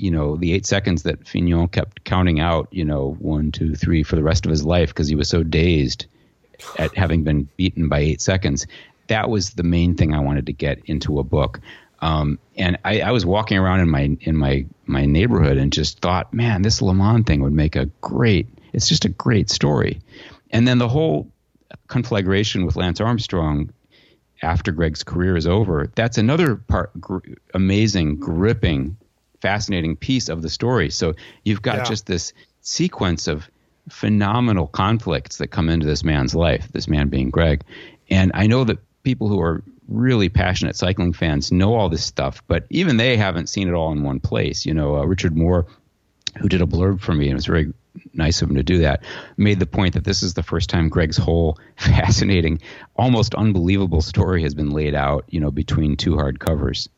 you 0.00 0.10
know, 0.10 0.36
the 0.36 0.52
eight 0.52 0.66
seconds 0.66 1.02
that 1.02 1.26
Fignon 1.26 1.68
kept 1.68 2.04
counting 2.04 2.40
out, 2.40 2.68
you 2.70 2.84
know, 2.84 3.16
one, 3.18 3.52
two, 3.52 3.74
three 3.74 4.02
for 4.02 4.16
the 4.16 4.22
rest 4.22 4.46
of 4.46 4.50
his 4.50 4.64
life 4.64 4.88
because 4.88 5.08
he 5.08 5.14
was 5.14 5.28
so 5.28 5.42
dazed 5.42 6.06
at 6.78 6.94
having 6.96 7.24
been 7.24 7.48
beaten 7.56 7.88
by 7.88 8.00
eight 8.00 8.20
seconds. 8.20 8.66
That 9.08 9.28
was 9.28 9.50
the 9.50 9.62
main 9.62 9.96
thing 9.96 10.14
I 10.14 10.20
wanted 10.20 10.46
to 10.46 10.52
get 10.52 10.80
into 10.86 11.18
a 11.18 11.24
book. 11.24 11.60
Um, 12.00 12.38
and 12.56 12.78
I, 12.84 13.02
I, 13.02 13.10
was 13.10 13.26
walking 13.26 13.58
around 13.58 13.80
in 13.80 13.90
my 13.90 14.16
in 14.22 14.34
my 14.34 14.64
my 14.86 15.04
neighborhood 15.04 15.58
and 15.58 15.70
just 15.70 15.98
thought, 16.00 16.32
man, 16.32 16.62
this 16.62 16.80
LeMond 16.80 17.26
thing 17.26 17.42
would 17.42 17.52
make 17.52 17.76
a 17.76 17.86
great. 18.00 18.48
It's 18.72 18.88
just 18.88 19.04
a 19.04 19.10
great 19.10 19.50
story. 19.50 20.00
And 20.50 20.66
then 20.66 20.78
the 20.78 20.88
whole 20.88 21.30
conflagration 21.88 22.64
with 22.64 22.76
Lance 22.76 23.02
Armstrong 23.02 23.70
after 24.40 24.72
Greg's 24.72 25.04
career 25.04 25.36
is 25.36 25.46
over. 25.46 25.90
That's 25.94 26.16
another 26.16 26.56
part, 26.56 26.98
gr- 26.98 27.18
amazing, 27.52 28.16
gripping 28.16 28.96
fascinating 29.40 29.96
piece 29.96 30.28
of 30.28 30.42
the 30.42 30.48
story. 30.48 30.90
So 30.90 31.14
you've 31.44 31.62
got 31.62 31.78
yeah. 31.78 31.84
just 31.84 32.06
this 32.06 32.32
sequence 32.60 33.26
of 33.26 33.48
phenomenal 33.88 34.66
conflicts 34.66 35.38
that 35.38 35.48
come 35.48 35.68
into 35.68 35.86
this 35.86 36.04
man's 36.04 36.34
life, 36.34 36.68
this 36.72 36.88
man 36.88 37.08
being 37.08 37.30
Greg. 37.30 37.64
And 38.08 38.30
I 38.34 38.46
know 38.46 38.64
that 38.64 38.78
people 39.02 39.28
who 39.28 39.40
are 39.40 39.62
really 39.88 40.28
passionate 40.28 40.76
cycling 40.76 41.12
fans 41.12 41.50
know 41.50 41.74
all 41.74 41.88
this 41.88 42.04
stuff, 42.04 42.42
but 42.46 42.66
even 42.70 42.96
they 42.96 43.16
haven't 43.16 43.48
seen 43.48 43.68
it 43.68 43.74
all 43.74 43.92
in 43.92 44.02
one 44.02 44.20
place. 44.20 44.64
You 44.64 44.74
know, 44.74 44.96
uh, 44.96 45.04
Richard 45.04 45.36
Moore, 45.36 45.66
who 46.38 46.48
did 46.48 46.62
a 46.62 46.66
blurb 46.66 47.00
for 47.00 47.14
me, 47.14 47.24
and 47.24 47.32
it 47.32 47.34
was 47.34 47.46
very 47.46 47.72
nice 48.14 48.40
of 48.40 48.50
him 48.50 48.56
to 48.56 48.62
do 48.62 48.78
that, 48.78 49.02
made 49.36 49.58
the 49.58 49.66
point 49.66 49.94
that 49.94 50.04
this 50.04 50.22
is 50.22 50.34
the 50.34 50.42
first 50.42 50.70
time 50.70 50.88
Greg's 50.88 51.16
whole 51.16 51.58
fascinating, 51.76 52.60
almost 52.96 53.34
unbelievable 53.34 54.02
story 54.02 54.42
has 54.42 54.54
been 54.54 54.70
laid 54.70 54.94
out, 54.94 55.24
you 55.28 55.40
know, 55.40 55.50
between 55.50 55.96
two 55.96 56.14
hard 56.14 56.38
covers. 56.38 56.88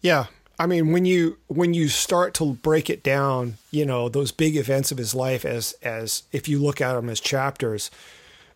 Yeah, 0.00 0.26
I 0.60 0.66
mean, 0.66 0.92
when 0.92 1.06
you 1.06 1.38
when 1.46 1.72
you 1.72 1.88
start 1.88 2.34
to 2.34 2.52
break 2.52 2.90
it 2.90 3.02
down, 3.02 3.56
you 3.70 3.86
know 3.86 4.10
those 4.10 4.30
big 4.30 4.56
events 4.56 4.92
of 4.92 4.98
his 4.98 5.14
life 5.14 5.46
as 5.46 5.72
as 5.82 6.24
if 6.32 6.50
you 6.50 6.62
look 6.62 6.82
at 6.82 6.92
them 6.92 7.08
as 7.08 7.18
chapters, 7.18 7.90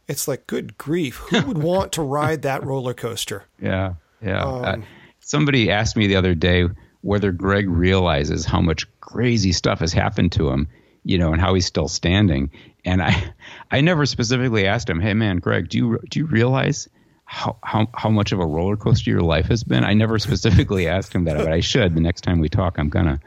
it's 0.07 0.29
like, 0.29 0.47
good 0.47 0.77
grief, 0.77 1.17
who 1.17 1.41
would 1.47 1.59
want 1.63 1.93
to 1.93 2.03
ride 2.03 2.43
that 2.43 2.63
roller 2.63 2.93
coaster? 2.93 3.45
Yeah, 3.59 3.95
yeah. 4.21 4.45
Um, 4.45 4.65
uh, 4.65 4.77
somebody 5.21 5.71
asked 5.71 5.97
me 5.97 6.07
the 6.07 6.17
other 6.17 6.35
day 6.35 6.69
whether 7.01 7.33
Greg 7.33 7.71
realizes 7.71 8.45
how 8.45 8.61
much 8.61 8.87
crazy 9.01 9.53
stuff 9.53 9.81
has 9.81 9.95
happened 9.95 10.33
to 10.33 10.51
him, 10.51 10.69
you 11.05 11.17
know, 11.17 11.33
and 11.33 11.41
how 11.41 11.55
he's 11.55 11.65
still 11.65 11.89
standing. 11.89 12.51
And 12.85 13.03
I, 13.03 13.33
I 13.71 13.81
never 13.81 14.05
specifically 14.05 14.67
asked 14.67 14.91
him, 14.91 15.01
"Hey, 15.01 15.15
man, 15.15 15.39
Greg, 15.39 15.71
do 15.71 15.79
you 15.79 15.99
do 16.11 16.21
you 16.21 16.27
realize?" 16.27 16.87
How, 17.25 17.57
how, 17.63 17.89
how 17.95 18.11
much 18.11 18.33
of 18.33 18.39
a 18.39 18.47
roller 18.47 18.77
coaster 18.77 19.11
your 19.11 19.23
life 19.23 19.47
has 19.47 19.65
been? 19.65 19.85
I 19.85 19.95
never 19.95 20.19
specifically 20.19 20.87
asked 20.87 21.15
him 21.15 21.25
that, 21.25 21.37
but 21.39 21.53
I 21.53 21.61
should. 21.61 21.95
The 21.95 22.01
next 22.01 22.23
time 22.23 22.41
we 22.41 22.49
talk, 22.49 22.79
I'm 22.79 22.89
gonna. 22.89 23.21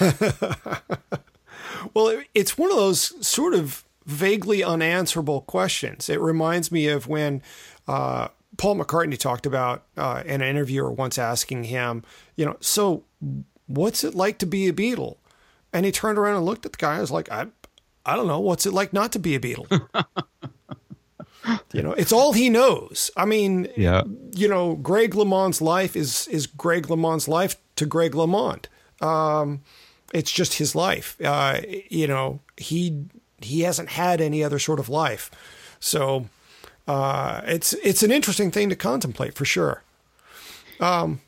well, 1.94 2.20
it's 2.34 2.56
one 2.56 2.70
of 2.70 2.76
those 2.76 3.26
sort 3.26 3.54
of 3.54 3.84
vaguely 4.06 4.64
unanswerable 4.64 5.42
questions. 5.42 6.08
It 6.08 6.20
reminds 6.20 6.72
me 6.72 6.88
of 6.88 7.06
when 7.06 7.42
uh, 7.86 8.28
Paul 8.56 8.76
McCartney 8.76 9.18
talked 9.18 9.46
about 9.46 9.84
uh, 9.96 10.22
an 10.26 10.42
interviewer 10.42 10.90
once 10.90 11.18
asking 11.18 11.64
him, 11.64 12.04
you 12.36 12.44
know, 12.44 12.56
so 12.60 13.04
what's 13.66 14.04
it 14.04 14.14
like 14.14 14.38
to 14.38 14.46
be 14.46 14.68
a 14.68 14.72
Beatle? 14.72 15.16
And 15.72 15.86
he 15.86 15.92
turned 15.92 16.18
around 16.18 16.36
and 16.36 16.44
looked 16.44 16.66
at 16.66 16.72
the 16.72 16.78
guy. 16.78 16.96
I 16.96 17.00
was 17.00 17.10
like, 17.10 17.30
I, 17.30 17.46
I 18.04 18.16
don't 18.16 18.26
know. 18.26 18.40
What's 18.40 18.66
it 18.66 18.72
like 18.72 18.92
not 18.92 19.12
to 19.12 19.18
be 19.18 19.34
a 19.34 19.40
Beatle? 19.40 19.88
you 21.72 21.82
know, 21.82 21.92
it's 21.92 22.12
all 22.12 22.32
he 22.32 22.48
knows. 22.48 23.10
I 23.16 23.24
mean, 23.24 23.68
yeah. 23.76 24.02
you 24.32 24.48
know, 24.48 24.76
Greg 24.76 25.14
LeMond's 25.14 25.60
life 25.60 25.96
is 25.96 26.28
is 26.28 26.46
Greg 26.46 26.86
LeMond's 26.86 27.28
life 27.28 27.56
to 27.76 27.86
Greg 27.86 28.12
LeMond. 28.12 28.66
Um, 29.00 29.62
it's 30.12 30.30
just 30.30 30.54
his 30.54 30.74
life. 30.74 31.16
Uh, 31.22 31.60
you 31.90 32.06
know, 32.06 32.40
he 32.56 33.06
he 33.40 33.62
hasn't 33.62 33.90
had 33.90 34.20
any 34.20 34.44
other 34.44 34.58
sort 34.58 34.78
of 34.78 34.88
life. 34.88 35.30
So 35.80 36.26
uh, 36.86 37.42
it's 37.46 37.72
it's 37.74 38.02
an 38.02 38.10
interesting 38.10 38.50
thing 38.50 38.68
to 38.68 38.76
contemplate 38.76 39.34
for 39.34 39.44
sure. 39.44 39.82
Um, 40.80 41.20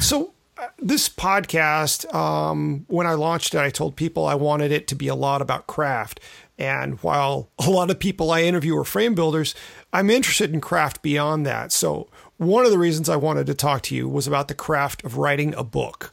so 0.00 0.32
uh, 0.58 0.68
this 0.78 1.08
podcast, 1.08 2.12
um, 2.14 2.84
when 2.88 3.06
I 3.06 3.14
launched 3.14 3.54
it, 3.54 3.60
I 3.60 3.70
told 3.70 3.96
people 3.96 4.26
I 4.26 4.34
wanted 4.34 4.72
it 4.72 4.86
to 4.88 4.94
be 4.94 5.08
a 5.08 5.14
lot 5.14 5.42
about 5.42 5.66
craft. 5.66 6.20
And 6.62 6.94
while 7.00 7.50
a 7.58 7.68
lot 7.68 7.90
of 7.90 7.98
people 7.98 8.30
I 8.30 8.42
interview 8.42 8.78
are 8.78 8.84
frame 8.84 9.16
builders, 9.16 9.52
I'm 9.92 10.10
interested 10.10 10.54
in 10.54 10.60
craft 10.60 11.02
beyond 11.02 11.44
that. 11.44 11.72
So, 11.72 12.08
one 12.36 12.64
of 12.64 12.70
the 12.70 12.78
reasons 12.78 13.08
I 13.08 13.16
wanted 13.16 13.46
to 13.46 13.54
talk 13.54 13.82
to 13.82 13.96
you 13.96 14.08
was 14.08 14.28
about 14.28 14.46
the 14.46 14.54
craft 14.54 15.04
of 15.04 15.16
writing 15.16 15.54
a 15.54 15.64
book. 15.64 16.12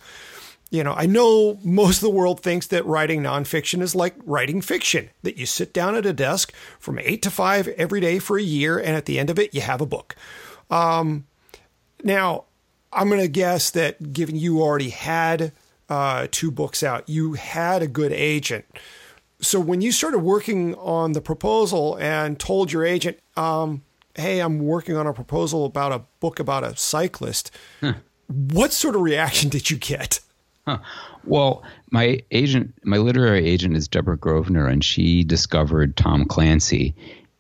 You 0.72 0.84
know, 0.84 0.94
I 0.94 1.06
know 1.06 1.60
most 1.64 1.98
of 1.98 2.02
the 2.02 2.10
world 2.10 2.42
thinks 2.42 2.66
that 2.68 2.86
writing 2.86 3.22
nonfiction 3.22 3.82
is 3.82 3.94
like 3.94 4.16
writing 4.26 4.62
fiction, 4.62 5.10
that 5.22 5.38
you 5.38 5.46
sit 5.46 5.72
down 5.72 5.96
at 5.96 6.06
a 6.06 6.14
desk 6.14 6.52
from 6.80 7.00
eight 7.00 7.22
to 7.24 7.32
five 7.32 7.68
every 7.70 8.00
day 8.00 8.18
for 8.18 8.38
a 8.38 8.44
year, 8.44 8.80
and 8.80 8.96
at 8.96 9.06
the 9.06 9.20
end 9.20 9.30
of 9.30 9.38
it, 9.38 9.54
you 9.54 9.62
have 9.62 9.82
a 9.82 9.86
book. 9.86 10.16
Um, 10.72 11.28
now, 12.04 12.46
I'm 12.92 13.08
going 13.10 13.22
to 13.22 13.28
guess 13.28 13.70
that 13.72 14.14
given 14.14 14.36
you 14.36 14.62
already 14.62 14.90
had 14.90 15.52
uh, 15.90 16.28
two 16.32 16.50
books 16.50 16.82
out, 16.82 17.08
you 17.08 17.34
had 17.34 17.84
a 17.84 17.88
good 17.88 18.12
agent. 18.12 18.66
So 19.42 19.60
when 19.60 19.82
you 19.82 19.92
started 19.92 20.20
working 20.20 20.76
on 20.76 21.14
the 21.14 21.22
proposal 21.22 21.98
and 22.00 22.40
told 22.40 22.72
your 22.72 22.86
agent, 22.86 23.20
um, 23.38 23.84
"Hey, 24.16 24.40
I'm 24.40 24.60
working 24.60 24.96
on 24.96 25.08
a 25.08 25.14
proposal 25.14 25.66
about 25.66 25.92
a 25.92 26.02
book 26.20 26.40
about 26.40 26.64
a 26.64 26.76
cyclist," 26.76 27.52
huh. 27.80 27.94
what 28.28 28.74
sort 28.74 28.96
of 28.96 29.02
reaction 29.02 29.50
did 29.50 29.70
you 29.70 29.78
get? 29.78 30.20
Huh. 30.68 30.80
Well, 31.24 31.64
my 31.92 32.22
agent, 32.32 32.74
my 32.84 32.98
literary 32.98 33.46
agent 33.48 33.76
is 33.76 33.88
Deborah 33.88 34.18
Grosvenor, 34.18 34.68
and 34.68 34.84
she 34.84 35.24
discovered 35.24 35.96
Tom 35.96 36.26
Clancy, 36.26 36.94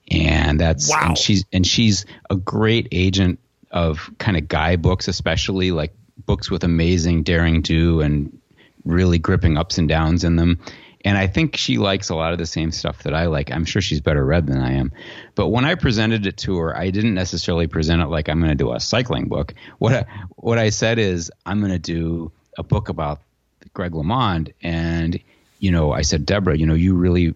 and 0.10 0.60
that's 0.60 0.90
wow. 0.90 1.08
and 1.08 1.18
she's 1.18 1.46
and 1.52 1.66
she's 1.66 2.06
a 2.30 2.36
great 2.36 2.88
agent 2.92 3.40
of 3.72 4.10
kind 4.18 4.38
of 4.38 4.48
guy 4.48 4.76
books, 4.76 5.08
especially 5.08 5.72
like 5.72 5.94
books 6.26 6.50
with 6.50 6.64
amazing 6.64 7.24
daring 7.24 7.62
do 7.62 8.02
and 8.02 8.38
really 8.86 9.20
gripping 9.20 9.58
ups 9.58 9.78
and 9.78 9.88
downs 9.88 10.24
in 10.24 10.36
them. 10.36 10.60
And 11.06 11.18
I 11.18 11.28
think 11.28 11.56
she 11.56 11.78
likes 11.78 12.10
a 12.10 12.16
lot 12.16 12.34
of 12.34 12.40
the 12.40 12.46
same 12.46 12.72
stuff 12.72 13.04
that 13.04 13.14
I 13.14 13.28
like. 13.28 13.52
I'm 13.52 13.66
sure 13.66 13.82
she's 13.82 14.02
better 14.02 14.26
read 14.26 14.48
than 14.48 14.60
I 14.60 14.74
am. 14.74 14.92
But 15.36 15.48
when 15.48 15.64
I 15.64 15.76
presented 15.76 16.26
it 16.26 16.38
to 16.38 16.58
her, 16.58 16.76
I 16.76 16.90
didn't 16.90 17.14
necessarily 17.14 17.68
present 17.68 18.02
it 18.02 18.08
like 18.08 18.28
I'm 18.28 18.40
going 18.40 18.52
to 18.52 18.56
do 18.56 18.74
a 18.74 18.80
cycling 18.80 19.30
book. 19.30 19.54
What 19.78 19.94
I, 19.94 20.06
what 20.36 20.58
I 20.58 20.70
said 20.70 21.00
is 21.00 21.32
I'm 21.46 21.60
going 21.60 21.72
to 21.72 21.80
do 21.80 22.32
a 22.58 22.64
book 22.64 22.90
about 22.90 23.22
Greg 23.74 23.94
LeMond. 23.94 24.54
And 24.62 25.20
you 25.60 25.72
know, 25.72 25.92
I 25.92 26.02
said, 26.02 26.26
Deborah, 26.26 26.58
you 26.58 26.66
know, 26.66 26.74
you 26.74 26.96
really 26.96 27.36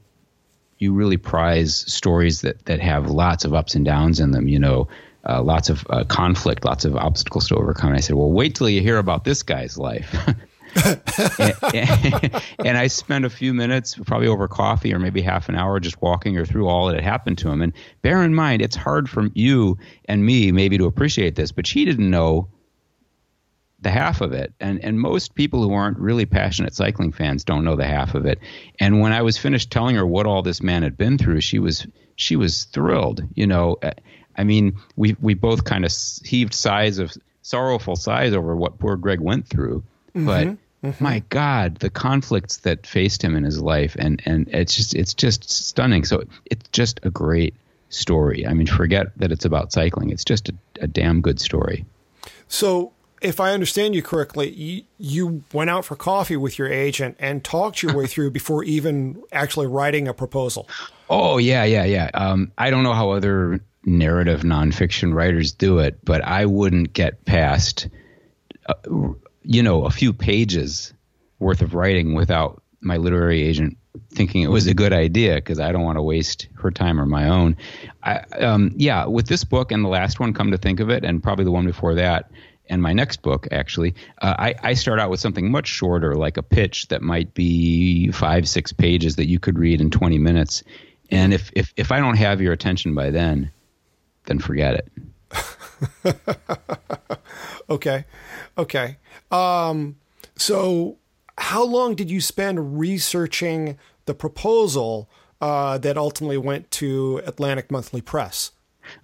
you 0.80 0.94
really 0.94 1.18
prize 1.18 1.76
stories 1.76 2.42
that 2.42 2.66
that 2.66 2.80
have 2.82 3.10
lots 3.10 3.46
of 3.46 3.54
ups 3.54 3.76
and 3.76 3.86
downs 3.86 4.20
in 4.20 4.32
them. 4.32 4.48
You 4.48 4.60
know, 4.60 4.88
uh, 5.28 5.42
lots 5.42 5.70
of 5.70 5.86
uh, 5.90 6.04
conflict, 6.06 6.66
lots 6.66 6.86
of 6.86 6.96
obstacles 6.96 7.48
to 7.48 7.56
overcome. 7.56 7.90
And 7.90 7.98
I 7.98 8.02
said, 8.02 8.16
well, 8.16 8.32
wait 8.32 8.56
till 8.56 8.70
you 8.70 8.82
hear 8.82 8.98
about 8.98 9.24
this 9.24 9.44
guy's 9.44 9.78
life. 9.78 10.16
and, 11.74 12.42
and, 12.66 12.78
I 12.78 12.88
spent 12.88 13.26
a 13.26 13.30
few 13.30 13.54
minutes, 13.54 13.96
probably 14.06 14.28
over 14.28 14.48
coffee 14.48 14.94
or 14.94 15.00
maybe 15.00 15.22
half 15.22 15.50
an 15.50 15.56
hour, 15.56 15.80
just 15.80 16.02
walking 16.02 16.34
her 16.36 16.46
through 16.46 16.68
all 16.68 16.88
that 16.88 16.96
had 16.96 17.04
happened 17.04 17.38
to 17.40 17.50
him. 17.50 17.62
And 17.62 17.74
bear 18.02 18.24
in 18.24 18.34
mind, 18.34 18.62
it's 18.62 18.76
hard 18.76 19.10
for 19.10 19.28
you 19.34 19.78
and 20.06 20.26
me 20.26 20.52
maybe 20.52 20.78
to 20.78 20.86
appreciate 20.86 21.36
this, 21.36 21.52
but 21.52 21.68
she 21.68 21.86
didn't 21.86 22.10
know 22.10 22.48
the 23.84 23.92
half 23.92 24.22
of 24.22 24.34
it. 24.34 24.54
And 24.60 24.84
and 24.84 25.00
most 25.00 25.36
people 25.36 25.62
who 25.62 25.74
aren't 25.74 26.00
really 26.00 26.26
passionate 26.26 26.74
cycling 26.74 27.12
fans 27.12 27.44
don't 27.44 27.64
know 27.64 27.76
the 27.76 27.86
half 27.86 28.16
of 28.16 28.26
it. 28.26 28.40
And 28.80 29.00
when 29.00 29.14
I 29.14 29.22
was 29.22 29.38
finished 29.38 29.72
telling 29.72 29.96
her 29.96 30.08
what 30.08 30.26
all 30.26 30.42
this 30.42 30.64
man 30.64 30.84
had 30.84 30.98
been 30.98 31.18
through, 31.18 31.42
she 31.42 31.60
was 31.60 31.86
she 32.16 32.36
was 32.36 32.64
thrilled. 32.66 33.22
You 33.36 33.46
know, 33.46 33.78
I 34.36 34.44
mean, 34.44 34.78
we 34.96 35.16
we 35.20 35.34
both 35.34 35.66
kind 35.66 35.86
of 35.86 35.94
heaved 36.24 36.54
sighs 36.54 36.98
of 36.98 37.14
sorrowful 37.42 37.96
sighs 37.96 38.34
over 38.34 38.56
what 38.56 38.80
poor 38.80 38.96
Greg 38.96 39.20
went 39.20 39.48
through. 39.48 39.84
Mm-hmm. 40.16 40.26
But 40.26 40.58
mm-hmm. 40.84 41.04
my 41.04 41.24
God, 41.30 41.78
the 41.78 41.90
conflicts 41.90 42.58
that 42.58 42.86
faced 42.86 43.24
him 43.24 43.36
in 43.36 43.44
his 43.44 43.62
life, 43.62 43.96
and 43.98 44.22
and 44.26 44.48
it's 44.50 44.76
just 44.76 44.94
it's 44.96 45.14
just 45.14 45.50
stunning. 45.50 46.06
So 46.06 46.24
it's 46.46 46.68
just 46.70 47.00
a 47.04 47.10
great 47.10 47.56
story. 47.90 48.46
I 48.46 48.54
mean, 48.54 48.68
forget 48.68 49.08
that 49.18 49.32
it's 49.32 49.46
about 49.46 49.72
cycling. 49.72 50.10
It's 50.10 50.26
just 50.26 50.50
a, 50.50 50.54
a 50.82 50.88
damn 50.88 51.22
good 51.22 51.40
story. 51.40 51.86
So 52.48 52.92
if 53.24 53.40
I 53.40 53.52
understand 53.52 53.96
you 53.96 54.04
correctly, 54.04 54.52
you, 54.52 54.84
you, 54.98 55.44
went 55.54 55.70
out 55.70 55.86
for 55.86 55.96
coffee 55.96 56.36
with 56.36 56.60
your 56.60 56.68
agent 56.68 57.16
and 57.20 57.44
talked 57.44 57.82
your 57.82 57.96
way 57.96 58.06
through 58.14 58.32
before 58.32 58.64
even 58.64 59.24
actually 59.32 59.68
writing 59.68 60.08
a 60.08 60.14
proposal. 60.14 60.68
Oh 61.10 61.38
yeah, 61.38 61.64
yeah, 61.64 61.86
yeah. 61.86 62.10
Um, 62.14 62.52
I 62.58 62.70
don't 62.70 62.84
know 62.84 62.94
how 62.94 63.12
other 63.12 63.62
narrative 63.86 64.42
nonfiction 64.42 65.14
writers 65.14 65.52
do 65.52 65.80
it, 65.80 66.04
but 66.04 66.24
I 66.24 66.46
wouldn't 66.46 66.94
get 66.94 67.26
past, 67.26 67.88
uh, 68.68 68.74
you 69.44 69.64
know, 69.64 69.86
a 69.86 69.92
few 69.92 70.14
pages 70.14 70.94
worth 71.40 71.62
of 71.62 71.74
writing 71.74 72.14
without 72.14 72.62
my 72.82 72.98
literary 72.98 73.44
agent 73.44 73.78
thinking 74.12 74.42
it 74.42 74.50
was 74.50 74.66
a 74.68 74.74
good 74.74 74.94
idea 74.94 75.36
because 75.36 75.60
I 75.60 75.72
don't 75.72 75.84
want 75.84 75.98
to 75.98 76.02
waste 76.02 76.48
her 76.56 76.72
time 76.72 77.00
or 77.00 77.06
my 77.06 77.30
own. 77.30 77.56
I, 78.02 78.20
um, 78.40 78.72
yeah, 78.76 79.06
with 79.06 79.28
this 79.28 79.44
book 79.44 79.72
and 79.72 79.84
the 79.84 79.90
last 79.90 80.20
one, 80.20 80.34
come 80.34 80.52
to 80.52 80.58
think 80.58 80.80
of 80.80 80.90
it, 80.90 81.04
and 81.04 81.22
probably 81.22 81.46
the 81.46 81.52
one 81.52 81.66
before 81.66 81.96
that, 81.96 82.32
and 82.70 82.82
my 82.82 82.94
next 82.94 83.22
book 83.22 83.48
actually, 83.52 83.94
uh, 84.22 84.36
I, 84.38 84.56
I 84.64 84.74
start 84.74 85.00
out 85.00 85.10
with 85.10 85.20
something 85.20 85.52
much 85.52 85.68
shorter, 85.68 86.16
like 86.16 86.38
a 86.38 86.44
pitch 86.44 86.88
that 86.88 87.02
might 87.02 87.34
be 87.34 88.12
five, 88.12 88.48
six 88.48 88.72
pages 88.72 89.18
that 89.18 89.28
you 89.28 89.40
could 89.40 89.60
read 89.60 89.82
in 89.82 89.92
20 89.92 90.18
minutes. 90.18 90.64
And 91.12 91.34
if, 91.34 91.52
if, 91.54 91.74
if 91.76 91.92
I 91.92 92.00
don't 92.00 92.18
have 92.18 92.42
your 92.42 92.54
attention 92.54 92.96
by 92.96 93.12
then, 93.12 93.52
then 94.26 94.40
forget 94.40 94.76
it. 94.76 94.92
okay. 97.70 98.06
Okay. 98.58 98.98
Um, 99.32 99.98
so, 100.36 100.98
how 101.38 101.64
long 101.64 101.96
did 101.96 102.12
you 102.12 102.22
spend 102.22 102.80
researching 102.80 103.78
the 104.06 104.14
proposal 104.14 105.10
uh, 105.42 105.78
that 105.80 105.98
ultimately 105.98 106.38
went 106.38 106.70
to 106.72 107.22
Atlantic 107.26 107.72
Monthly 107.72 108.02
Press? 108.02 108.52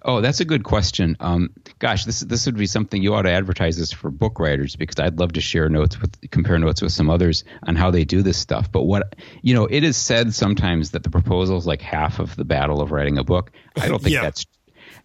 Oh, 0.02 0.20
that's 0.20 0.40
a 0.40 0.44
good 0.44 0.64
question. 0.64 1.16
Um, 1.20 1.50
gosh, 1.78 2.04
this 2.04 2.20
this 2.20 2.46
would 2.46 2.56
be 2.56 2.66
something 2.66 3.02
you 3.02 3.14
ought 3.14 3.22
to 3.22 3.30
advertise 3.30 3.76
this 3.76 3.92
for 3.92 4.10
book 4.10 4.38
writers 4.38 4.76
because 4.76 4.98
I'd 4.98 5.18
love 5.18 5.32
to 5.32 5.40
share 5.40 5.68
notes 5.68 6.00
with 6.00 6.30
compare 6.30 6.58
notes 6.58 6.82
with 6.82 6.92
some 6.92 7.10
others 7.10 7.44
on 7.62 7.76
how 7.76 7.90
they 7.90 8.04
do 8.04 8.22
this 8.22 8.38
stuff. 8.38 8.70
But 8.70 8.82
what 8.82 9.16
you 9.42 9.54
know, 9.54 9.66
it 9.66 9.84
is 9.84 9.96
said 9.96 10.34
sometimes 10.34 10.90
that 10.90 11.02
the 11.02 11.10
proposal 11.10 11.56
is 11.56 11.66
like 11.66 11.80
half 11.80 12.18
of 12.18 12.36
the 12.36 12.44
battle 12.44 12.80
of 12.80 12.92
writing 12.92 13.18
a 13.18 13.24
book. 13.24 13.52
I 13.76 13.88
don't 13.88 14.02
think 14.02 14.14
yeah. 14.14 14.22
that's 14.22 14.44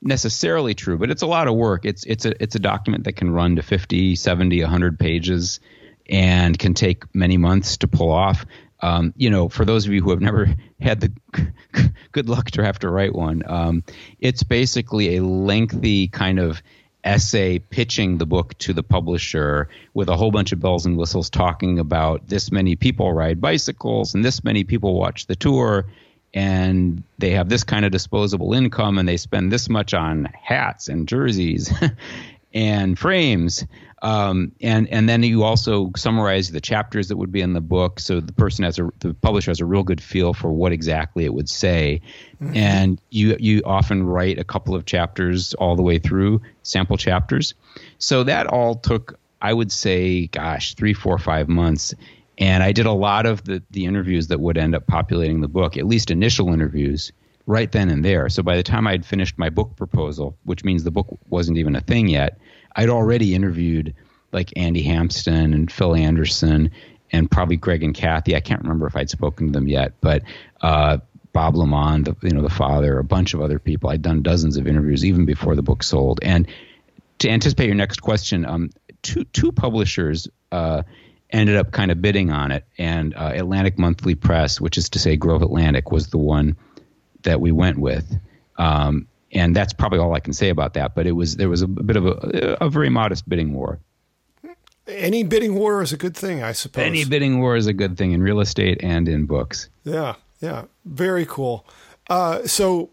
necessarily 0.06 0.76
true, 0.76 0.98
but 0.98 1.10
it's 1.10 1.24
a 1.24 1.28
lot 1.28 1.48
of 1.48 1.56
work. 1.56 1.84
It's 1.84 2.04
it's 2.06 2.26
a 2.26 2.42
it's 2.42 2.56
a 2.56 2.60
document 2.60 3.06
that 3.06 3.14
can 3.14 3.32
run 3.32 3.58
to 3.58 3.64
50, 3.64 4.16
70, 4.16 4.62
100 4.62 5.00
pages 5.00 5.60
and 6.08 6.58
can 6.58 6.76
take 6.76 7.04
many 7.14 7.38
months 7.38 7.78
to 7.78 7.88
pull 7.88 8.12
off. 8.12 8.46
Um, 8.82 9.14
you 9.18 9.30
know, 9.32 9.50
for 9.50 9.66
those 9.66 9.88
of 9.88 9.94
you 9.94 10.02
who 10.02 10.12
have 10.12 10.22
never 10.22 10.56
had 10.80 11.02
the 11.02 11.12
good 12.12 12.30
luck 12.30 12.52
to 12.52 12.64
have 12.64 12.80
to 12.80 12.90
write 12.90 13.16
one, 13.16 13.44
um, 13.46 13.84
it's 14.20 14.44
basically 14.44 15.18
a 15.18 15.24
lengthy 15.24 16.08
kind 16.08 16.40
of 16.40 16.62
essay 17.04 17.60
pitching 17.60 18.18
the 18.18 18.26
book 18.26 18.58
to 18.58 18.74
the 18.74 18.84
publisher 18.84 19.70
with 19.94 20.10
a 20.10 20.18
whole 20.18 20.32
bunch 20.32 20.52
of 20.52 20.60
bells 20.60 20.88
and 20.88 20.98
whistles 20.98 21.30
talking 21.30 21.78
about 21.78 22.28
this 22.28 22.52
many 22.52 22.76
people 22.76 23.14
ride 23.14 23.40
bicycles 23.40 24.16
and 24.16 24.26
this 24.26 24.44
many 24.44 24.64
people 24.64 24.96
watch 24.96 25.28
the 25.28 25.36
tour 25.36 25.86
and 26.36 27.02
they 27.18 27.32
have 27.32 27.48
this 27.48 27.64
kind 27.64 27.86
of 27.86 27.92
disposable 27.92 28.54
income 28.54 28.98
and 29.00 29.08
they 29.08 29.18
spend 29.18 29.52
this 29.52 29.70
much 29.70 29.94
on 29.94 30.26
hats 30.44 30.90
and 30.90 31.08
jerseys 31.08 31.74
and 32.54 33.00
frames. 33.00 33.66
Um, 34.02 34.52
and 34.62 34.88
and 34.90 35.10
then 35.10 35.24
you 35.24 35.44
also 35.44 35.92
summarize 35.96 36.52
the 36.52 36.62
chapters 36.62 37.08
that 37.08 37.18
would 37.18 37.32
be 37.32 37.42
in 37.42 37.54
the 37.54 37.62
book, 37.62 38.00
so 38.00 38.20
the 38.20 38.34
person 38.34 38.64
has 38.66 38.78
a 38.78 38.90
the 39.00 39.16
publisher 39.16 39.50
has 39.50 39.62
a 39.62 39.66
real 39.66 39.84
good 39.84 40.02
feel 40.02 40.34
for 40.34 40.52
what 40.52 40.74
exactly 40.74 41.26
it 41.26 41.34
would 41.34 41.50
say, 41.50 42.02
mm-hmm. 42.40 42.56
and 42.56 43.02
you 43.10 43.36
you 43.40 43.64
often 43.66 44.04
write 44.04 44.38
a 44.38 44.44
couple 44.44 44.76
of 44.76 44.86
chapters 44.86 45.56
all 45.56 45.76
the 45.76 45.82
way 45.82 45.98
through 45.98 46.42
sample 46.62 46.98
chapters, 46.98 47.56
so 47.98 48.24
that 48.26 48.46
all 48.46 48.76
took 48.76 49.18
I 49.42 49.54
would 49.54 49.72
say, 49.72 50.28
gosh, 50.28 50.76
three, 50.76 50.94
four, 50.94 51.18
five 51.18 51.48
months, 51.48 51.94
and 52.38 52.64
I 52.64 52.72
did 52.72 52.86
a 52.86 52.92
lot 52.92 53.26
of 53.26 53.44
the 53.44 53.64
the 53.72 53.86
interviews 53.86 54.28
that 54.28 54.40
would 54.40 54.58
end 54.58 54.76
up 54.76 54.88
populating 54.88 55.42
the 55.42 55.48
book, 55.48 55.78
at 55.78 55.86
least 55.86 56.12
initial 56.12 56.54
interviews 56.54 57.12
right 57.48 57.72
then 57.72 57.90
and 57.90 58.04
there. 58.04 58.28
So 58.30 58.44
by 58.44 58.56
the 58.56 58.64
time 58.64 58.88
I'd 58.88 59.06
finished 59.06 59.38
my 59.38 59.50
book 59.50 59.76
proposal, 59.76 60.38
which 60.44 60.64
means 60.64 60.84
the 60.84 60.92
book 60.92 61.08
wasn't 61.30 61.58
even 61.58 61.76
a 61.76 61.82
thing 61.82 62.08
yet, 62.08 62.40
I'd 62.76 62.90
already 62.90 63.36
interviewed 63.36 63.94
like 64.32 64.52
Andy 64.56 64.82
Hampsten 64.82 65.54
and 65.54 65.72
Phil 65.72 65.96
Anderson 65.96 66.72
and 67.12 67.30
probably 67.30 67.56
Greg 67.56 67.84
and 67.84 67.94
Kathy. 67.94 68.36
I 68.36 68.40
can't 68.40 68.62
remember 68.62 68.88
if 68.88 68.96
I'd 68.96 69.10
spoken 69.10 69.48
to 69.48 69.54
them 69.54 69.68
yet, 69.68 69.94
but 70.02 70.24
uh, 70.62 70.98
Bob 71.34 71.56
LeMond, 71.56 72.06
the, 72.06 72.16
you 72.28 72.34
know, 72.34 72.42
the 72.42 72.50
father, 72.50 72.98
a 72.98 73.04
bunch 73.04 73.34
of 73.34 73.42
other 73.42 73.60
people. 73.60 73.90
I'd 73.90 74.02
done 74.02 74.22
dozens 74.22 74.58
of 74.58 74.68
interviews 74.68 75.06
even 75.06 75.26
before 75.26 75.56
the 75.56 75.62
book 75.62 75.84
sold. 75.84 76.20
And 76.22 76.48
to 77.20 77.30
anticipate 77.30 77.68
your 77.68 77.76
next 77.76 78.02
question, 78.02 78.46
um, 78.46 78.72
two 79.04 79.24
two 79.26 79.52
publishers 79.52 80.28
uh, 80.52 80.84
ended 81.32 81.56
up 81.56 81.72
kind 81.72 81.92
of 81.92 82.02
bidding 82.02 82.32
on 82.32 82.52
it, 82.52 82.66
and 82.78 83.16
uh, 83.16 83.32
Atlantic 83.34 83.78
Monthly 83.78 84.16
Press, 84.16 84.62
which 84.62 84.78
is 84.78 84.90
to 84.90 85.00
say 85.00 85.16
Grove 85.16 85.42
Atlantic, 85.42 85.92
was 85.92 86.08
the 86.08 86.18
one 86.18 86.56
that 87.24 87.42
we 87.42 87.52
went 87.52 87.78
with. 87.78 88.20
Um, 88.58 89.08
and 89.32 89.56
that's 89.56 89.74
probably 89.74 90.00
all 90.00 90.14
I 90.14 90.20
can 90.20 90.34
say 90.34 90.50
about 90.50 90.74
that. 90.76 90.96
But 90.96 91.08
it 91.08 91.12
was 91.12 91.36
there 91.36 91.50
was 91.50 91.62
a, 91.62 91.68
bit 91.68 91.98
of 91.98 92.06
a, 92.06 92.58
a 92.62 92.70
very 92.70 92.90
modest 92.90 93.28
bidding 93.28 93.54
war. 93.54 93.80
Any 94.88 95.24
bidding 95.24 95.56
war 95.56 95.82
is 95.82 95.92
a 95.92 95.98
good 95.98 96.16
thing, 96.16 96.44
I 96.44 96.52
suppose. 96.52 96.86
Any 96.86 97.06
bidding 97.06 97.40
war 97.40 97.56
is 97.56 97.66
a 97.66 97.74
good 97.74 97.98
thing 97.98 98.12
in 98.12 98.22
real 98.22 98.40
estate 98.40 98.78
and 98.84 99.10
in 99.10 99.26
books. 99.26 99.68
Yeah, 99.84 100.16
yeah, 100.40 100.66
very 100.86 101.26
cool. 101.26 101.66
Uh, 102.08 102.46
so, 102.46 102.92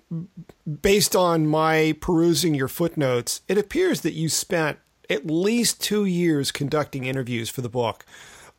based 0.81 1.14
on 1.14 1.47
my 1.47 1.95
perusing 2.01 2.55
your 2.55 2.68
footnotes, 2.68 3.42
it 3.47 3.59
appears 3.59 4.01
that 4.01 4.14
you 4.14 4.31
spent 4.31 4.79
at 5.12 5.27
least 5.27 5.81
two 5.81 6.05
years 6.05 6.51
conducting 6.51 7.05
interviews 7.05 7.48
for 7.51 7.61
the 7.61 7.68
book. 7.68 8.05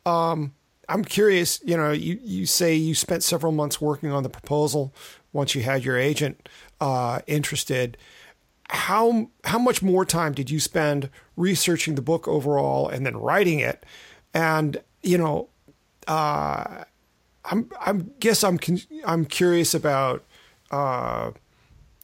Um, 0.06 0.54
I'm 0.88 1.04
curious, 1.04 1.60
you 1.64 1.76
know, 1.76 1.92
you, 1.92 2.18
you 2.22 2.46
say 2.46 2.74
you 2.74 2.94
spent 2.94 3.22
several 3.22 3.52
months 3.52 3.80
working 3.80 4.10
on 4.10 4.22
the 4.22 4.28
proposal 4.28 4.92
once 5.32 5.54
you 5.54 5.62
had 5.62 5.84
your 5.84 5.98
agent 5.98 6.48
uh, 6.80 7.20
interested. 7.26 7.96
how 8.70 9.28
how 9.44 9.58
much 9.58 9.82
more 9.82 10.04
time 10.04 10.32
did 10.32 10.50
you 10.50 10.60
spend 10.60 11.10
researching 11.36 11.94
the 11.94 12.02
book 12.02 12.26
overall 12.26 12.88
and 12.88 13.04
then 13.04 13.16
writing 13.16 13.60
it? 13.60 13.84
And 14.32 14.78
you 15.02 15.18
know, 15.18 15.48
uh, 16.08 16.84
I'm 17.44 17.70
I'm 17.80 18.12
guess 18.20 18.42
I'm 18.42 18.58
I'm 19.06 19.24
curious 19.24 19.74
about. 19.74 20.24
Uh, 20.70 21.32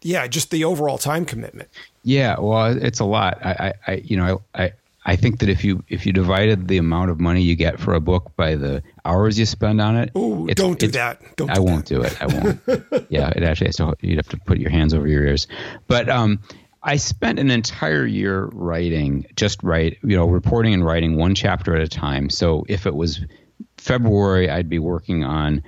yeah, 0.03 0.27
just 0.27 0.51
the 0.51 0.65
overall 0.65 0.97
time 0.97 1.25
commitment. 1.27 1.69
Yeah, 2.03 2.39
well, 2.39 2.77
it's 2.77 3.01
a 3.01 3.05
lot. 3.05 3.39
I, 3.45 3.51
I, 3.87 3.93
I 3.93 3.95
you 3.97 4.17
know, 4.17 4.43
I, 4.55 4.73
I 5.05 5.17
think 5.17 5.41
that 5.41 5.49
if 5.49 5.65
you 5.65 5.83
if 5.89 6.07
you 6.07 6.13
divided 6.13 6.69
the 6.69 6.79
amount 6.79 7.11
of 7.11 7.21
money 7.21 7.43
you 7.43 7.57
get 7.57 7.81
for 7.81 7.95
a 7.95 8.01
book 8.01 8.33
by 8.37 8.57
the 8.57 8.83
hours 9.05 9.39
you 9.39 9.47
spend 9.47 9.81
on 9.81 9.97
it, 9.97 10.11
Ooh, 10.17 10.47
don't 10.49 10.79
do 10.79 10.89
that. 10.89 11.21
Don't. 11.37 11.51
I 11.51 11.59
won't 11.59 11.87
do 11.87 12.03
it. 12.03 12.21
I 12.21 12.27
won't. 12.27 12.61
yeah, 13.11 13.31
it 13.31 13.43
actually 13.43 13.69
has 13.69 13.77
to. 13.77 13.95
You'd 14.01 14.17
have 14.17 14.29
to 14.29 14.39
put 14.39 14.59
your 14.59 14.71
hands 14.71 14.95
over 14.95 15.07
your 15.07 15.25
ears. 15.25 15.47
But 15.87 16.09
um, 16.09 16.41
I 16.83 16.97
spent 16.97 17.39
an 17.39 17.51
entire 17.51 18.07
year 18.07 18.45
writing, 18.45 19.27
just 19.37 19.63
write, 19.63 19.99
you 20.03 20.17
know, 20.17 20.27
reporting 20.27 20.75
and 20.75 20.85
writing 20.85 21.17
one 21.17 21.35
chapter 21.35 21.75
at 21.75 21.83
a 21.83 21.89
time. 21.89 22.31
So 22.31 22.65
if 22.69 22.87
it 22.87 22.95
was 22.95 23.21
February, 23.77 24.49
I'd 24.49 24.69
be 24.69 24.79
working 24.79 25.25
on 25.25 25.63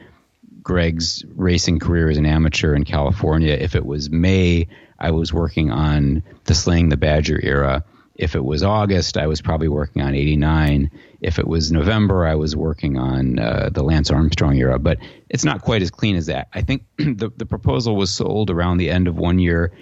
Greg's 0.63 1.25
racing 1.35 1.81
career 1.81 2.09
as 2.09 2.17
an 2.17 2.27
amateur 2.27 2.75
in 2.75 2.85
California. 2.85 3.53
If 3.53 3.75
it 3.75 3.85
was 3.85 4.11
May, 4.11 4.69
I 5.03 5.11
was 5.11 5.33
working 5.33 5.71
on 5.71 6.23
the 6.45 6.55
Slaying 6.55 6.89
the 6.89 6.97
Badger 6.97 7.39
era. 7.43 7.85
If 8.15 8.37
it 8.37 8.45
was 8.45 8.63
August, 8.63 9.19
I 9.19 9.27
was 9.27 9.43
probably 9.43 9.69
working 9.69 10.01
on 10.01 10.15
89. 10.15 10.91
If 11.21 11.39
it 11.39 11.47
was 11.47 11.73
November, 11.73 12.25
I 12.25 12.37
was 12.37 12.55
working 12.55 12.97
on 12.97 13.39
uh, 13.39 13.71
the 13.73 13.83
Lance 13.83 14.11
Armstrong 14.11 14.57
era. 14.57 14.79
But 14.79 14.99
it's 15.29 15.45
not 15.45 15.63
quite 15.63 15.83
as 15.83 15.91
clean 15.91 16.15
as 16.15 16.27
that. 16.27 16.49
I 16.55 16.63
think 16.63 16.85
the, 16.97 17.33
the 17.37 17.47
proposal 17.47 17.97
was 17.97 18.11
sold 18.11 18.51
around 18.51 18.79
the 18.79 18.91
end 18.91 19.09
of 19.09 19.17
one 19.17 19.41
year, 19.41 19.73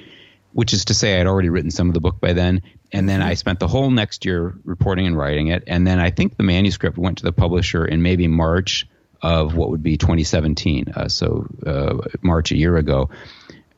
which 0.53 0.73
is 0.73 0.87
to 0.87 0.95
say 0.95 1.21
I'd 1.21 1.27
already 1.27 1.51
written 1.51 1.71
some 1.71 1.89
of 1.89 1.95
the 1.95 2.01
book 2.01 2.19
by 2.19 2.33
then. 2.33 2.63
And 2.93 3.09
then 3.09 3.21
I 3.21 3.35
spent 3.35 3.61
the 3.61 3.69
whole 3.69 3.91
next 3.91 4.25
year 4.25 4.55
reporting 4.65 5.07
and 5.07 5.19
writing 5.19 5.49
it. 5.49 5.65
And 5.67 5.87
then 5.87 6.01
I 6.01 6.11
think 6.11 6.37
the 6.37 6.43
manuscript 6.43 6.97
went 6.97 7.19
to 7.19 7.25
the 7.25 7.33
publisher 7.33 7.85
in 7.85 8.03
maybe 8.03 8.27
March 8.27 8.89
of 9.23 9.55
what 9.55 9.71
would 9.71 9.83
be 9.83 9.97
2017, 9.97 10.93
uh, 10.95 11.09
so 11.09 11.47
uh, 11.67 11.99
March 12.23 12.53
a 12.53 12.57
year 12.57 12.77
ago, 12.77 13.11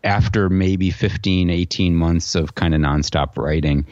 after 0.04 0.48
maybe 0.48 0.90
15, 0.90 1.50
18 1.50 1.94
months 1.94 2.34
of 2.34 2.54
kind 2.54 2.74
of 2.74 2.80
nonstop 2.80 3.36
writing. 3.36 3.86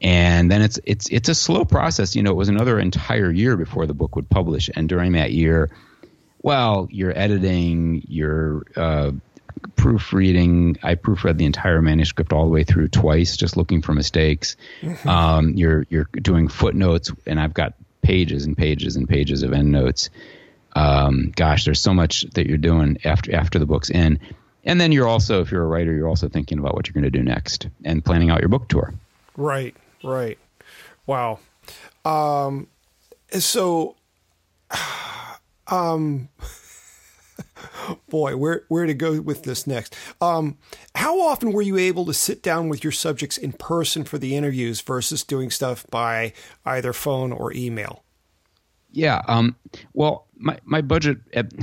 And 0.00 0.50
then 0.50 0.62
it's 0.62 0.80
it's 0.84 1.08
it's 1.10 1.28
a 1.28 1.34
slow 1.34 1.64
process. 1.64 2.16
You 2.16 2.22
know, 2.22 2.32
it 2.32 2.36
was 2.36 2.48
another 2.48 2.78
entire 2.78 3.30
year 3.30 3.56
before 3.56 3.86
the 3.86 3.94
book 3.94 4.16
would 4.16 4.28
publish, 4.28 4.68
and 4.74 4.88
during 4.88 5.12
that 5.12 5.30
year, 5.30 5.70
well, 6.42 6.88
you're 6.90 7.16
editing, 7.16 8.02
you're 8.08 8.64
uh, 8.74 9.12
proofreading. 9.76 10.78
I 10.82 10.96
proofread 10.96 11.38
the 11.38 11.44
entire 11.44 11.80
manuscript 11.80 12.32
all 12.32 12.46
the 12.46 12.50
way 12.50 12.64
through 12.64 12.88
twice, 12.88 13.36
just 13.36 13.56
looking 13.56 13.80
for 13.80 13.92
mistakes. 13.92 14.56
Mm-hmm. 14.80 15.08
Um, 15.08 15.50
you're 15.50 15.86
you're 15.88 16.08
doing 16.14 16.48
footnotes, 16.48 17.12
and 17.24 17.38
I've 17.38 17.54
got 17.54 17.74
pages 18.02 18.44
and 18.44 18.58
pages 18.58 18.96
and 18.96 19.08
pages 19.08 19.44
of 19.44 19.52
endnotes 19.52 20.10
um, 20.74 21.32
gosh, 21.34 21.64
there's 21.64 21.80
so 21.80 21.92
much 21.92 22.22
that 22.34 22.46
you're 22.46 22.58
doing 22.58 22.98
after 23.04 23.34
after 23.34 23.58
the 23.58 23.66
book's 23.66 23.90
in, 23.90 24.20
and 24.64 24.80
then 24.80 24.92
you're 24.92 25.08
also, 25.08 25.40
if 25.40 25.50
you're 25.50 25.64
a 25.64 25.66
writer, 25.66 25.92
you're 25.92 26.08
also 26.08 26.28
thinking 26.28 26.58
about 26.58 26.74
what 26.74 26.86
you're 26.86 26.94
going 26.94 27.10
to 27.10 27.10
do 27.10 27.22
next 27.22 27.68
and 27.84 28.04
planning 28.04 28.30
out 28.30 28.40
your 28.40 28.48
book 28.48 28.68
tour. 28.68 28.94
Right, 29.36 29.74
right. 30.04 30.38
Wow. 31.06 31.40
Um, 32.04 32.68
so, 33.38 33.96
um, 35.66 36.28
boy, 38.08 38.36
where 38.36 38.64
where 38.68 38.86
to 38.86 38.94
go 38.94 39.20
with 39.20 39.42
this 39.42 39.66
next? 39.66 39.96
Um, 40.20 40.58
how 40.94 41.20
often 41.20 41.52
were 41.52 41.62
you 41.62 41.76
able 41.76 42.04
to 42.06 42.14
sit 42.14 42.42
down 42.42 42.68
with 42.68 42.84
your 42.84 42.92
subjects 42.92 43.36
in 43.36 43.52
person 43.52 44.04
for 44.04 44.18
the 44.18 44.36
interviews 44.36 44.80
versus 44.80 45.24
doing 45.24 45.50
stuff 45.50 45.86
by 45.90 46.32
either 46.64 46.92
phone 46.92 47.32
or 47.32 47.52
email? 47.52 48.04
Yeah. 48.90 49.22
Um, 49.26 49.56
well, 49.94 50.26
my, 50.42 50.58
my 50.64 50.80
budget, 50.80 51.18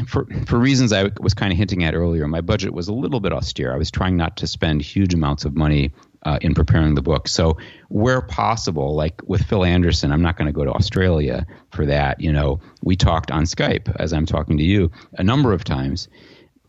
for, 0.08 0.26
for 0.48 0.58
reasons 0.58 0.94
I 0.94 1.12
was 1.20 1.34
kind 1.34 1.52
of 1.52 1.58
hinting 1.58 1.84
at 1.84 1.94
earlier, 1.94 2.28
my 2.28 2.42
budget 2.42 2.74
was 2.74 2.88
a 2.88 2.94
little 2.94 3.20
bit 3.20 3.34
austere. 3.34 3.74
I 3.74 3.78
was 3.78 3.92
trying 3.92 4.16
not 4.16 4.38
to 4.38 4.48
spend 4.48 4.82
huge 4.82 5.14
amounts 5.14 5.46
of 5.46 5.56
money 5.56 5.92
uh, 6.24 6.40
in 6.42 6.54
preparing 6.54 6.96
the 6.96 7.02
book. 7.02 7.28
So, 7.28 7.58
where 7.90 8.22
possible, 8.22 8.96
like 8.96 9.22
with 9.26 9.44
Phil 9.44 9.64
Anderson, 9.64 10.12
I'm 10.12 10.22
not 10.22 10.38
going 10.38 10.48
to 10.48 10.54
go 10.54 10.64
to 10.64 10.72
Australia 10.72 11.46
for 11.72 11.86
that. 11.86 12.22
You 12.22 12.32
know, 12.32 12.62
we 12.82 12.96
talked 12.96 13.32
on 13.32 13.44
Skype 13.44 13.94
as 14.00 14.14
I'm 14.14 14.26
talking 14.26 14.58
to 14.58 14.64
you 14.64 14.92
a 15.14 15.24
number 15.24 15.54
of 15.54 15.64
times. 15.64 16.08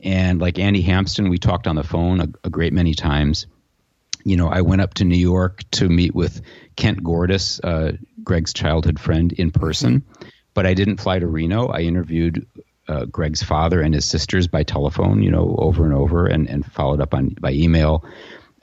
And 0.02 0.40
like 0.40 0.58
Andy 0.58 0.82
Hampsten, 0.82 1.30
we 1.30 1.38
talked 1.38 1.66
on 1.66 1.76
the 1.76 1.84
phone 1.84 2.20
a, 2.20 2.28
a 2.44 2.50
great 2.50 2.72
many 2.72 2.94
times. 2.94 3.46
You 4.24 4.36
know, 4.36 4.48
I 4.48 4.60
went 4.60 4.82
up 4.82 4.94
to 4.94 5.04
New 5.04 5.16
York 5.16 5.62
to 5.72 5.88
meet 5.88 6.14
with 6.14 6.42
Kent 6.76 7.02
Gordis, 7.02 7.60
uh, 7.60 7.92
Greg's 8.22 8.52
childhood 8.52 8.98
friend, 8.98 9.32
in 9.32 9.50
person. 9.50 10.00
Mm-hmm 10.00 10.28
but 10.54 10.66
I 10.66 10.74
didn't 10.74 11.00
fly 11.00 11.18
to 11.18 11.26
Reno. 11.26 11.68
I 11.68 11.80
interviewed 11.80 12.46
uh, 12.88 13.04
Greg's 13.04 13.42
father 13.42 13.80
and 13.80 13.94
his 13.94 14.04
sisters 14.04 14.48
by 14.48 14.62
telephone, 14.62 15.22
you 15.22 15.30
know, 15.30 15.54
over 15.58 15.84
and 15.84 15.94
over, 15.94 16.26
and, 16.26 16.48
and 16.48 16.64
followed 16.66 17.00
up 17.00 17.14
on 17.14 17.30
by 17.40 17.52
email. 17.52 18.04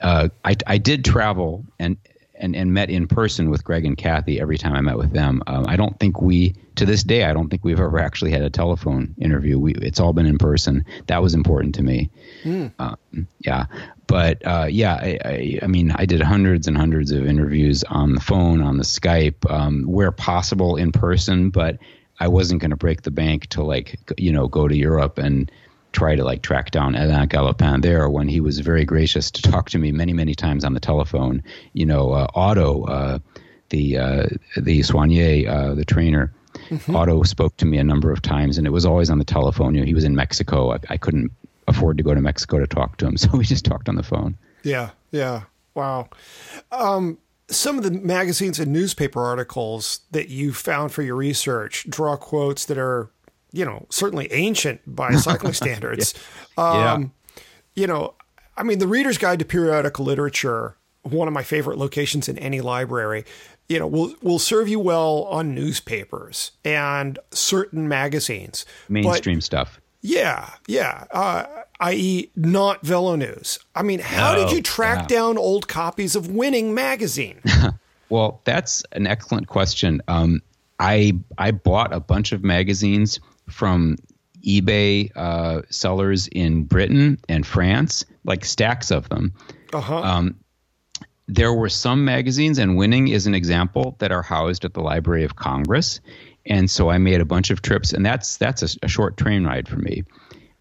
Uh, 0.00 0.28
I, 0.44 0.56
I 0.66 0.78
did 0.78 1.04
travel 1.04 1.64
and, 1.78 1.96
and 2.34 2.54
and 2.54 2.72
met 2.72 2.90
in 2.90 3.08
person 3.08 3.50
with 3.50 3.64
Greg 3.64 3.84
and 3.84 3.96
Kathy 3.96 4.40
every 4.40 4.58
time 4.58 4.74
I 4.74 4.80
met 4.80 4.98
with 4.98 5.12
them. 5.12 5.42
Um, 5.46 5.64
I 5.66 5.76
don't 5.76 5.98
think 5.98 6.20
we, 6.20 6.54
to 6.76 6.86
this 6.86 7.02
day, 7.02 7.24
I 7.24 7.32
don't 7.32 7.48
think 7.48 7.64
we've 7.64 7.80
ever 7.80 7.98
actually 7.98 8.30
had 8.30 8.42
a 8.42 8.50
telephone 8.50 9.14
interview. 9.18 9.58
We, 9.58 9.74
it's 9.74 9.98
all 9.98 10.12
been 10.12 10.26
in 10.26 10.38
person. 10.38 10.84
That 11.06 11.22
was 11.22 11.34
important 11.34 11.74
to 11.76 11.82
me. 11.82 12.10
Mm. 12.44 12.72
Um, 12.78 13.26
yeah, 13.40 13.66
but 14.06 14.46
uh, 14.46 14.66
yeah, 14.70 14.94
I, 14.94 15.18
I, 15.24 15.58
I, 15.62 15.66
mean, 15.66 15.92
I 15.92 16.06
did 16.06 16.20
hundreds 16.20 16.68
and 16.68 16.76
hundreds 16.76 17.10
of 17.10 17.26
interviews 17.26 17.84
on 17.84 18.14
the 18.14 18.20
phone, 18.20 18.62
on 18.62 18.76
the 18.76 18.84
Skype, 18.84 19.50
um, 19.50 19.84
where 19.84 20.12
possible 20.12 20.76
in 20.76 20.92
person, 20.92 21.50
but 21.50 21.78
I 22.20 22.28
wasn't 22.28 22.60
going 22.60 22.70
to 22.70 22.76
break 22.76 23.02
the 23.02 23.10
bank 23.10 23.46
to 23.48 23.62
like, 23.62 23.98
you 24.16 24.32
know, 24.32 24.48
go 24.48 24.68
to 24.68 24.76
Europe 24.76 25.18
and 25.18 25.50
try 25.92 26.14
to 26.14 26.24
like 26.24 26.42
track 26.42 26.70
down 26.70 26.94
Alain 26.94 27.28
Galopin 27.28 27.82
there 27.82 28.08
when 28.08 28.28
he 28.28 28.40
was 28.40 28.60
very 28.60 28.84
gracious 28.84 29.30
to 29.30 29.42
talk 29.42 29.70
to 29.70 29.78
me 29.78 29.92
many, 29.92 30.12
many 30.12 30.34
times 30.34 30.64
on 30.64 30.74
the 30.74 30.80
telephone. 30.80 31.42
You 31.72 31.86
know, 31.86 32.12
uh, 32.12 32.26
Otto, 32.34 32.84
uh, 32.84 33.18
the 33.70 33.98
uh, 33.98 34.26
the 34.56 34.80
soigneur, 34.80 35.48
uh, 35.48 35.74
the 35.74 35.84
trainer, 35.84 36.32
mm-hmm. 36.54 36.96
Otto 36.96 37.22
spoke 37.22 37.56
to 37.58 37.66
me 37.66 37.78
a 37.78 37.84
number 37.84 38.12
of 38.12 38.22
times, 38.22 38.58
and 38.58 38.66
it 38.66 38.70
was 38.70 38.86
always 38.86 39.10
on 39.10 39.18
the 39.18 39.24
telephone. 39.24 39.74
You 39.74 39.80
know, 39.80 39.86
he 39.86 39.94
was 39.94 40.04
in 40.04 40.14
Mexico. 40.14 40.72
I, 40.72 40.78
I 40.90 40.96
couldn't 40.96 41.32
afford 41.68 41.96
to 41.98 42.02
go 42.02 42.14
to 42.14 42.20
Mexico 42.20 42.58
to 42.58 42.66
talk 42.66 42.96
to 42.98 43.06
him, 43.06 43.16
so 43.16 43.28
we 43.32 43.44
just 43.44 43.64
talked 43.64 43.88
on 43.88 43.94
the 43.94 44.02
phone. 44.02 44.36
Yeah, 44.62 44.90
yeah, 45.10 45.44
wow. 45.74 46.08
Um, 46.72 47.18
some 47.50 47.78
of 47.78 47.84
the 47.84 47.90
magazines 47.90 48.58
and 48.58 48.72
newspaper 48.72 49.24
articles 49.24 50.00
that 50.10 50.28
you 50.28 50.52
found 50.52 50.92
for 50.92 51.02
your 51.02 51.16
research 51.16 51.86
draw 51.88 52.16
quotes 52.16 52.66
that 52.66 52.76
are, 52.76 53.10
you 53.52 53.64
know, 53.64 53.86
certainly 53.88 54.30
ancient 54.32 54.80
by 54.86 55.12
cycling 55.16 55.54
standards. 55.54 56.14
yeah. 56.56 56.64
Um, 56.64 57.02
yeah. 57.02 57.42
You 57.74 57.86
know, 57.86 58.14
I 58.56 58.64
mean, 58.64 58.80
the 58.80 58.88
Reader's 58.88 59.18
Guide 59.18 59.38
to 59.38 59.44
Periodical 59.44 60.04
Literature, 60.04 60.76
one 61.02 61.28
of 61.28 61.34
my 61.34 61.44
favorite 61.44 61.78
locations 61.78 62.28
in 62.28 62.36
any 62.38 62.60
library, 62.60 63.24
you 63.68 63.78
know, 63.78 63.86
will 63.86 64.14
will 64.20 64.40
serve 64.40 64.68
you 64.68 64.80
well 64.80 65.24
on 65.30 65.54
newspapers 65.54 66.52
and 66.64 67.18
certain 67.30 67.86
magazines. 67.86 68.66
Mainstream 68.88 69.38
but, 69.38 69.44
stuff. 69.44 69.80
Yeah, 70.00 70.50
yeah. 70.66 71.04
Uh, 71.10 71.44
i.e., 71.80 72.30
not 72.36 72.84
Velo 72.84 73.16
News. 73.16 73.58
I 73.74 73.82
mean, 73.82 74.00
how 74.00 74.34
no, 74.34 74.44
did 74.44 74.52
you 74.52 74.62
track 74.62 75.02
yeah. 75.10 75.16
down 75.16 75.38
old 75.38 75.68
copies 75.68 76.16
of 76.16 76.30
Winning 76.30 76.74
magazine? 76.74 77.40
well, 78.08 78.40
that's 78.44 78.82
an 78.92 79.06
excellent 79.06 79.48
question. 79.48 80.02
Um, 80.08 80.42
I 80.78 81.14
I 81.36 81.50
bought 81.50 81.92
a 81.92 82.00
bunch 82.00 82.32
of 82.32 82.44
magazines 82.44 83.20
from 83.48 83.96
eBay 84.46 85.10
uh, 85.16 85.62
sellers 85.70 86.28
in 86.28 86.64
Britain 86.64 87.18
and 87.28 87.46
France, 87.46 88.04
like 88.24 88.44
stacks 88.44 88.90
of 88.90 89.08
them. 89.08 89.32
Uh-huh. 89.72 89.98
Um, 89.98 90.36
there 91.26 91.52
were 91.52 91.68
some 91.68 92.04
magazines, 92.04 92.58
and 92.58 92.76
Winning 92.76 93.08
is 93.08 93.26
an 93.26 93.34
example 93.34 93.96
that 93.98 94.10
are 94.10 94.22
housed 94.22 94.64
at 94.64 94.74
the 94.74 94.80
Library 94.80 95.24
of 95.24 95.36
Congress. 95.36 96.00
And 96.46 96.70
so 96.70 96.88
I 96.88 96.96
made 96.96 97.20
a 97.20 97.26
bunch 97.26 97.50
of 97.50 97.60
trips, 97.60 97.92
and 97.92 98.04
that's 98.04 98.38
that's 98.38 98.62
a, 98.62 98.78
a, 98.84 98.88
short 98.88 99.18
train 99.18 99.44
ride 99.44 99.68
for 99.68 99.76
me. 99.76 100.04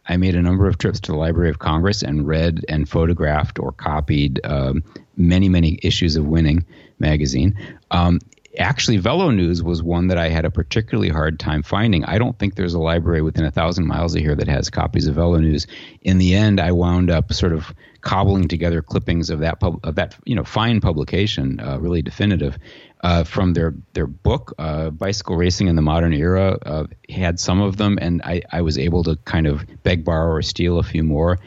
I 0.07 0.17
made 0.17 0.35
a 0.35 0.41
number 0.41 0.67
of 0.67 0.77
trips 0.77 0.99
to 1.01 1.11
the 1.11 1.17
Library 1.17 1.49
of 1.49 1.59
Congress 1.59 2.01
and 2.01 2.27
read 2.27 2.65
and 2.69 2.87
photographed 2.87 3.59
or 3.59 3.71
copied 3.71 4.39
um, 4.43 4.83
many 5.15 5.49
many 5.49 5.79
issues 5.81 6.15
of 6.15 6.25
Winning 6.25 6.65
magazine. 6.99 7.57
Um, 7.91 8.19
actually, 8.57 8.97
Velo 8.97 9.29
News 9.31 9.61
was 9.61 9.83
one 9.83 10.07
that 10.07 10.17
I 10.17 10.29
had 10.29 10.45
a 10.45 10.51
particularly 10.51 11.09
hard 11.09 11.39
time 11.39 11.63
finding. 11.63 12.05
I 12.05 12.17
don't 12.17 12.37
think 12.37 12.55
there's 12.55 12.73
a 12.73 12.79
library 12.79 13.21
within 13.21 13.45
a 13.45 13.51
thousand 13.51 13.87
miles 13.87 14.15
of 14.15 14.21
here 14.21 14.35
that 14.35 14.47
has 14.47 14.69
copies 14.69 15.07
of 15.07 15.15
Velo 15.15 15.37
News. 15.37 15.67
In 16.01 16.17
the 16.17 16.35
end, 16.35 16.59
I 16.59 16.71
wound 16.71 17.09
up 17.09 17.33
sort 17.33 17.53
of 17.53 17.73
cobbling 18.01 18.47
together 18.47 18.81
clippings 18.81 19.29
of 19.29 19.39
that 19.39 19.59
pub, 19.59 19.79
of 19.83 19.95
that 19.95 20.15
you 20.25 20.35
know 20.35 20.43
fine 20.43 20.79
publication, 20.81 21.59
uh, 21.59 21.77
really 21.79 22.01
definitive, 22.01 22.57
uh, 23.01 23.23
from 23.23 23.53
their 23.53 23.73
their 23.93 24.07
book, 24.07 24.53
uh, 24.57 24.89
Bicycle 24.89 25.37
Racing 25.37 25.67
in 25.67 25.75
the 25.75 25.81
Modern 25.81 26.13
Era. 26.13 26.57
Uh, 26.65 26.85
had 27.09 27.39
some 27.39 27.61
of 27.61 27.77
them, 27.77 27.97
and 28.01 28.21
I, 28.23 28.41
I 28.51 28.61
was 28.61 28.77
able 28.77 29.03
to 29.03 29.17
kind 29.25 29.47
of 29.47 29.65
beg, 29.83 30.03
borrow, 30.03 30.31
or 30.31 30.41
steal 30.41 30.79
a 30.79 30.83
few 30.83 31.03
more. 31.03 31.39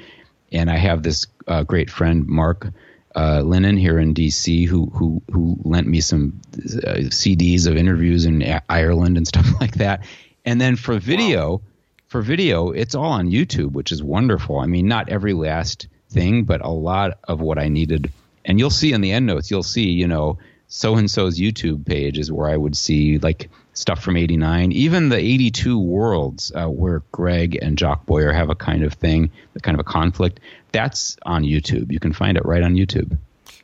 And 0.53 0.71
I 0.71 0.77
have 0.77 1.03
this 1.03 1.27
uh, 1.47 1.63
great 1.65 1.91
friend, 1.91 2.27
Mark 2.27 2.69
uh, 3.17 3.43
Linen 3.45 3.77
here 3.77 3.99
in 3.99 4.15
D.C. 4.15 4.65
who 4.65 4.87
who 4.87 5.23
who 5.31 5.59
lent 5.65 5.87
me 5.87 6.01
some 6.01 6.41
uh, 6.57 7.11
CDs 7.11 7.67
of 7.67 7.77
interviews 7.77 8.25
in 8.25 8.61
Ireland 8.69 9.17
and 9.17 9.27
stuff 9.29 9.61
like 9.61 9.75
that. 9.75 10.05
And 10.45 10.61
then 10.61 10.77
for 10.77 10.99
video, 10.99 11.51
wow. 11.51 11.61
for 12.07 12.23
video, 12.23 12.71
it's 12.71 12.95
all 12.95 13.13
on 13.13 13.31
YouTube, 13.31 13.73
which 13.73 13.93
is 13.93 14.03
wonderful. 14.03 14.59
I 14.59 14.67
mean, 14.67 14.89
not 14.89 15.09
every 15.09 15.33
last 15.33 15.89
thing, 16.11 16.45
but 16.45 16.65
a 16.65 16.71
lot 16.71 17.19
of 17.25 17.41
what 17.41 17.59
I 17.59 17.69
needed. 17.69 18.13
And 18.45 18.59
you'll 18.59 18.71
see 18.71 18.93
in 18.93 19.01
the 19.01 19.13
end 19.13 19.27
notes, 19.27 19.51
you'll 19.51 19.63
see, 19.63 19.91
you 19.91 20.09
know, 20.09 20.39
so 20.71 20.95
and 20.95 21.11
so's 21.11 21.39
YouTube 21.39 21.85
page 21.85 22.17
is 22.17 22.31
where 22.31 22.49
I 22.49 22.57
would 22.57 22.77
see 22.77 23.19
like 23.19 23.51
stuff 23.75 24.03
from 24.03 24.17
89, 24.17 24.71
even 24.71 25.09
the 25.09 25.19
82 25.19 25.79
worlds 25.79 26.53
uh, 26.55 26.69
where 26.69 27.03
Greg 27.11 27.59
and 27.61 27.77
Jock 27.77 28.07
Boyer 28.07 28.33
have 28.33 28.51
a 28.51 28.55
kind 28.55 28.85
of 28.85 28.95
thing, 28.95 29.33
the 29.53 29.61
kind 29.61 29.75
of 29.75 29.81
a 29.81 29.85
conflict. 29.85 30.39
That's 30.71 31.17
on 31.27 31.43
YouTube. 31.43 31.91
You 31.91 31.99
can 31.99 32.13
find 32.13 32.37
it 32.37 32.45
right 32.45 32.63
on 32.63 32.75
YouTube. 32.75 33.19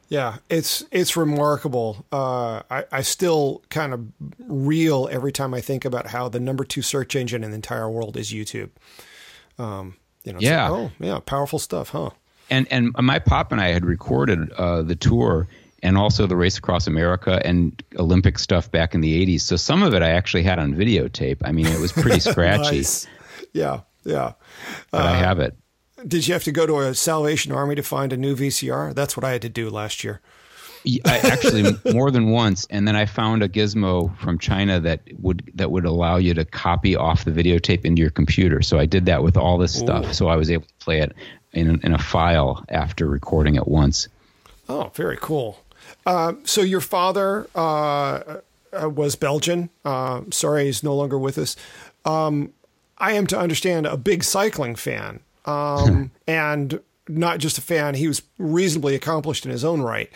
Yeah, 0.08 0.38
it's 0.48 0.84
it's 0.90 1.16
remarkable. 1.16 2.04
Uh, 2.12 2.62
I, 2.70 2.84
I 2.90 3.02
still 3.02 3.62
kind 3.70 3.94
of 3.94 4.06
reel 4.38 5.08
every 5.10 5.32
time 5.32 5.54
I 5.54 5.60
think 5.60 5.84
about 5.84 6.08
how 6.08 6.28
the 6.28 6.40
number 6.40 6.64
two 6.64 6.82
search 6.82 7.14
engine 7.14 7.44
in 7.44 7.50
the 7.50 7.56
entire 7.56 7.88
world 7.88 8.16
is 8.16 8.32
YouTube. 8.32 8.70
Um, 9.58 9.96
you 10.24 10.32
know, 10.32 10.38
yeah, 10.40 10.68
like, 10.68 10.80
oh 10.80 10.92
yeah, 11.04 11.20
powerful 11.20 11.58
stuff, 11.58 11.90
huh? 11.90 12.10
And 12.50 12.66
and 12.70 12.92
my 13.00 13.18
pop 13.20 13.52
and 13.52 13.60
I 13.60 13.68
had 13.68 13.84
recorded 13.84 14.52
uh, 14.52 14.82
the 14.82 14.94
tour 14.94 15.48
and 15.82 15.98
also 15.98 16.26
the 16.26 16.36
race 16.36 16.58
across 16.58 16.86
America 16.86 17.40
and 17.44 17.82
Olympic 17.98 18.38
stuff 18.38 18.70
back 18.70 18.94
in 18.94 19.00
the 19.00 19.26
80s. 19.26 19.42
So 19.42 19.56
some 19.56 19.82
of 19.82 19.94
it 19.94 20.02
I 20.02 20.10
actually 20.10 20.42
had 20.42 20.58
on 20.58 20.74
videotape. 20.74 21.38
I 21.44 21.52
mean, 21.52 21.66
it 21.66 21.80
was 21.80 21.92
pretty 21.92 22.20
scratchy. 22.30 22.76
nice. 22.78 23.06
Yeah, 23.52 23.80
yeah. 24.04 24.32
But 24.90 25.02
uh, 25.02 25.08
I 25.08 25.16
have 25.16 25.38
it. 25.38 25.56
Did 26.06 26.28
you 26.28 26.34
have 26.34 26.44
to 26.44 26.52
go 26.52 26.66
to 26.66 26.78
a 26.80 26.94
Salvation 26.94 27.52
Army 27.52 27.74
to 27.74 27.82
find 27.82 28.12
a 28.12 28.16
new 28.16 28.36
VCR? 28.36 28.94
That's 28.94 29.16
what 29.16 29.24
I 29.24 29.32
had 29.32 29.42
to 29.42 29.48
do 29.48 29.70
last 29.70 30.04
year. 30.04 30.20
I, 31.04 31.18
actually, 31.18 31.76
more 31.92 32.10
than 32.10 32.30
once, 32.30 32.66
and 32.70 32.86
then 32.86 32.94
I 32.94 33.06
found 33.06 33.42
a 33.42 33.48
gizmo 33.48 34.16
from 34.18 34.38
China 34.38 34.78
that 34.80 35.00
would 35.18 35.50
that 35.54 35.70
would 35.72 35.84
allow 35.84 36.16
you 36.16 36.32
to 36.34 36.44
copy 36.44 36.94
off 36.94 37.24
the 37.24 37.32
videotape 37.32 37.84
into 37.84 38.00
your 38.00 38.10
computer. 38.10 38.62
So 38.62 38.78
I 38.78 38.86
did 38.86 39.06
that 39.06 39.22
with 39.24 39.36
all 39.36 39.58
this 39.58 39.74
stuff. 39.74 40.06
Ooh. 40.06 40.12
So 40.12 40.28
I 40.28 40.36
was 40.36 40.50
able 40.50 40.66
to 40.66 40.74
play 40.78 41.00
it 41.00 41.12
in 41.52 41.80
in 41.80 41.92
a 41.92 41.98
file 41.98 42.64
after 42.68 43.06
recording 43.06 43.56
it 43.56 43.66
once. 43.66 44.08
Oh, 44.68 44.90
very 44.94 45.16
cool. 45.20 45.58
Uh, 46.06 46.34
so 46.44 46.62
your 46.62 46.80
father 46.80 47.48
uh, 47.54 48.38
uh, 48.72 48.88
was 48.88 49.16
Belgian. 49.16 49.68
Uh, 49.84 50.22
sorry, 50.30 50.66
he's 50.66 50.82
no 50.82 50.94
longer 50.94 51.18
with 51.18 51.36
us. 51.36 51.56
Um, 52.04 52.52
I 52.98 53.12
am 53.12 53.26
to 53.26 53.38
understand 53.38 53.86
a 53.86 53.96
big 53.96 54.24
cycling 54.24 54.76
fan, 54.76 55.20
um, 55.44 56.12
and 56.26 56.80
not 57.08 57.38
just 57.38 57.58
a 57.58 57.60
fan. 57.60 57.94
He 57.94 58.08
was 58.08 58.22
reasonably 58.38 58.94
accomplished 58.94 59.44
in 59.44 59.50
his 59.50 59.64
own 59.64 59.82
right. 59.82 60.10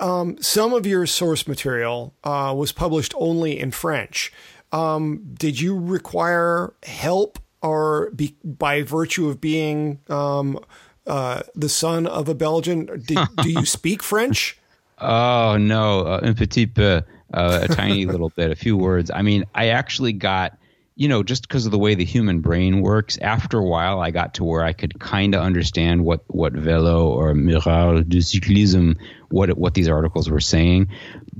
Um, 0.00 0.40
some 0.40 0.72
of 0.72 0.86
your 0.86 1.06
source 1.06 1.46
material 1.46 2.14
uh, 2.24 2.54
was 2.56 2.72
published 2.72 3.14
only 3.16 3.58
in 3.58 3.70
French. 3.70 4.32
Um, 4.72 5.34
did 5.34 5.60
you 5.60 5.78
require 5.78 6.72
help, 6.84 7.38
or 7.62 8.10
be, 8.10 8.34
by 8.44 8.82
virtue 8.82 9.28
of 9.28 9.40
being 9.40 10.00
um, 10.08 10.58
uh, 11.06 11.42
the 11.54 11.68
son 11.68 12.06
of 12.06 12.28
a 12.28 12.34
Belgian, 12.34 12.86
did, 13.04 13.18
do 13.42 13.50
you 13.50 13.66
speak 13.66 14.02
French? 14.02 14.59
Oh 15.00 15.56
no, 15.56 16.00
uh, 16.00 16.20
un 16.22 16.34
petit 16.34 16.66
peu, 16.66 17.02
uh, 17.32 17.60
a 17.62 17.68
tiny 17.68 18.06
little 18.12 18.30
bit, 18.30 18.50
a 18.50 18.56
few 18.56 18.76
words. 18.76 19.10
I 19.12 19.22
mean, 19.22 19.44
I 19.54 19.68
actually 19.68 20.12
got, 20.12 20.58
you 20.94 21.08
know, 21.08 21.22
just 21.22 21.42
because 21.48 21.64
of 21.66 21.72
the 21.72 21.78
way 21.78 21.94
the 21.94 22.04
human 22.04 22.40
brain 22.40 22.82
works. 22.82 23.18
After 23.18 23.58
a 23.58 23.64
while, 23.64 24.00
I 24.00 24.10
got 24.10 24.34
to 24.34 24.44
where 24.44 24.62
I 24.62 24.72
could 24.72 24.98
kind 25.00 25.34
of 25.34 25.42
understand 25.42 26.04
what 26.04 26.22
what 26.26 26.52
Velo 26.52 27.08
or 27.08 27.32
Miroir 27.34 28.06
du 28.06 28.18
Cyclisme, 28.18 28.98
what 29.30 29.56
what 29.56 29.74
these 29.74 29.88
articles 29.88 30.28
were 30.28 30.40
saying, 30.40 30.88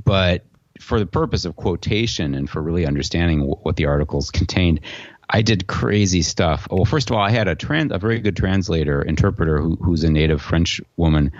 but 0.05 0.45
for 0.81 0.99
the 0.99 1.07
purpose 1.07 1.45
of 1.45 1.57
quotation 1.57 2.35
and 2.35 2.49
for 2.49 2.63
really 2.63 2.87
understanding 2.87 3.47
what, 3.47 3.65
what 3.65 3.77
the 3.77 3.85
articles 3.85 4.31
contained, 4.31 4.81
I 5.29 5.43
did 5.43 5.67
crazy 5.67 6.23
stuff. 6.23 6.67
Well, 6.71 6.85
first 6.85 7.11
of 7.11 7.17
all, 7.17 7.23
I 7.23 7.31
had 7.31 7.47
a 7.47 7.55
trans, 7.55 7.93
a 7.93 7.99
very 7.99 8.19
good 8.21 8.37
translator, 8.37 9.03
interpreter 9.03 9.61
who, 9.61 9.77
who's 9.77 10.03
a 10.03 10.11
native 10.11 10.43
French 10.43 10.81
woman, 10.97 11.33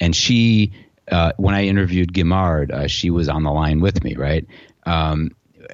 and 0.00 0.16
she 0.16 0.72
uh, 1.10 1.32
when 1.36 1.54
I 1.54 1.64
interviewed 1.64 2.12
Guimard, 2.12 2.70
uh, 2.70 2.88
she 2.88 3.10
was 3.10 3.28
on 3.28 3.42
the 3.42 3.52
line 3.52 3.80
with 3.80 4.02
me, 4.02 4.14
right? 4.14 4.46
Um, 4.84 5.32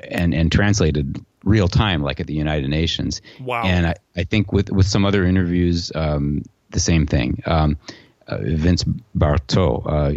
and 0.09 0.35
and 0.35 0.51
translated 0.51 1.25
real 1.45 1.69
time, 1.69 2.03
like 2.03 2.21
at 2.21 2.27
the 2.27 2.35
United 2.35 2.69
Nations. 2.69 3.21
Wow. 3.41 3.63
And 3.65 3.87
I, 3.87 3.95
I 4.17 4.25
think 4.25 4.53
with 4.53 4.71
with 4.71 4.87
some 4.87 5.05
other 5.05 5.25
interviews, 5.25 5.93
um, 5.95 6.43
the 6.71 6.81
same 6.81 7.07
thing. 7.07 7.43
Um, 7.47 7.77
uh, 8.27 8.39
Vince 8.41 8.85
Barteau, 9.15 9.83
uh, 9.87 10.13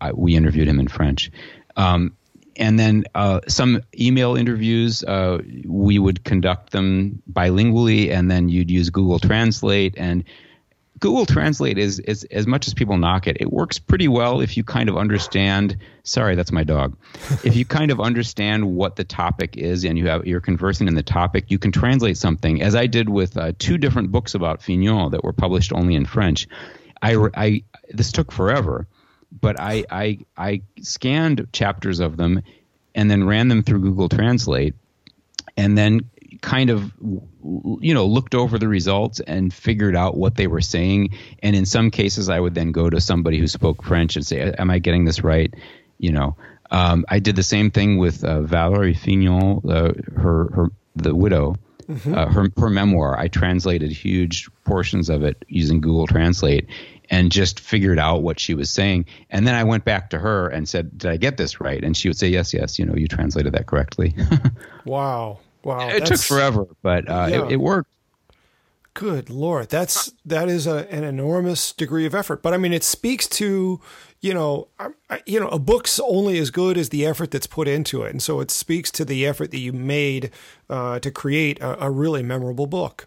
I, 0.00 0.12
we 0.12 0.34
interviewed 0.34 0.68
him 0.68 0.80
in 0.80 0.88
French. 0.88 1.30
Um, 1.76 2.16
and 2.56 2.78
then 2.78 3.04
uh, 3.14 3.40
some 3.48 3.82
email 3.98 4.36
interviews, 4.36 5.02
uh, 5.02 5.38
we 5.64 5.98
would 5.98 6.24
conduct 6.24 6.70
them 6.70 7.22
bilingually, 7.30 8.10
and 8.10 8.30
then 8.30 8.48
you'd 8.48 8.70
use 8.70 8.90
Google 8.90 9.18
Translate 9.18 9.94
and 9.96 10.24
Google 11.04 11.26
Translate 11.26 11.76
is, 11.76 11.98
is 11.98 12.24
as 12.30 12.46
much 12.46 12.66
as 12.66 12.72
people 12.72 12.96
knock 12.96 13.26
it, 13.26 13.36
it 13.38 13.52
works 13.52 13.78
pretty 13.78 14.08
well 14.08 14.40
if 14.40 14.56
you 14.56 14.64
kind 14.64 14.88
of 14.88 14.96
understand. 14.96 15.76
Sorry, 16.02 16.34
that's 16.34 16.50
my 16.50 16.64
dog. 16.64 16.96
if 17.44 17.54
you 17.54 17.66
kind 17.66 17.90
of 17.90 18.00
understand 18.00 18.74
what 18.74 18.96
the 18.96 19.04
topic 19.04 19.58
is 19.58 19.84
and 19.84 19.98
you 19.98 20.08
have 20.08 20.26
you're 20.26 20.40
conversing 20.40 20.88
in 20.88 20.94
the 20.94 21.02
topic, 21.02 21.50
you 21.50 21.58
can 21.58 21.72
translate 21.72 22.16
something. 22.16 22.62
As 22.62 22.74
I 22.74 22.86
did 22.86 23.10
with 23.10 23.36
uh, 23.36 23.52
two 23.58 23.76
different 23.76 24.12
books 24.12 24.34
about 24.34 24.62
Fignon 24.62 25.10
that 25.10 25.22
were 25.22 25.34
published 25.34 25.74
only 25.74 25.94
in 25.94 26.06
French. 26.06 26.48
I, 27.02 27.28
I 27.34 27.64
this 27.90 28.10
took 28.10 28.32
forever, 28.32 28.86
but 29.42 29.60
I 29.60 29.84
I 29.90 30.20
I 30.38 30.62
scanned 30.80 31.48
chapters 31.52 32.00
of 32.00 32.16
them 32.16 32.40
and 32.94 33.10
then 33.10 33.26
ran 33.26 33.48
them 33.48 33.62
through 33.62 33.80
Google 33.80 34.08
Translate 34.08 34.74
and 35.56 35.76
then 35.78 36.10
kind 36.44 36.68
of 36.68 36.92
you 37.80 37.94
know 37.94 38.04
looked 38.04 38.34
over 38.34 38.58
the 38.58 38.68
results 38.68 39.18
and 39.20 39.52
figured 39.52 39.96
out 39.96 40.14
what 40.14 40.36
they 40.36 40.46
were 40.46 40.60
saying. 40.60 41.08
And 41.42 41.56
in 41.56 41.64
some 41.64 41.90
cases 41.90 42.28
i 42.28 42.38
would 42.38 42.54
then 42.54 42.70
go 42.70 42.90
to 42.90 43.00
somebody 43.00 43.38
who 43.38 43.48
spoke 43.48 43.82
french 43.82 44.14
and 44.16 44.26
say 44.26 44.52
am 44.58 44.70
i 44.70 44.78
getting 44.78 45.06
this 45.06 45.24
right? 45.24 45.52
You 45.98 46.12
know 46.12 46.36
um, 46.70 47.06
i 47.08 47.18
did 47.18 47.34
the 47.34 47.42
same 47.42 47.70
thing 47.70 47.96
with 47.96 48.22
uh, 48.24 48.42
valerie 48.42 48.92
fignon 48.92 49.62
uh, 49.68 49.92
her 50.14 50.50
her 50.52 50.70
the 50.94 51.14
widow. 51.14 51.56
Mm-hmm. 51.84 52.14
uh, 52.14 52.32
her 52.32 52.48
her 52.56 52.70
memoir. 52.70 53.18
I 53.18 53.28
translated 53.28 53.92
huge 53.92 54.48
portions 54.64 55.10
of 55.10 55.22
it 55.22 55.44
using 55.48 55.82
google 55.82 56.06
translate 56.06 56.66
and 57.10 57.30
just 57.30 57.60
figured 57.60 57.98
out 57.98 58.22
what 58.22 58.40
she 58.40 58.54
was 58.54 58.70
saying. 58.70 59.06
And 59.30 59.46
then 59.46 59.54
i 59.54 59.64
went 59.64 59.84
back 59.84 60.10
to 60.10 60.18
her 60.18 60.48
and 60.48 60.68
said 60.68 60.98
did 60.98 61.10
i 61.10 61.16
get 61.16 61.38
this 61.38 61.60
right? 61.60 61.82
And 61.82 61.96
she 61.96 62.08
would 62.08 62.18
say 62.18 62.28
yes 62.28 62.52
yes 62.52 62.78
you 62.78 62.84
know 62.84 62.94
you 62.94 63.08
translated 63.08 63.54
that 63.54 63.66
correctly. 63.66 64.14
Wow 64.84 65.38
Wow, 65.64 65.88
it 65.88 66.06
took 66.06 66.20
forever, 66.20 66.66
but 66.82 67.08
uh, 67.08 67.26
yeah. 67.30 67.44
it, 67.46 67.52
it, 67.52 67.56
worked. 67.56 67.90
Good 68.92 69.30
lord, 69.30 69.70
that's 69.70 70.12
that 70.24 70.48
is 70.48 70.66
a, 70.66 70.88
an 70.90 71.02
enormous 71.02 71.72
degree 71.72 72.06
of 72.06 72.14
effort. 72.14 72.42
But 72.42 72.54
I 72.54 72.58
mean, 72.58 72.72
it 72.72 72.84
speaks 72.84 73.26
to 73.28 73.80
you 74.20 74.32
know, 74.32 74.68
you 75.26 75.38
know, 75.38 75.48
a 75.48 75.58
book's 75.58 76.00
only 76.00 76.38
as 76.38 76.50
good 76.50 76.78
as 76.78 76.88
the 76.88 77.04
effort 77.04 77.30
that's 77.30 77.46
put 77.46 77.68
into 77.68 78.02
it, 78.04 78.10
and 78.10 78.22
so 78.22 78.40
it 78.40 78.50
speaks 78.50 78.90
to 78.92 79.04
the 79.04 79.26
effort 79.26 79.50
that 79.50 79.58
you 79.58 79.72
made 79.72 80.30
uh, 80.70 80.98
to 81.00 81.10
create 81.10 81.60
a, 81.60 81.84
a 81.84 81.90
really 81.90 82.22
memorable 82.22 82.66
book. 82.66 83.06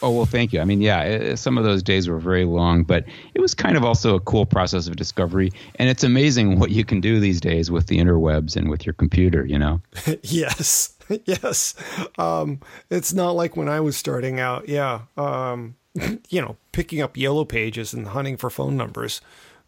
Oh 0.00 0.10
well, 0.10 0.26
thank 0.26 0.52
you. 0.52 0.60
I 0.60 0.64
mean, 0.64 0.80
yeah, 0.80 1.02
it, 1.02 1.38
some 1.38 1.56
of 1.58 1.64
those 1.64 1.82
days 1.82 2.08
were 2.08 2.18
very 2.18 2.44
long, 2.44 2.82
but 2.82 3.04
it 3.34 3.40
was 3.40 3.54
kind 3.54 3.76
of 3.76 3.84
also 3.84 4.14
a 4.14 4.20
cool 4.20 4.46
process 4.46 4.86
of 4.86 4.96
discovery. 4.96 5.50
And 5.76 5.88
it's 5.88 6.04
amazing 6.04 6.58
what 6.58 6.70
you 6.70 6.84
can 6.84 7.00
do 7.00 7.20
these 7.20 7.40
days 7.40 7.70
with 7.70 7.86
the 7.86 7.98
interwebs 7.98 8.56
and 8.56 8.68
with 8.68 8.84
your 8.84 8.92
computer. 8.94 9.44
You 9.44 9.58
know. 9.58 9.80
yes, 10.22 10.93
yes. 11.24 11.74
Um, 12.18 12.60
it's 12.90 13.12
not 13.12 13.32
like 13.32 13.56
when 13.56 13.68
I 13.68 13.80
was 13.80 13.96
starting 13.96 14.40
out. 14.40 14.68
Yeah. 14.68 15.02
Um, 15.16 15.76
you 16.28 16.40
know, 16.40 16.56
picking 16.72 17.00
up 17.00 17.16
yellow 17.16 17.44
pages 17.44 17.92
and 17.92 18.08
hunting 18.08 18.36
for 18.36 18.50
phone 18.50 18.76
numbers. 18.76 19.20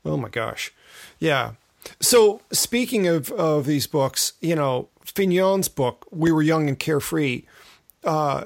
Oh 0.05 0.17
my 0.17 0.29
gosh. 0.29 0.73
Yeah. 1.19 1.53
So 2.01 2.41
speaking 2.51 3.07
of 3.07 3.31
of 3.33 3.67
these 3.67 3.87
books, 3.87 4.33
you 4.41 4.55
know, 4.55 4.89
Fignon's 5.05 5.69
book, 5.69 6.07
We 6.11 6.33
Were 6.33 6.43
Young 6.43 6.69
and 6.69 6.79
Carefree. 6.79 7.43
Uh, 8.05 8.45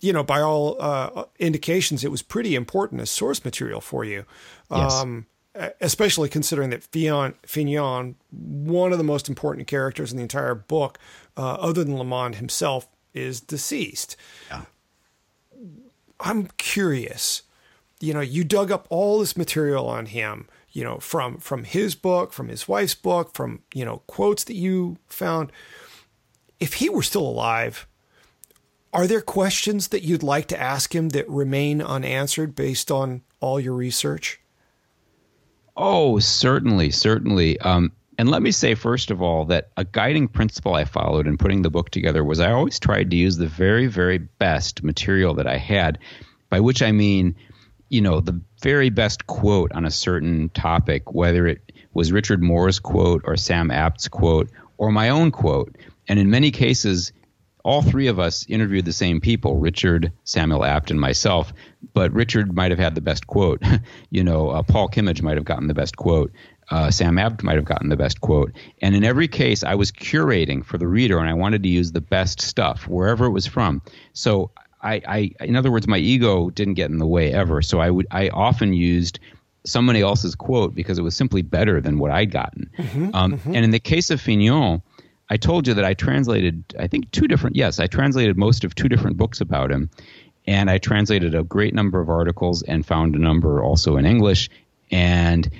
you 0.00 0.12
know, 0.12 0.24
by 0.24 0.40
all 0.40 0.76
uh, 0.80 1.24
indications, 1.38 2.02
it 2.02 2.10
was 2.10 2.22
pretty 2.22 2.56
important 2.56 3.00
as 3.00 3.10
source 3.10 3.44
material 3.44 3.80
for 3.80 4.04
you. 4.04 4.24
Yes. 4.70 4.92
Um, 4.92 5.26
especially 5.80 6.28
considering 6.28 6.70
that 6.70 6.84
Fignon, 6.84 7.34
Fignon, 7.42 8.16
one 8.30 8.92
of 8.92 8.98
the 8.98 9.04
most 9.04 9.28
important 9.28 9.66
characters 9.66 10.10
in 10.10 10.16
the 10.16 10.22
entire 10.22 10.54
book, 10.54 10.98
uh, 11.36 11.54
other 11.54 11.84
than 11.84 11.96
LeMond 11.96 12.36
himself, 12.36 12.88
is 13.14 13.40
deceased. 13.40 14.16
Yeah. 14.50 14.62
I'm 16.20 16.48
curious. 16.56 17.42
You 18.00 18.14
know, 18.14 18.20
you 18.20 18.44
dug 18.44 18.70
up 18.70 18.86
all 18.90 19.18
this 19.18 19.36
material 19.36 19.88
on 19.88 20.06
him. 20.06 20.48
You 20.70 20.84
know, 20.84 20.98
from 20.98 21.38
from 21.38 21.64
his 21.64 21.94
book, 21.94 22.32
from 22.32 22.48
his 22.48 22.68
wife's 22.68 22.94
book, 22.94 23.34
from 23.34 23.62
you 23.74 23.84
know 23.84 24.02
quotes 24.06 24.44
that 24.44 24.54
you 24.54 24.98
found. 25.06 25.50
If 26.60 26.74
he 26.74 26.88
were 26.88 27.02
still 27.02 27.26
alive, 27.26 27.86
are 28.92 29.06
there 29.06 29.20
questions 29.20 29.88
that 29.88 30.02
you'd 30.02 30.22
like 30.22 30.46
to 30.48 30.60
ask 30.60 30.94
him 30.94 31.10
that 31.10 31.28
remain 31.28 31.80
unanswered 31.80 32.54
based 32.54 32.90
on 32.90 33.22
all 33.40 33.58
your 33.58 33.74
research? 33.74 34.40
Oh, 35.80 36.18
certainly, 36.18 36.90
certainly. 36.90 37.58
Um, 37.60 37.92
and 38.18 38.28
let 38.28 38.42
me 38.42 38.50
say, 38.50 38.74
first 38.74 39.12
of 39.12 39.22
all, 39.22 39.44
that 39.44 39.70
a 39.76 39.84
guiding 39.84 40.26
principle 40.26 40.74
I 40.74 40.84
followed 40.84 41.28
in 41.28 41.38
putting 41.38 41.62
the 41.62 41.70
book 41.70 41.90
together 41.90 42.24
was 42.24 42.40
I 42.40 42.50
always 42.50 42.80
tried 42.80 43.10
to 43.12 43.16
use 43.16 43.36
the 43.36 43.46
very, 43.46 43.86
very 43.86 44.18
best 44.18 44.82
material 44.82 45.34
that 45.34 45.46
I 45.46 45.56
had, 45.56 46.00
by 46.50 46.58
which 46.58 46.82
I 46.82 46.90
mean, 46.90 47.36
you 47.90 48.00
know, 48.00 48.20
the 48.20 48.40
very 48.60 48.90
best 48.90 49.28
quote 49.28 49.70
on 49.70 49.84
a 49.84 49.90
certain 49.90 50.48
topic, 50.48 51.14
whether 51.14 51.46
it 51.46 51.70
was 51.94 52.10
Richard 52.10 52.42
Moore's 52.42 52.80
quote 52.80 53.22
or 53.24 53.36
Sam 53.36 53.70
Abt's 53.70 54.08
quote 54.08 54.50
or 54.78 54.90
my 54.90 55.10
own 55.10 55.30
quote. 55.30 55.76
And 56.08 56.18
in 56.18 56.28
many 56.28 56.50
cases, 56.50 57.12
all 57.64 57.82
three 57.82 58.06
of 58.06 58.18
us 58.18 58.46
interviewed 58.48 58.84
the 58.84 58.92
same 58.92 59.20
people 59.20 59.56
richard 59.56 60.12
Samuel 60.24 60.64
Abt 60.64 60.90
and 60.90 61.00
myself 61.00 61.52
but 61.92 62.12
richard 62.12 62.54
might 62.54 62.70
have 62.70 62.78
had 62.78 62.94
the 62.94 63.00
best 63.00 63.26
quote 63.26 63.62
you 64.10 64.24
know 64.24 64.50
uh, 64.50 64.62
paul 64.62 64.88
kimmage 64.88 65.22
might 65.22 65.36
have 65.36 65.44
gotten 65.44 65.68
the 65.68 65.74
best 65.74 65.96
quote 65.96 66.32
uh, 66.70 66.90
Sam 66.90 67.18
Abt 67.18 67.42
might 67.42 67.56
have 67.56 67.64
gotten 67.64 67.88
the 67.88 67.96
best 67.96 68.20
quote. 68.20 68.52
And 68.82 68.94
in 68.94 69.02
every 69.02 69.28
case, 69.28 69.64
I 69.64 69.74
was 69.74 69.90
curating 69.90 70.62
for 70.64 70.76
the 70.76 70.86
reader, 70.86 71.18
and 71.18 71.28
I 71.28 71.32
wanted 71.32 71.62
to 71.62 71.68
use 71.68 71.92
the 71.92 72.00
best 72.00 72.40
stuff 72.42 72.86
wherever 72.86 73.24
it 73.24 73.30
was 73.30 73.46
from. 73.46 73.80
So 74.12 74.50
I, 74.82 75.02
I, 75.08 75.44
in 75.44 75.56
other 75.56 75.70
words, 75.70 75.88
my 75.88 75.98
ego 75.98 76.50
didn't 76.50 76.74
get 76.74 76.90
in 76.90 76.98
the 76.98 77.06
way 77.06 77.32
ever. 77.32 77.62
So 77.62 77.80
I 77.80 77.90
would, 77.90 78.06
I 78.10 78.28
often 78.28 78.72
used 78.72 79.18
somebody 79.64 80.00
else's 80.00 80.34
quote 80.34 80.74
because 80.74 80.98
it 80.98 81.02
was 81.02 81.16
simply 81.16 81.42
better 81.42 81.80
than 81.80 81.98
what 81.98 82.10
I'd 82.10 82.30
gotten. 82.30 82.70
Mm-hmm, 82.76 83.10
um, 83.14 83.32
mm-hmm. 83.32 83.54
And 83.54 83.64
in 83.64 83.70
the 83.70 83.80
case 83.80 84.10
of 84.10 84.20
Fignon, 84.20 84.82
I 85.30 85.36
told 85.36 85.66
you 85.66 85.74
that 85.74 85.84
I 85.84 85.94
translated, 85.94 86.74
I 86.78 86.86
think, 86.86 87.10
two 87.10 87.28
different, 87.28 87.56
yes, 87.56 87.78
I 87.80 87.86
translated 87.86 88.36
most 88.36 88.64
of 88.64 88.74
two 88.74 88.88
different 88.88 89.16
books 89.16 89.40
about 89.40 89.70
him. 89.70 89.90
And 90.46 90.70
I 90.70 90.78
translated 90.78 91.34
a 91.34 91.44
great 91.44 91.74
number 91.74 92.00
of 92.00 92.08
articles 92.08 92.62
and 92.62 92.84
found 92.84 93.14
a 93.14 93.18
number 93.18 93.62
also 93.62 93.98
in 93.98 94.06
English. 94.06 94.48
And 94.90 95.50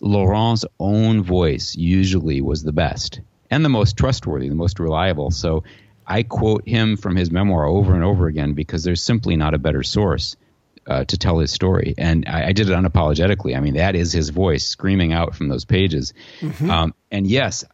Laurent's 0.00 0.66
own 0.78 1.22
voice 1.22 1.74
usually 1.74 2.42
was 2.42 2.62
the 2.62 2.72
best 2.72 3.20
and 3.50 3.64
the 3.64 3.70
most 3.70 3.96
trustworthy, 3.96 4.50
the 4.50 4.54
most 4.54 4.78
reliable. 4.78 5.30
So 5.30 5.64
I 6.06 6.22
quote 6.22 6.68
him 6.68 6.96
from 6.96 7.16
his 7.16 7.30
memoir 7.30 7.64
over 7.64 7.94
and 7.94 8.04
over 8.04 8.26
again 8.26 8.52
because 8.52 8.84
there's 8.84 9.02
simply 9.02 9.36
not 9.36 9.54
a 9.54 9.58
better 9.58 9.82
source 9.82 10.36
uh, 10.86 11.04
to 11.06 11.16
tell 11.16 11.38
his 11.38 11.50
story. 11.50 11.94
And 11.96 12.26
I, 12.28 12.48
I, 12.48 12.52
did 12.52 12.68
it 12.68 12.72
unapologetically. 12.72 13.56
I 13.56 13.60
mean, 13.60 13.74
that 13.74 13.94
is 13.94 14.12
his 14.12 14.28
voice 14.28 14.66
screaming 14.66 15.14
out 15.14 15.34
from 15.34 15.48
those 15.48 15.64
pages. 15.64 16.12
Mm-hmm. 16.40 16.70
Um, 16.70 16.94
and 17.10 17.26
yes, 17.26 17.64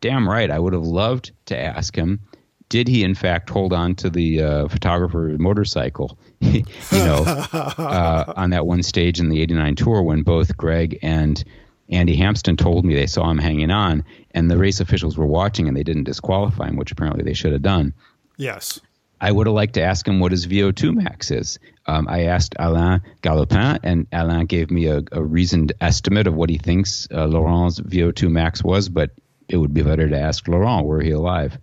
damn 0.00 0.28
right, 0.28 0.50
I 0.50 0.58
would 0.58 0.72
have 0.72 0.84
loved 0.84 1.32
to 1.46 1.58
ask 1.58 1.96
him 1.96 2.20
did 2.68 2.88
he 2.88 3.04
in 3.04 3.14
fact 3.14 3.48
hold 3.48 3.72
on 3.72 3.94
to 3.94 4.10
the 4.10 4.42
uh, 4.42 4.66
photographer's 4.66 5.38
motorcycle 5.38 6.18
you 6.40 6.64
know 6.90 7.22
uh, 7.52 8.32
on 8.36 8.50
that 8.50 8.66
one 8.66 8.82
stage 8.82 9.20
in 9.20 9.28
the 9.28 9.40
89 9.40 9.76
tour 9.76 10.02
when 10.02 10.22
both 10.22 10.56
greg 10.56 10.98
and 11.00 11.44
Andy 11.88 12.16
Hampsten 12.16 12.56
told 12.56 12.84
me 12.84 12.94
they 12.94 13.06
saw 13.06 13.30
him 13.30 13.38
hanging 13.38 13.70
on, 13.70 14.04
and 14.32 14.50
the 14.50 14.58
race 14.58 14.80
officials 14.80 15.16
were 15.16 15.26
watching 15.26 15.68
and 15.68 15.76
they 15.76 15.82
didn't 15.82 16.04
disqualify 16.04 16.68
him, 16.68 16.76
which 16.76 16.90
apparently 16.90 17.22
they 17.22 17.34
should 17.34 17.52
have 17.52 17.62
done. 17.62 17.94
Yes. 18.36 18.80
I 19.20 19.32
would 19.32 19.46
have 19.46 19.54
liked 19.54 19.74
to 19.74 19.82
ask 19.82 20.06
him 20.06 20.20
what 20.20 20.32
his 20.32 20.46
VO2 20.46 20.94
max 20.94 21.30
is. 21.30 21.58
Um, 21.86 22.06
I 22.08 22.24
asked 22.24 22.54
Alain 22.58 23.02
Galopin, 23.22 23.78
and 23.82 24.06
Alain 24.12 24.46
gave 24.46 24.70
me 24.70 24.86
a, 24.86 25.02
a 25.12 25.22
reasoned 25.22 25.72
estimate 25.80 26.26
of 26.26 26.34
what 26.34 26.50
he 26.50 26.58
thinks 26.58 27.08
uh, 27.10 27.26
Laurent's 27.26 27.80
VO2 27.80 28.30
max 28.30 28.62
was, 28.62 28.88
but 28.88 29.12
it 29.48 29.56
would 29.56 29.74
be 29.74 29.82
better 29.82 30.08
to 30.08 30.18
ask 30.18 30.48
Laurent 30.48 30.86
were 30.86 31.00
he 31.00 31.10
alive. 31.10 31.58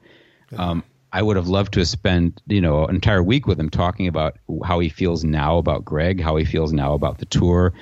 Um, 0.57 0.83
I 1.11 1.21
would 1.21 1.35
have 1.35 1.47
loved 1.47 1.73
to 1.73 1.85
spend 1.85 2.41
you 2.47 2.61
know 2.61 2.85
an 2.85 2.95
entire 2.95 3.23
week 3.23 3.47
with 3.47 3.59
him 3.59 3.69
talking 3.69 4.07
about 4.07 4.37
how 4.63 4.79
he 4.79 4.89
feels 4.89 5.23
now 5.23 5.57
about 5.57 5.85
Greg, 5.85 6.21
how 6.21 6.35
he 6.35 6.45
feels 6.45 6.73
now 6.73 6.93
about 6.93 7.17
the 7.17 7.25
tour, 7.25 7.73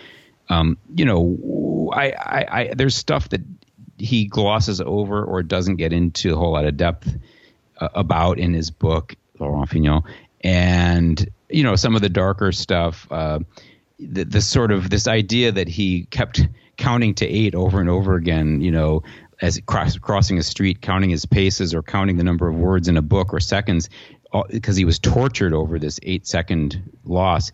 um, 0.52 0.78
you 0.94 1.06
know, 1.06 1.92
I, 1.94 2.12
I, 2.12 2.46
I, 2.52 2.74
there's 2.76 2.96
stuff 2.96 3.30
that 3.30 3.42
he 3.98 4.26
glosses 4.26 4.82
over 4.82 5.24
or 5.24 5.44
doesn't 5.44 5.78
get 5.78 5.94
into 5.94 6.34
a 6.34 6.36
whole 6.36 6.52
lot 6.52 6.66
of 6.66 6.76
depth 6.76 7.16
uh, 7.80 7.88
about 7.96 8.38
in 8.38 8.54
his 8.54 8.70
book, 8.70 9.16
Laurent 9.40 9.70
Fignon. 9.70 10.02
And, 10.42 11.26
you 11.50 11.64
know, 11.64 11.78
some 11.78 11.96
of 11.96 12.02
the 12.02 12.10
darker 12.10 12.52
stuff, 12.52 13.08
uh, 13.10 13.40
the, 13.98 14.26
the 14.26 14.42
sort 14.42 14.72
of 14.72 14.90
this 14.90 15.08
idea 15.08 15.54
that 15.54 15.70
he 15.70 16.04
kept 16.06 16.46
counting 16.76 17.16
to 17.16 17.26
eight 17.26 17.56
over 17.56 17.80
and 17.80 17.90
over 17.90 18.16
again, 18.16 18.60
you 18.60 18.72
know, 18.72 19.04
as 19.42 19.60
cross, 19.66 19.98
crossing 19.98 20.38
a 20.38 20.44
street, 20.44 20.82
counting 20.82 21.10
his 21.10 21.26
paces 21.26 21.74
or 21.74 21.82
counting 21.82 22.18
the 22.18 22.24
number 22.24 22.48
of 22.48 22.56
words 22.56 22.88
in 22.88 22.98
a 22.98 23.02
book 23.02 23.34
or 23.34 23.40
seconds, 23.40 23.90
because 24.50 24.76
he 24.76 24.86
was 24.86 25.00
tortured 25.00 25.54
over 25.54 25.80
this 25.80 26.00
eight 26.04 26.28
second 26.28 26.82
loss. 27.06 27.52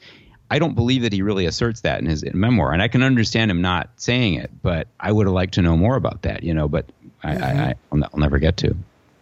I 0.50 0.60
don't 0.60 0.76
believe 0.76 1.02
that 1.02 1.12
he 1.12 1.22
really 1.22 1.46
asserts 1.46 1.82
that 1.82 2.00
in 2.00 2.06
his 2.06 2.24
memoir, 2.34 2.72
and 2.72 2.82
I 2.82 2.88
can 2.88 3.04
understand 3.04 3.52
him 3.52 3.62
not 3.62 3.90
saying 3.98 4.36
it, 4.36 4.50
but 4.62 4.88
I 5.00 5.12
would 5.12 5.28
have 5.28 5.34
liked 5.34 5.56
to 5.56 5.62
know 5.62 5.76
more 5.76 5.96
about 5.96 6.22
that, 6.22 6.44
you 6.44 6.54
know. 6.54 6.68
But 6.68 6.86
I, 7.24 7.36
mm-hmm. 7.36 7.44
I, 7.44 7.70
I 7.70 7.76
will 7.92 8.20
never 8.20 8.40
get 8.40 8.58
to. 8.58 8.76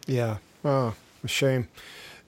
Yeah. 0.05 0.37
Oh, 0.63 0.93
a 1.23 1.27
shame. 1.27 1.67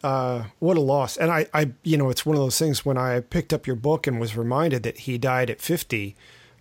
Uh, 0.03 0.45
what 0.59 0.77
a 0.77 0.81
loss. 0.81 1.17
And 1.17 1.31
I, 1.31 1.47
I, 1.53 1.71
you 1.83 1.97
know, 1.97 2.09
it's 2.09 2.25
one 2.25 2.35
of 2.35 2.41
those 2.41 2.57
things 2.57 2.85
when 2.85 2.97
I 2.97 3.19
picked 3.19 3.51
up 3.51 3.67
your 3.67 3.75
book 3.75 4.07
and 4.07 4.19
was 4.19 4.37
reminded 4.37 4.83
that 4.83 4.99
he 4.99 5.17
died 5.17 5.49
at 5.49 5.59
50. 5.59 6.15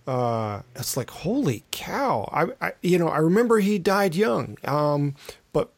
Uh, 0.06 0.62
it's 0.74 0.96
like, 0.96 1.10
holy 1.10 1.64
cow. 1.70 2.28
I, 2.32 2.66
I, 2.66 2.72
you 2.82 2.98
know, 2.98 3.08
I 3.08 3.18
remember 3.18 3.58
he 3.58 3.78
died 3.78 4.14
young. 4.14 4.56
Um, 4.64 5.16
but 5.52 5.72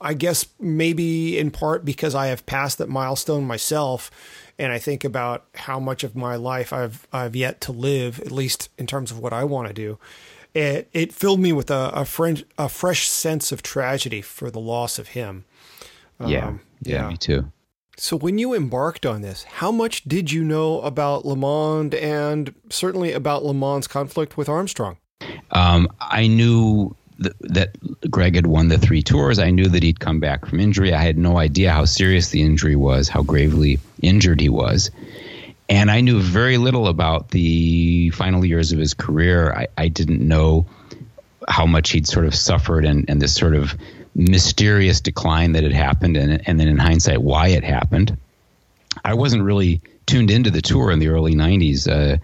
I 0.00 0.14
guess 0.14 0.46
maybe 0.60 1.38
in 1.38 1.50
part 1.50 1.84
because 1.84 2.14
I 2.14 2.26
have 2.26 2.46
passed 2.46 2.78
that 2.78 2.88
milestone 2.88 3.44
myself 3.44 4.10
and 4.58 4.72
I 4.72 4.78
think 4.78 5.04
about 5.04 5.44
how 5.54 5.80
much 5.80 6.04
of 6.04 6.14
my 6.14 6.36
life 6.36 6.72
I've 6.72 7.06
I've 7.12 7.34
yet 7.34 7.60
to 7.62 7.72
live, 7.72 8.20
at 8.20 8.30
least 8.30 8.68
in 8.78 8.86
terms 8.86 9.10
of 9.10 9.18
what 9.18 9.32
I 9.32 9.44
want 9.44 9.68
to 9.68 9.74
do. 9.74 9.98
It 10.54 10.88
it 10.92 11.12
filled 11.12 11.40
me 11.40 11.52
with 11.52 11.70
a 11.70 11.90
a, 11.94 12.04
friend, 12.04 12.44
a 12.58 12.68
fresh 12.68 13.08
sense 13.08 13.52
of 13.52 13.62
tragedy 13.62 14.20
for 14.20 14.50
the 14.50 14.60
loss 14.60 14.98
of 14.98 15.08
him. 15.08 15.44
Yeah, 16.24 16.48
um, 16.48 16.60
yeah, 16.82 17.02
yeah, 17.02 17.08
me 17.08 17.16
too. 17.16 17.50
So 18.02 18.16
when 18.16 18.36
you 18.36 18.52
embarked 18.52 19.06
on 19.06 19.22
this, 19.22 19.44
how 19.44 19.70
much 19.70 20.02
did 20.02 20.32
you 20.32 20.42
know 20.42 20.80
about 20.80 21.22
LeMond 21.22 21.94
and 21.94 22.52
certainly 22.68 23.12
about 23.12 23.44
LeMond's 23.44 23.86
conflict 23.86 24.36
with 24.36 24.48
Armstrong? 24.48 24.96
Um, 25.52 25.86
I 26.00 26.26
knew 26.26 26.96
that 27.18 27.76
Greg 28.10 28.34
had 28.34 28.48
won 28.48 28.66
the 28.66 28.76
three 28.76 29.02
tours. 29.02 29.38
I 29.38 29.50
knew 29.52 29.68
that 29.68 29.84
he'd 29.84 30.00
come 30.00 30.18
back 30.18 30.46
from 30.46 30.58
injury. 30.58 30.92
I 30.92 31.00
had 31.00 31.16
no 31.16 31.38
idea 31.38 31.70
how 31.70 31.84
serious 31.84 32.30
the 32.30 32.42
injury 32.42 32.74
was, 32.74 33.08
how 33.08 33.22
gravely 33.22 33.78
injured 34.02 34.40
he 34.40 34.48
was. 34.48 34.90
And 35.68 35.88
I 35.88 36.00
knew 36.00 36.20
very 36.20 36.58
little 36.58 36.88
about 36.88 37.28
the 37.28 38.10
final 38.10 38.44
years 38.44 38.72
of 38.72 38.80
his 38.80 38.94
career. 38.94 39.52
I, 39.52 39.68
I 39.78 39.86
didn't 39.86 40.26
know 40.26 40.66
how 41.46 41.66
much 41.66 41.90
he'd 41.90 42.08
sort 42.08 42.26
of 42.26 42.34
suffered 42.34 42.84
and, 42.84 43.08
and 43.08 43.22
this 43.22 43.32
sort 43.32 43.54
of 43.54 43.76
mysterious 44.14 45.00
decline 45.00 45.52
that 45.52 45.62
had 45.62 45.72
happened, 45.72 46.16
and, 46.16 46.46
and 46.46 46.60
then 46.60 46.68
in 46.68 46.78
hindsight, 46.78 47.22
why 47.22 47.48
it 47.48 47.64
happened. 47.64 48.16
I 49.04 49.14
wasn't 49.14 49.42
really 49.42 49.80
tuned 50.06 50.30
into 50.30 50.50
the 50.50 50.60
tour 50.60 50.90
in 50.90 50.98
the 50.98 51.08
early 51.08 51.34
90s 51.34 51.88
uh, 51.88 52.18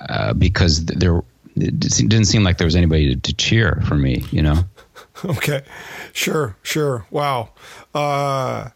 uh, 0.00 0.32
because 0.34 0.84
there 0.84 1.22
didn't 1.56 2.24
seem 2.24 2.42
like 2.42 2.58
there 2.58 2.66
was 2.66 2.76
anybody 2.76 3.14
to, 3.14 3.20
to 3.20 3.34
cheer 3.34 3.82
for 3.86 3.94
me, 3.94 4.24
you 4.30 4.42
know? 4.42 4.64
okay. 5.24 5.62
Sure. 6.12 6.56
Sure. 6.62 7.06
Wow. 7.10 7.50
Uh, 7.94 8.70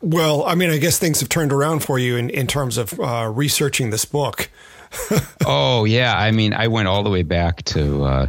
well, 0.00 0.44
I 0.44 0.54
mean, 0.54 0.70
I 0.70 0.78
guess 0.78 0.98
things 0.98 1.20
have 1.20 1.28
turned 1.28 1.52
around 1.52 1.80
for 1.80 1.98
you 1.98 2.16
in, 2.16 2.30
in 2.30 2.46
terms 2.46 2.76
of 2.76 2.98
uh, 2.98 3.30
researching 3.32 3.90
this 3.90 4.04
book. 4.04 4.50
oh 5.46 5.84
yeah, 5.84 6.16
I 6.16 6.30
mean, 6.30 6.52
I 6.52 6.68
went 6.68 6.88
all 6.88 7.02
the 7.02 7.10
way 7.10 7.22
back 7.22 7.62
to 7.64 8.04
uh, 8.04 8.26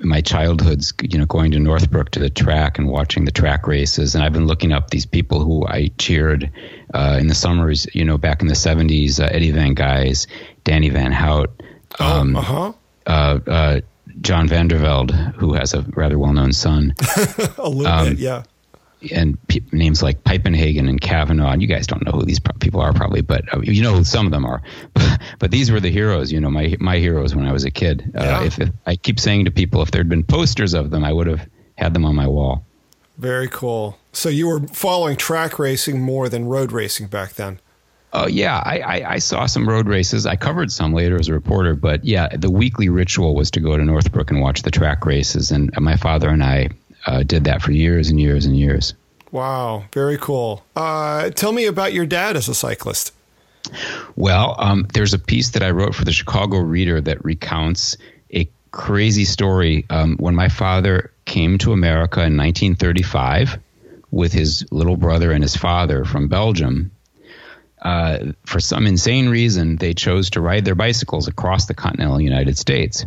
my 0.00 0.20
childhood's, 0.20 0.92
you 1.02 1.18
know, 1.18 1.26
going 1.26 1.50
to 1.52 1.58
Northbrook 1.58 2.10
to 2.10 2.20
the 2.20 2.30
track 2.30 2.78
and 2.78 2.88
watching 2.88 3.24
the 3.24 3.32
track 3.32 3.66
races, 3.66 4.14
and 4.14 4.24
I've 4.24 4.32
been 4.32 4.46
looking 4.46 4.72
up 4.72 4.90
these 4.90 5.06
people 5.06 5.44
who 5.44 5.66
I 5.66 5.90
cheered 5.98 6.50
uh, 6.92 7.18
in 7.20 7.26
the 7.26 7.34
summers, 7.34 7.86
you 7.94 8.04
know, 8.04 8.18
back 8.18 8.42
in 8.42 8.48
the 8.48 8.54
'70s: 8.54 9.20
uh, 9.20 9.24
Eddie 9.24 9.50
Van 9.50 9.74
Gys, 9.74 10.26
Danny 10.64 10.88
Van 10.88 11.12
Haute. 11.12 11.50
Oh, 12.00 12.20
um, 12.20 12.36
uh 12.36 12.40
huh 12.42 12.72
uh, 13.06 13.38
uh, 13.46 13.80
John 14.20 14.48
van 14.48 14.68
der 14.68 14.78
Velde, 14.78 15.12
who 15.36 15.54
has 15.54 15.74
a 15.74 15.82
rather 15.94 16.18
well-known 16.18 16.52
son. 16.52 16.94
a 17.58 17.68
little 17.68 17.86
um, 17.86 18.08
bit, 18.10 18.18
yeah. 18.18 18.42
And 19.12 19.38
pe- 19.48 19.60
names 19.72 20.02
like 20.02 20.24
Piepenhagen 20.24 20.88
and 20.88 21.00
Kavanaugh. 21.00 21.50
And 21.50 21.62
you 21.62 21.68
guys 21.68 21.86
don't 21.86 22.04
know 22.04 22.12
who 22.12 22.24
these 22.24 22.40
pro- 22.40 22.56
people 22.58 22.80
are 22.80 22.92
probably, 22.92 23.20
but 23.20 23.52
uh, 23.52 23.60
you 23.60 23.82
know 23.82 23.94
who 23.94 24.04
some 24.04 24.26
of 24.26 24.32
them 24.32 24.44
are. 24.44 24.62
but 25.38 25.50
these 25.50 25.70
were 25.70 25.80
the 25.80 25.90
heroes, 25.90 26.32
you 26.32 26.40
know, 26.40 26.50
my 26.50 26.76
my 26.80 26.98
heroes 26.98 27.34
when 27.34 27.46
I 27.46 27.52
was 27.52 27.64
a 27.64 27.70
kid. 27.70 28.12
Uh, 28.14 28.24
yeah. 28.24 28.44
If, 28.44 28.60
if 28.60 28.70
I 28.86 28.96
keep 28.96 29.20
saying 29.20 29.46
to 29.46 29.50
people, 29.50 29.82
if 29.82 29.90
there'd 29.90 30.08
been 30.08 30.24
posters 30.24 30.74
of 30.74 30.90
them, 30.90 31.04
I 31.04 31.12
would 31.12 31.26
have 31.26 31.48
had 31.76 31.94
them 31.94 32.04
on 32.04 32.14
my 32.14 32.26
wall. 32.26 32.64
Very 33.18 33.48
cool. 33.48 33.98
So 34.12 34.28
you 34.28 34.48
were 34.48 34.60
following 34.68 35.16
track 35.16 35.58
racing 35.58 36.00
more 36.00 36.28
than 36.28 36.46
road 36.46 36.72
racing 36.72 37.08
back 37.08 37.34
then. 37.34 37.60
Oh 38.16 38.28
yeah, 38.28 38.62
I, 38.64 38.78
I, 38.78 39.10
I, 39.14 39.18
saw 39.18 39.46
some 39.46 39.68
road 39.68 39.88
races. 39.88 40.24
I 40.24 40.36
covered 40.36 40.70
some 40.70 40.92
later 40.92 41.18
as 41.18 41.26
a 41.26 41.32
reporter, 41.32 41.74
but 41.74 42.04
yeah, 42.04 42.28
the 42.28 42.48
weekly 42.48 42.88
ritual 42.88 43.34
was 43.34 43.50
to 43.52 43.60
go 43.60 43.76
to 43.76 43.84
Northbrook 43.84 44.30
and 44.30 44.40
watch 44.40 44.62
the 44.62 44.70
track 44.70 45.04
races, 45.04 45.50
and 45.50 45.72
my 45.80 45.96
father 45.96 46.28
and 46.28 46.42
I 46.44 46.68
uh, 47.06 47.22
did 47.22 47.44
that 47.44 47.62
for 47.62 47.72
years 47.72 48.10
and 48.10 48.20
years 48.20 48.46
and 48.46 48.56
years. 48.56 48.94
Wow, 49.30 49.84
very 49.92 50.16
cool. 50.18 50.64
Uh, 50.76 51.30
tell 51.30 51.52
me 51.52 51.66
about 51.66 51.92
your 51.92 52.06
dad 52.06 52.36
as 52.36 52.48
a 52.48 52.54
cyclist. 52.54 53.12
Well, 54.14 54.54
um, 54.58 54.86
there's 54.92 55.14
a 55.14 55.18
piece 55.18 55.50
that 55.50 55.62
I 55.62 55.70
wrote 55.70 55.94
for 55.94 56.04
the 56.04 56.12
Chicago 56.12 56.58
Reader 56.58 57.00
that 57.00 57.24
recounts 57.24 57.96
a 58.32 58.48
crazy 58.70 59.24
story. 59.24 59.86
Um, 59.90 60.16
when 60.18 60.34
my 60.34 60.48
father 60.48 61.12
came 61.24 61.58
to 61.58 61.72
America 61.72 62.20
in 62.20 62.36
1935 62.36 63.58
with 64.10 64.32
his 64.32 64.66
little 64.70 64.96
brother 64.96 65.32
and 65.32 65.42
his 65.42 65.56
father 65.56 66.04
from 66.04 66.28
Belgium, 66.28 66.92
uh, 67.82 68.32
for 68.46 68.60
some 68.60 68.86
insane 68.86 69.28
reason, 69.28 69.76
they 69.76 69.94
chose 69.94 70.30
to 70.30 70.40
ride 70.40 70.64
their 70.64 70.74
bicycles 70.74 71.28
across 71.28 71.66
the 71.66 71.74
continental 71.74 72.20
United 72.20 72.56
States. 72.56 73.04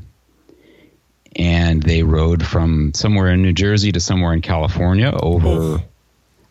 And 1.38 1.84
they 1.84 2.04
rode 2.04 2.46
from 2.46 2.94
somewhere 2.96 3.30
in 3.30 3.44
New 3.44 3.54
Jersey 3.54 3.92
to 3.92 4.00
somewhere 4.00 4.34
in 4.34 4.42
California 4.42 5.12
over, 5.12 5.84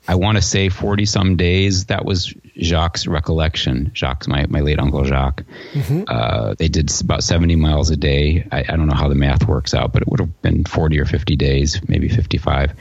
I 0.07 0.14
want 0.14 0.37
to 0.37 0.43
say 0.43 0.68
40 0.68 1.07
some 1.07 1.37
days. 1.37 1.87
That 1.87 2.05
was 2.05 2.32
Jacques' 2.61 3.01
recollection. 3.09 3.91
Jacques, 3.95 4.28
my, 4.28 4.47
my 4.47 4.61
late 4.61 4.78
uncle 4.78 5.05
Jacques. 5.05 5.43
Mm-hmm. 5.72 6.05
Uh, 6.07 6.55
they 6.57 6.68
did 6.68 6.93
about 7.01 7.24
70 7.24 7.57
miles 7.57 7.91
a 7.91 7.97
day. 7.97 8.47
I, 8.53 8.61
I 8.61 8.76
don't 8.76 8.87
know 8.87 8.97
how 8.97 9.09
the 9.09 9.16
math 9.16 9.49
works 9.49 9.74
out, 9.74 9.93
but 9.93 10.03
it 10.03 10.09
would 10.09 10.20
have 10.20 10.43
been 10.43 10.64
40 10.64 11.01
or 11.01 11.05
50 11.05 11.34
days, 11.34 11.80
maybe 11.89 12.09
55. 12.09 12.72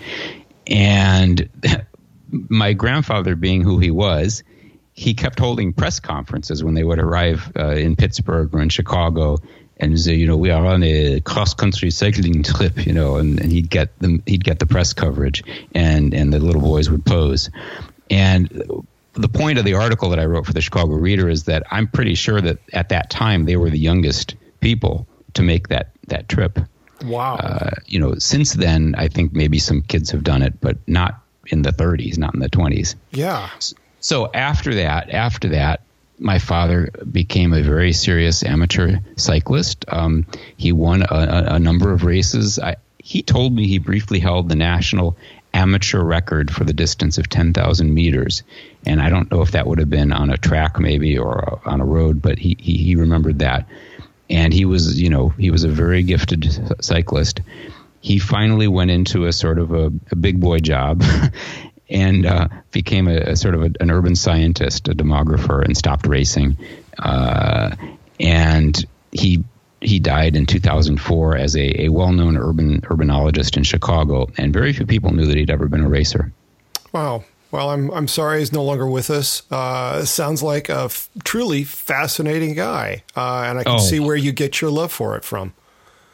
And 0.68 1.50
my 2.30 2.74
grandfather, 2.74 3.36
being 3.36 3.62
who 3.62 3.80
he 3.80 3.90
was, 3.90 4.44
he 4.94 5.14
kept 5.14 5.40
holding 5.40 5.74
press 5.74 6.00
conferences 6.00 6.64
when 6.64 6.74
they 6.74 6.84
would 6.84 7.00
arrive 7.00 7.52
uh, 7.58 7.72
in 7.72 7.96
Pittsburgh 7.96 8.54
or 8.54 8.62
in 8.62 8.70
Chicago 8.70 9.38
and 9.78 10.00
say, 10.00 10.16
you 10.16 10.26
know, 10.26 10.38
we 10.38 10.52
are 10.52 10.66
on 10.66 10.84
a 10.84 11.20
cross 11.22 11.54
country 11.54 11.92
cycling 11.92 12.44
trip, 12.44 12.86
you 12.86 12.94
know, 12.94 13.18
and, 13.18 13.40
and 13.40 13.52
he'd 13.52 13.70
get 13.70 13.98
them, 14.00 14.24
he'd 14.26 14.44
get 14.44 14.60
the 14.60 14.66
press 14.66 14.94
coverage 14.94 15.44
and, 15.74 16.14
and 16.14 16.32
the 16.32 16.40
little 16.40 16.62
boys 16.62 16.90
would 16.90 17.06
pose. 17.06 17.50
And 18.10 18.84
the 19.14 19.30
point 19.30 19.58
of 19.58 19.66
the 19.66 19.74
article 19.74 20.10
that 20.10 20.20
I 20.20 20.26
wrote 20.26 20.46
for 20.46 20.54
the 20.54 20.62
Chicago 20.62 20.94
Reader 20.94 21.30
is 21.30 21.44
that 21.46 21.64
I'm 21.72 21.88
pretty 21.88 22.16
sure 22.16 22.40
that 22.42 22.60
at 22.74 22.90
that 22.90 23.10
time 23.10 23.46
they 23.46 23.58
were 23.58 23.70
the 23.70 23.80
youngest 23.80 24.36
people 24.60 25.08
to 25.34 25.42
make 25.42 25.68
that, 25.70 25.92
that 26.08 26.30
trip. 26.30 26.60
Wow. 27.04 27.36
Uh, 27.36 27.72
you 27.86 28.00
know, 28.00 28.16
since 28.16 28.54
then, 28.54 28.96
I 28.98 29.08
think 29.08 29.34
maybe 29.34 29.60
some 29.60 29.82
kids 29.82 30.10
have 30.12 30.24
done 30.24 30.42
it, 30.42 30.60
but 30.62 30.78
not 30.88 31.22
in 31.48 31.62
the 31.62 31.72
30s, 31.72 32.18
not 32.18 32.34
in 32.34 32.40
the 32.40 32.50
20s. 32.50 32.96
Yeah. 33.12 33.50
So 34.00 34.32
after 34.34 34.76
that, 34.76 35.10
after 35.10 35.50
that, 35.50 35.82
my 36.18 36.40
father 36.40 36.90
became 37.12 37.54
a 37.54 37.62
very 37.62 37.94
serious 37.94 38.44
amateur 38.44 38.98
cyclist. 39.18 39.86
Um, 39.88 40.26
he 40.58 40.72
won 40.72 41.04
a, 41.04 41.46
a, 41.50 41.60
number 41.60 41.92
of 41.92 42.04
races. 42.04 42.60
I, 42.60 42.78
he 43.00 43.22
told 43.22 43.54
me 43.54 43.68
he 43.68 43.80
briefly 43.80 44.20
held 44.20 44.50
the 44.50 44.56
national 44.56 45.18
amateur 45.54 46.02
record 46.02 46.52
for 46.52 46.64
the 46.64 46.74
distance 46.74 47.18
of 47.18 47.30
10,000 47.30 47.94
meters. 47.94 48.44
And 48.86 49.02
I 49.02 49.10
don't 49.10 49.32
know 49.32 49.42
if 49.42 49.52
that 49.52 49.68
would 49.68 49.80
have 49.80 49.90
been 49.90 50.12
on 50.12 50.30
a 50.30 50.38
track 50.38 50.80
maybe 50.80 51.18
or 51.18 51.60
on 51.66 51.82
a 51.82 51.86
road, 51.86 52.22
but 52.22 52.38
he, 52.38 52.58
he, 52.60 52.78
he 52.78 52.96
remembered 52.96 53.40
that. 53.40 53.68
And 54.30 54.54
he 54.54 54.66
was, 54.66 55.00
you 55.00 55.10
know, 55.10 55.30
he 55.30 55.52
was 55.52 55.64
a 55.64 55.70
very 55.70 56.04
gifted 56.04 56.48
cyclist. 56.84 57.42
He 58.02 58.20
finally 58.20 58.68
went 58.68 58.92
into 58.92 59.26
a 59.26 59.34
sort 59.34 59.58
of 59.58 59.72
a, 59.72 59.92
a 60.12 60.16
big 60.16 60.40
boy 60.40 60.60
job 60.60 61.04
and 61.90 62.26
uh, 62.26 62.48
became 62.72 63.08
a, 63.08 63.18
a, 63.18 63.36
sort 63.36 63.56
of 63.56 63.64
a, 63.64 63.72
an 63.80 63.92
urban 63.92 64.16
scientist, 64.16 64.88
a 64.88 64.94
demographer, 64.94 65.64
and 65.64 65.78
stopped 65.78 66.08
racing. 66.08 66.58
Uh, 67.00 67.76
and 68.20 68.86
he 69.12 69.44
he 69.82 70.00
died 70.00 70.36
in 70.36 70.46
2004 70.46 71.36
as 71.36 71.56
a, 71.56 71.84
a 71.84 71.90
well-known 71.90 72.38
urban 72.38 72.82
urbanologist 72.82 73.56
in 73.56 73.64
Chicago, 73.64 74.28
and 74.38 74.52
very 74.52 74.74
few 74.74 74.86
people 74.86 75.12
knew 75.12 75.26
that 75.26 75.38
he'd 75.38 75.50
ever 75.50 75.68
been 75.68 75.82
a 75.82 75.90
racer. 75.90 76.32
Wow. 76.92 77.24
Well, 77.52 77.70
I'm 77.70 77.92
I'm 77.92 78.08
sorry 78.08 78.40
he's 78.40 78.52
no 78.52 78.64
longer 78.64 78.88
with 78.88 79.10
us. 79.10 79.44
Uh, 79.52 80.04
sounds 80.04 80.42
like 80.42 80.68
a 80.68 80.86
f- 80.86 81.10
truly 81.24 81.64
fascinating 81.64 82.54
guy, 82.54 83.04
uh, 83.16 83.44
and 83.46 83.60
I 83.60 83.64
can 83.64 83.76
oh. 83.76 83.80
see 83.80 84.00
where 84.00 84.16
you 84.16 84.32
get 84.32 84.60
your 84.60 84.72
love 84.72 84.92
for 84.92 85.16
it 85.16 85.24
from. 85.24 85.54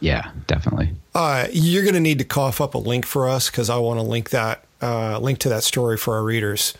Yeah, 0.01 0.32
definitely. 0.47 0.91
Uh, 1.15 1.47
you're 1.51 1.84
going 1.84 1.93
to 1.93 2.01
need 2.01 2.19
to 2.19 2.26
cough 2.26 2.59
up 2.59 2.74
a 2.74 2.78
link 2.78 3.05
for 3.05 3.30
us 3.30 3.49
because 3.49 3.69
I 3.69 3.78
want 3.78 3.99
to 3.99 4.03
link 4.03 4.32
that 4.32 4.65
uh, 4.82 5.19
link 5.19 5.39
to 5.39 5.49
that 5.49 5.63
story 5.63 5.97
for 5.97 6.15
our 6.15 6.23
readers. 6.23 6.73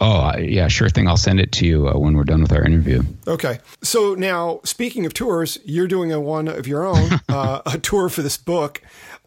Oh, 0.00 0.34
yeah, 0.38 0.68
sure 0.68 0.88
thing. 0.88 1.06
I'll 1.06 1.18
send 1.18 1.40
it 1.40 1.52
to 1.52 1.66
you 1.66 1.86
uh, 1.86 1.98
when 1.98 2.16
we're 2.16 2.24
done 2.24 2.40
with 2.40 2.52
our 2.52 2.64
interview. 2.64 3.02
Okay. 3.26 3.58
So 3.82 4.14
now, 4.14 4.60
speaking 4.64 5.04
of 5.04 5.12
tours, 5.12 5.58
you're 5.64 5.86
doing 5.86 6.10
a 6.10 6.18
one 6.18 6.48
of 6.48 6.66
your 6.66 6.86
own, 6.86 7.20
uh, 7.28 7.60
a 7.66 7.78
tour 7.78 8.08
for 8.08 8.22
this 8.22 8.38
book. 8.38 8.80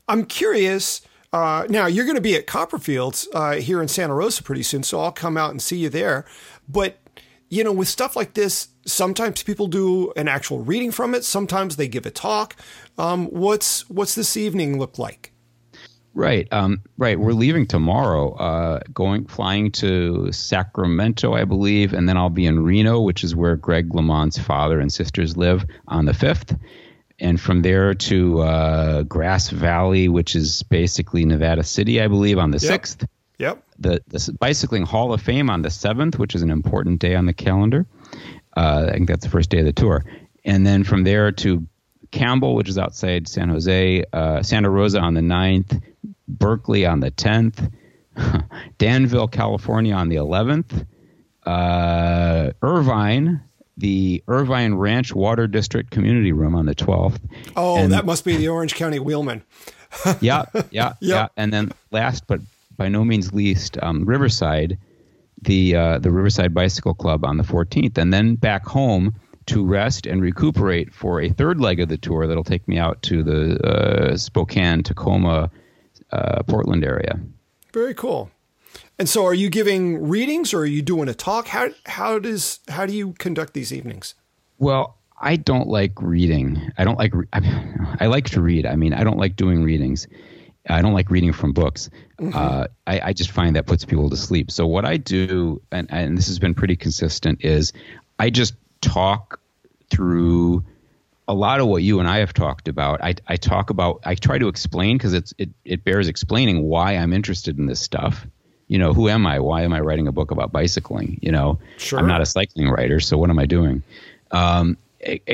I'm 0.08 0.26
curious. 0.26 1.02
Uh, 1.32 1.66
now, 1.70 1.86
you're 1.86 2.06
going 2.06 2.16
to 2.16 2.22
be 2.22 2.36
at 2.36 2.48
Copperfields 2.48 3.28
uh, 3.34 3.54
here 3.54 3.82
in 3.82 3.88
Santa 3.88 4.16
Rosa 4.16 4.42
pretty 4.42 4.64
soon, 4.64 4.82
so 4.82 5.00
I'll 5.00 5.12
come 5.12 5.38
out 5.38 5.52
and 5.52 5.62
see 5.62 5.78
you 5.78 5.90
there. 5.90 6.26
But, 6.68 6.98
you 7.50 7.64
know, 7.64 7.72
with 7.72 7.88
stuff 7.88 8.16
like 8.16 8.34
this, 8.34 8.70
sometimes 8.86 9.44
people 9.44 9.68
do 9.68 10.12
an 10.16 10.28
actual 10.28 10.60
reading 10.62 10.92
from 10.92 11.14
it. 11.14 11.24
Sometimes 11.24 11.76
they 11.76 11.88
give 11.88 12.08
a 12.08 12.12
talk. 12.12 12.56
Um, 12.98 13.28
what's 13.28 13.88
what's 13.90 14.16
this 14.16 14.36
evening 14.36 14.80
look 14.80 14.98
like? 14.98 15.33
Right, 16.16 16.48
um, 16.52 16.84
right. 16.98 17.20
We're 17.20 17.32
leaving 17.34 17.66
tomorrow, 17.66 18.34
uh, 18.34 18.80
going 18.94 19.26
flying 19.26 19.72
to 19.74 20.32
Sacramento, 20.32 21.34
I 21.34 21.44
believe, 21.46 21.94
and 21.94 22.08
then 22.08 22.18
I'll 22.18 22.30
be 22.30 22.46
in 22.46 22.64
Reno, 22.64 23.02
which 23.02 23.24
is 23.24 23.36
where 23.36 23.56
Greg 23.56 23.90
LeMond's 23.90 24.38
father 24.38 24.80
and 24.80 24.94
sisters 24.94 25.36
live, 25.36 25.66
on 25.88 26.06
the 26.06 26.14
fifth, 26.14 26.56
and 27.20 27.42
from 27.42 27.64
there 27.64 27.96
to 27.96 28.42
uh, 28.42 29.04
Grass 29.04 29.50
Valley, 29.50 30.08
which 30.08 30.36
is 30.36 30.62
basically 30.64 31.26
Nevada 31.26 31.64
City, 31.64 32.00
I 32.00 32.08
believe, 32.08 32.38
on 32.38 32.52
the 32.52 32.60
sixth. 32.60 33.08
Yep. 33.40 33.64
The, 33.80 34.04
the 34.08 34.38
Bicycling 34.40 34.86
Hall 34.86 35.14
of 35.14 35.22
Fame 35.22 35.50
on 35.50 35.64
the 35.64 35.72
seventh, 35.72 36.20
which 36.20 36.36
is 36.36 36.44
an 36.44 36.52
important 36.52 37.00
day 37.00 37.16
on 37.16 37.26
the 37.26 37.34
calendar. 37.34 37.88
Uh, 38.56 38.86
I 38.90 38.94
think 38.94 39.08
that's 39.08 39.24
the 39.24 39.32
first 39.32 39.50
day 39.50 39.60
of 39.60 39.66
the 39.66 39.74
tour, 39.74 40.06
and 40.46 40.66
then 40.66 40.84
from 40.84 41.04
there 41.04 41.32
to 41.32 41.66
Campbell, 42.14 42.56
which 42.56 42.70
is 42.70 42.78
outside 42.78 43.28
San 43.28 43.50
Jose, 43.50 44.04
uh, 44.14 44.42
Santa 44.44 44.70
Rosa 44.70 45.00
on 45.00 45.16
the 45.16 45.22
9th, 45.22 45.82
Berkeley 46.28 46.86
on 46.86 47.00
the 47.00 47.12
10th, 47.12 47.72
Danville, 48.78 49.28
California 49.28 49.96
on 49.96 50.10
the 50.10 50.18
11th, 50.18 50.86
uh, 51.46 52.52
Irvine, 52.62 53.42
the 53.78 54.24
Irvine 54.28 54.76
Ranch 54.76 55.16
Water 55.16 55.48
District 55.48 55.90
Community 55.90 56.32
Room 56.32 56.56
on 56.56 56.68
the 56.68 56.76
12th. 56.76 57.20
Oh, 57.56 57.78
and, 57.78 57.92
that 57.92 58.06
must 58.06 58.24
be 58.24 58.38
the 58.38 58.48
Orange 58.48 58.76
County 58.76 59.00
Wheelman. 59.00 59.44
yeah, 60.22 60.46
yeah, 60.54 60.64
yep. 60.72 60.98
yeah. 61.02 61.28
And 61.36 61.52
then 61.52 61.72
last 61.92 62.28
but 62.28 62.40
by 62.78 62.90
no 62.90 63.04
means 63.04 63.34
least, 63.34 63.78
um, 63.82 64.06
Riverside, 64.06 64.78
the 65.42 65.76
uh, 65.76 65.98
the 66.00 66.12
Riverside 66.12 66.54
Bicycle 66.54 66.94
Club 66.94 67.26
on 67.26 67.38
the 67.38 67.44
14th, 67.44 67.98
and 67.98 68.14
then 68.14 68.36
back 68.36 68.66
home 68.66 69.16
to 69.48 69.66
rest 69.66 70.06
and 70.06 70.22
recuperate 70.22 70.94
for 70.94 71.22
a 71.22 71.30
third 71.30 71.60
leg 71.60 71.80
of 71.80 71.90
the 71.90 71.98
tour 71.98 72.28
that'll 72.28 72.44
take 72.44 72.68
me 72.68 72.78
out 72.78 73.02
to 73.04 73.24
the 73.24 73.60
uh, 73.66 74.18
Spokane, 74.18 74.84
Tacoma, 74.84 75.50
uh, 76.12 76.44
Portland 76.44 76.84
area. 76.84 77.20
Very 77.74 77.94
cool. 77.94 78.32
And 79.00 79.10
so, 79.10 79.26
are 79.26 79.34
you 79.34 79.50
giving 79.50 80.08
readings, 80.08 80.54
or 80.54 80.60
are 80.60 80.66
you 80.66 80.82
doing 80.82 81.10
a 81.10 81.14
talk? 81.14 81.48
How 81.48 81.70
how 81.86 82.20
does 82.20 82.60
how 82.68 82.86
do 82.86 82.94
you 82.94 83.14
conduct 83.14 83.54
these 83.54 83.74
evenings? 83.74 84.16
Well, 84.60 84.98
I 85.20 85.36
don't 85.36 85.68
like 85.68 85.94
reading. 86.02 86.72
I 86.78 86.84
don't 86.84 86.98
like. 86.98 87.14
I, 87.34 87.96
I 88.00 88.06
like 88.08 88.30
to 88.32 88.42
read. 88.42 88.66
I 88.66 88.76
mean, 88.76 88.94
I 88.94 89.04
don't 89.04 89.18
like 89.18 89.36
doing 89.36 89.64
readings. 89.64 90.08
I 90.70 90.82
don't 90.82 90.94
like 90.94 91.10
reading 91.10 91.34
from 91.34 91.54
books. 91.54 91.90
Mm-hmm. 92.20 92.38
Uh, 92.38 92.68
I, 92.88 93.02
I, 93.10 93.14
just 93.14 93.32
find 93.32 93.56
that 93.58 93.66
puts 93.66 93.84
people 93.84 94.10
to 94.10 94.16
sleep. 94.16 94.50
So 94.50 94.66
what 94.66 94.86
I 94.86 94.96
do, 94.96 95.62
and, 95.74 95.88
and 95.92 96.18
this 96.18 96.28
has 96.28 96.40
been 96.40 96.54
pretty 96.54 96.78
consistent, 96.78 97.44
is 97.44 97.74
I 98.18 98.30
just 98.30 98.54
talk 98.84 99.40
through 99.90 100.64
a 101.28 101.34
lot 101.34 101.60
of 101.60 101.68
what 101.68 101.84
you 101.84 102.00
and 102.00 102.08
I 102.08 102.18
have 102.18 102.34
talked 102.34 102.68
about. 102.68 103.02
I, 103.02 103.16
I 103.28 103.38
talk 103.38 103.70
about, 103.70 104.02
I 104.04 104.16
try 104.16 104.38
to 104.38 104.48
explain 104.48 104.98
because 104.98 105.14
it's 105.14 105.34
it, 105.38 105.50
it 105.64 105.84
bears 105.84 106.08
explaining 106.08 106.64
why 106.64 106.94
I'm 106.94 107.14
interested 107.14 107.58
in 107.58 107.66
this 107.66 107.80
stuff. 107.80 108.28
You 108.68 108.78
know, 108.78 108.94
who 108.94 109.10
am 109.10 109.26
I? 109.26 109.40
Why 109.40 109.62
am 109.64 109.74
I 109.74 109.80
writing 109.80 110.08
a 110.08 110.12
book 110.12 110.32
about 110.32 110.52
bicycling? 110.52 111.20
You 111.22 111.32
know, 111.32 111.60
sure. 111.78 112.00
I'm 112.00 112.08
not 112.08 112.22
a 112.22 112.26
cycling 112.26 112.70
writer, 112.70 113.00
so 113.00 113.18
what 113.18 113.30
am 113.30 113.40
I 113.40 113.46
doing? 113.46 113.84
Um, 114.32 114.78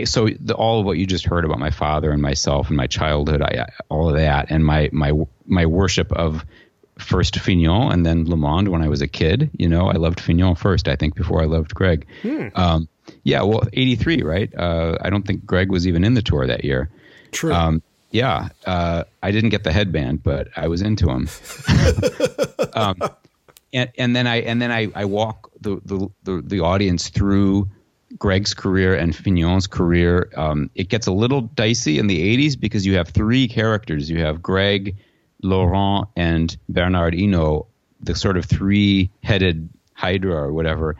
so 0.05 0.29
the, 0.39 0.55
all 0.55 0.79
of 0.79 0.85
what 0.85 0.97
you 0.97 1.05
just 1.05 1.25
heard 1.25 1.45
about 1.45 1.59
my 1.59 1.69
father 1.69 2.11
and 2.11 2.21
myself 2.21 2.67
and 2.67 2.77
my 2.77 2.87
childhood, 2.87 3.41
I, 3.41 3.67
all 3.87 4.09
of 4.09 4.15
that, 4.15 4.47
and 4.49 4.65
my 4.65 4.89
my 4.91 5.13
my 5.45 5.65
worship 5.65 6.11
of 6.11 6.43
first 6.97 7.39
Fignon 7.39 7.91
and 7.91 8.05
then 8.05 8.25
LeMond 8.25 8.67
when 8.67 8.81
I 8.81 8.89
was 8.89 9.01
a 9.01 9.07
kid. 9.07 9.49
You 9.57 9.69
know, 9.69 9.87
I 9.87 9.93
loved 9.93 10.19
Fignon 10.19 10.55
first, 10.55 10.87
I 10.87 10.95
think, 10.95 11.15
before 11.15 11.41
I 11.41 11.45
loved 11.45 11.73
Greg. 11.73 12.05
Hmm. 12.21 12.47
Um, 12.55 12.87
yeah, 13.23 13.41
well, 13.41 13.63
83, 13.73 14.23
right? 14.23 14.53
Uh, 14.55 14.97
I 15.01 15.09
don't 15.09 15.25
think 15.25 15.45
Greg 15.45 15.71
was 15.71 15.87
even 15.87 16.03
in 16.03 16.13
the 16.13 16.21
tour 16.21 16.47
that 16.47 16.63
year. 16.63 16.89
True. 17.31 17.53
Um, 17.53 17.81
yeah, 18.11 18.49
uh, 18.65 19.03
I 19.21 19.31
didn't 19.31 19.51
get 19.51 19.63
the 19.63 19.71
headband, 19.71 20.23
but 20.23 20.47
I 20.55 20.67
was 20.67 20.81
into 20.81 21.09
him. 21.09 21.29
um, 22.73 22.97
and, 23.71 23.91
and 23.97 24.15
then 24.15 24.25
I 24.25 24.37
and 24.37 24.61
then 24.61 24.71
I, 24.71 24.89
I 24.95 25.05
walk 25.05 25.51
the, 25.61 25.79
the, 25.85 26.09
the, 26.23 26.41
the 26.43 26.59
audience 26.61 27.09
through 27.09 27.69
Greg's 28.17 28.55
career 28.55 28.95
and 28.95 29.15
Fignon's 29.15 29.67
career. 29.67 30.31
Um, 30.35 30.71
it 30.73 30.89
gets 30.89 31.05
a 31.05 31.11
little 31.11 31.41
dicey 31.41 31.99
in 31.99 32.07
the 32.07 32.35
80s 32.37 32.59
because 32.59 32.85
you 32.85 32.97
have 32.97 33.09
three 33.09 33.47
characters. 33.47 34.09
You 34.09 34.21
have 34.21 34.41
Greg, 34.41 34.97
Laurent, 35.43 36.07
and 36.15 36.57
Bernard 36.67 37.13
Hinault, 37.13 37.67
the 38.01 38.15
sort 38.15 38.37
of 38.37 38.45
three 38.45 39.11
headed 39.21 39.69
Hydra 39.93 40.33
or 40.33 40.53
whatever 40.53 40.95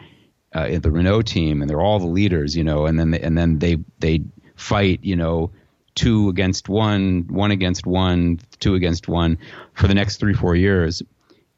uh, 0.53 0.79
the 0.79 0.91
Renault 0.91 1.23
team, 1.23 1.61
and 1.61 1.69
they're 1.69 1.81
all 1.81 1.99
the 1.99 2.07
leaders, 2.07 2.55
you 2.55 2.63
know, 2.63 2.85
and 2.85 2.99
then 2.99 3.11
they, 3.11 3.19
and 3.19 3.37
then 3.37 3.59
they 3.59 3.77
they 3.99 4.21
fight, 4.55 4.99
you 5.03 5.15
know, 5.15 5.51
two 5.95 6.29
against 6.29 6.69
one, 6.69 7.25
one 7.29 7.51
against 7.51 7.85
one, 7.85 8.39
two 8.59 8.75
against 8.75 9.07
one 9.07 9.37
for 9.73 9.87
the 9.87 9.93
next 9.93 10.17
three, 10.17 10.33
four 10.33 10.55
years. 10.55 11.03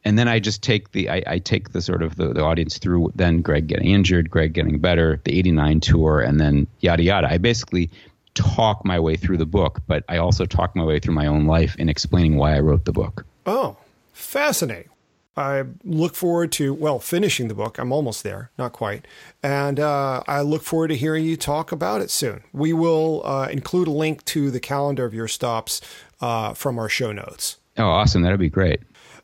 And 0.04 0.18
then 0.18 0.28
I 0.28 0.40
just 0.40 0.64
take 0.64 0.92
the 0.92 1.10
I, 1.10 1.24
I 1.28 1.40
take 1.40 1.74
the 1.74 1.82
sort 1.82 2.02
of 2.02 2.16
the, 2.16 2.34
the 2.34 2.42
audience 2.44 2.80
through 2.80 3.12
then 3.16 3.42
Greg 3.42 3.68
getting 3.68 3.92
injured, 3.92 4.30
Greg 4.30 4.54
getting 4.54 4.80
better, 4.80 5.22
the 5.24 5.38
'89 5.38 5.80
tour, 5.80 6.20
and 6.20 6.40
then 6.40 6.68
yada 6.80 7.04
yada. 7.04 7.32
I 7.32 7.38
basically 7.38 7.90
talk 8.34 8.84
my 8.84 9.00
way 9.00 9.16
through 9.16 9.38
the 9.38 9.46
book, 9.46 9.82
but 9.88 10.04
I 10.10 10.18
also 10.18 10.46
talk 10.46 10.76
my 10.76 10.84
way 10.84 11.00
through 11.00 11.14
my 11.14 11.28
own 11.28 11.46
life 11.46 11.76
in 11.78 11.90
explaining 11.90 12.38
why 12.38 12.56
I 12.56 12.60
wrote 12.62 12.86
the 12.86 12.94
book. 12.94 13.26
Oh, 13.46 13.78
fascinating. 14.14 14.91
I 15.38 15.64
look 15.84 16.16
forward 16.16 16.52
to, 16.54 16.74
well, 16.74 17.00
finishing 17.00 17.48
the 17.48 17.54
book. 17.54 17.78
I'm 17.78 17.92
almost 17.92 18.24
there, 18.24 18.52
not 18.58 18.74
quite. 18.74 19.06
And 19.42 19.80
uh, 19.80 20.24
I 20.28 20.42
look 20.42 20.62
forward 20.62 20.90
to 20.90 20.98
hearing 20.98 21.26
you 21.26 21.38
talk 21.38 21.72
about 21.72 22.02
it 22.02 22.12
soon. 22.12 22.44
We 22.52 22.74
will 22.74 23.22
uh, 23.26 23.48
include 23.50 23.88
a 23.88 23.92
link 23.92 24.26
to 24.26 24.52
the 24.52 24.60
calendar 24.60 25.06
of 25.06 25.14
your 25.14 25.30
stops 25.30 25.82
uh, 26.20 26.54
from 26.54 26.78
our 26.78 26.90
show 26.90 27.14
notes. 27.14 27.58
Oh, 27.78 27.86
awesome. 27.86 28.24
That'd 28.24 28.40
be 28.40 28.50
great. 28.50 28.82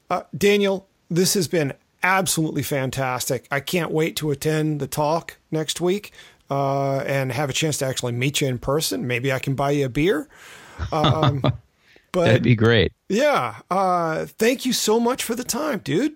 Uh, 0.10 0.24
Daniel, 0.36 0.88
this 1.10 1.34
has 1.34 1.50
been 1.50 1.74
absolutely 2.04 2.64
fantastic. 2.64 3.46
I 3.52 3.60
can't 3.60 3.92
wait 3.92 4.16
to 4.18 4.32
attend 4.32 4.80
the 4.80 4.88
talk 4.88 5.38
next 5.52 5.82
week 5.82 6.14
uh, 6.50 7.00
and 7.00 7.34
have 7.34 7.50
a 7.50 7.54
chance 7.54 7.78
to 7.80 7.86
actually 7.86 8.14
meet 8.14 8.40
you 8.40 8.48
in 8.48 8.60
person. 8.60 9.08
Maybe 9.08 9.34
I 9.34 9.40
can 9.40 9.56
buy 9.56 9.72
you 9.72 9.86
a 9.86 9.90
beer. 9.90 10.30
Um, 10.92 11.44
but 12.12 12.26
that'd 12.26 12.44
be 12.44 12.56
great. 12.56 12.92
Yeah. 13.10 13.56
Uh, 13.70 14.26
thank 14.26 14.66
you 14.66 14.74
so 14.74 15.00
much 15.00 15.24
for 15.24 15.36
the 15.36 15.44
time, 15.44 15.80
dude. 15.80 16.16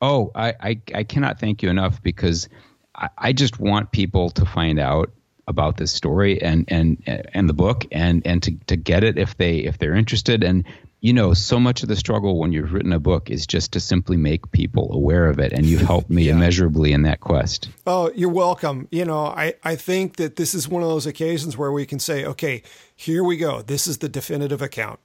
Oh, 0.00 0.30
I, 0.34 0.54
I, 0.60 0.80
I 0.94 1.04
cannot 1.04 1.40
thank 1.40 1.62
you 1.62 1.70
enough 1.70 2.02
because 2.02 2.48
I, 2.94 3.08
I 3.18 3.32
just 3.32 3.58
want 3.58 3.92
people 3.92 4.30
to 4.30 4.44
find 4.44 4.78
out 4.78 5.10
about 5.46 5.76
this 5.76 5.92
story 5.92 6.40
and 6.40 6.64
and 6.68 7.02
and 7.06 7.48
the 7.48 7.52
book 7.52 7.84
and 7.92 8.26
and 8.26 8.42
to 8.42 8.56
to 8.66 8.76
get 8.76 9.04
it 9.04 9.18
if 9.18 9.36
they 9.36 9.58
if 9.58 9.78
they're 9.78 9.94
interested 9.94 10.42
and 10.42 10.64
you 11.00 11.12
know 11.12 11.34
so 11.34 11.60
much 11.60 11.82
of 11.82 11.88
the 11.88 11.96
struggle 11.96 12.38
when 12.38 12.50
you've 12.50 12.72
written 12.72 12.92
a 12.92 12.98
book 12.98 13.28
is 13.28 13.46
just 13.46 13.72
to 13.72 13.80
simply 13.80 14.16
make 14.16 14.50
people 14.52 14.90
aware 14.92 15.28
of 15.28 15.38
it 15.38 15.52
and 15.52 15.66
you've 15.66 15.82
helped 15.82 16.08
me 16.08 16.22
yeah. 16.26 16.32
immeasurably 16.32 16.92
in 16.92 17.02
that 17.02 17.20
quest 17.20 17.68
oh 17.86 18.10
you're 18.14 18.30
welcome 18.30 18.88
you 18.90 19.04
know 19.04 19.26
i 19.26 19.52
i 19.64 19.76
think 19.76 20.16
that 20.16 20.36
this 20.36 20.54
is 20.54 20.66
one 20.66 20.82
of 20.82 20.88
those 20.88 21.06
occasions 21.06 21.58
where 21.58 21.72
we 21.72 21.84
can 21.84 21.98
say 21.98 22.24
okay 22.24 22.62
here 22.96 23.22
we 23.22 23.36
go 23.36 23.60
this 23.60 23.86
is 23.86 23.98
the 23.98 24.08
definitive 24.08 24.62
account 24.62 24.98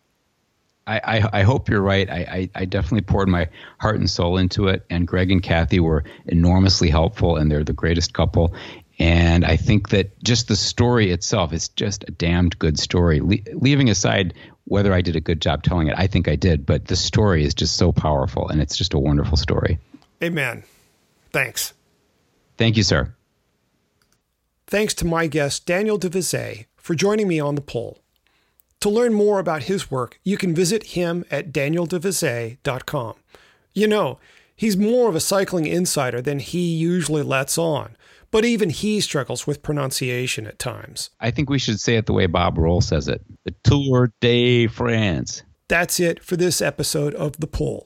I, 0.89 1.01
I, 1.03 1.29
I, 1.39 1.43
hope 1.43 1.69
you're 1.69 1.81
right. 1.81 2.09
I, 2.09 2.15
I, 2.15 2.49
I, 2.61 2.65
definitely 2.65 3.01
poured 3.01 3.29
my 3.29 3.47
heart 3.79 3.97
and 3.97 4.09
soul 4.09 4.37
into 4.37 4.69
it. 4.69 4.85
And 4.89 5.07
Greg 5.07 5.31
and 5.31 5.43
Kathy 5.43 5.79
were 5.79 6.03
enormously 6.25 6.89
helpful, 6.89 7.37
and 7.37 7.51
they're 7.51 7.63
the 7.63 7.73
greatest 7.73 8.13
couple. 8.13 8.55
And 8.97 9.45
I 9.45 9.55
think 9.55 9.89
that 9.89 10.21
just 10.23 10.47
the 10.47 10.55
story 10.55 11.11
itself 11.11 11.53
is 11.53 11.69
just 11.69 12.05
a 12.07 12.11
damned 12.11 12.57
good 12.57 12.79
story. 12.79 13.21
Le- 13.21 13.37
leaving 13.53 13.89
aside 13.89 14.33
whether 14.65 14.91
I 14.91 15.01
did 15.01 15.15
a 15.15 15.21
good 15.21 15.41
job 15.41 15.63
telling 15.63 15.87
it, 15.87 15.95
I 15.97 16.07
think 16.07 16.27
I 16.27 16.35
did. 16.35 16.65
But 16.65 16.87
the 16.87 16.95
story 16.95 17.43
is 17.43 17.53
just 17.53 17.77
so 17.77 17.91
powerful, 17.91 18.49
and 18.49 18.59
it's 18.59 18.75
just 18.75 18.95
a 18.95 18.99
wonderful 18.99 19.37
story. 19.37 19.77
Amen. 20.23 20.63
Thanks. 21.31 21.73
Thank 22.57 22.77
you, 22.77 22.83
sir. 22.83 23.13
Thanks 24.65 24.93
to 24.95 25.05
my 25.05 25.27
guest, 25.27 25.65
Daniel 25.65 25.97
De 25.97 26.09
Visé, 26.09 26.65
for 26.77 26.95
joining 26.95 27.27
me 27.27 27.39
on 27.39 27.55
the 27.55 27.61
Pull. 27.61 27.99
To 28.81 28.89
learn 28.89 29.13
more 29.13 29.39
about 29.39 29.63
his 29.63 29.91
work, 29.91 30.19
you 30.23 30.37
can 30.37 30.55
visit 30.55 30.83
him 30.83 31.25
at 31.29 31.51
danieldevise.com. 31.51 33.15
You 33.73 33.87
know, 33.87 34.19
he's 34.55 34.77
more 34.77 35.09
of 35.09 35.15
a 35.15 35.19
cycling 35.19 35.65
insider 35.65 36.21
than 36.21 36.39
he 36.39 36.75
usually 36.75 37.21
lets 37.21 37.57
on, 37.57 37.97
but 38.31 38.45
even 38.45 38.69
he 38.69 39.01
struggles 39.01 39.45
with 39.45 39.61
pronunciation 39.61 40.47
at 40.47 40.59
times. 40.59 41.09
I 41.19 41.29
think 41.29 41.49
we 41.49 41.59
should 41.59 41.81
say 41.81 41.97
it 41.97 42.05
the 42.05 42.13
way 42.13 42.25
Bob 42.25 42.57
Roll 42.57 42.79
says 42.79 43.09
it 43.09 43.21
the 43.43 43.53
Tour 43.65 44.13
de 44.21 44.67
France. 44.67 45.43
That's 45.67 45.99
it 45.99 46.23
for 46.23 46.37
this 46.37 46.61
episode 46.61 47.13
of 47.15 47.37
The 47.37 47.47
Pull. 47.47 47.85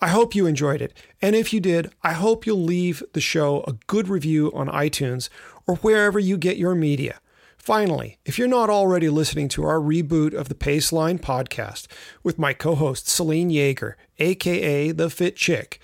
I 0.00 0.08
hope 0.08 0.34
you 0.34 0.46
enjoyed 0.46 0.80
it, 0.80 0.96
and 1.20 1.36
if 1.36 1.52
you 1.52 1.60
did, 1.60 1.92
I 2.02 2.14
hope 2.14 2.46
you'll 2.46 2.62
leave 2.62 3.02
the 3.12 3.20
show 3.20 3.62
a 3.66 3.74
good 3.86 4.08
review 4.08 4.50
on 4.54 4.68
iTunes 4.68 5.28
or 5.66 5.76
wherever 5.76 6.18
you 6.18 6.38
get 6.38 6.56
your 6.56 6.74
media. 6.74 7.20
Finally, 7.60 8.16
if 8.24 8.38
you're 8.38 8.48
not 8.48 8.70
already 8.70 9.10
listening 9.10 9.46
to 9.46 9.64
our 9.64 9.78
reboot 9.78 10.32
of 10.32 10.48
the 10.48 10.54
Paceline 10.54 11.20
podcast 11.20 11.86
with 12.22 12.38
my 12.38 12.54
co 12.54 12.74
host 12.74 13.06
Selene 13.06 13.50
Yeager, 13.50 13.94
aka 14.18 14.92
The 14.92 15.10
Fit 15.10 15.36
Chick, 15.36 15.78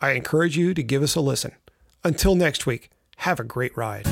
I 0.00 0.12
encourage 0.12 0.56
you 0.56 0.72
to 0.72 0.82
give 0.84 1.02
us 1.02 1.16
a 1.16 1.20
listen. 1.20 1.50
Until 2.04 2.36
next 2.36 2.64
week, 2.64 2.90
have 3.16 3.40
a 3.40 3.44
great 3.44 3.76
ride. 3.76 4.06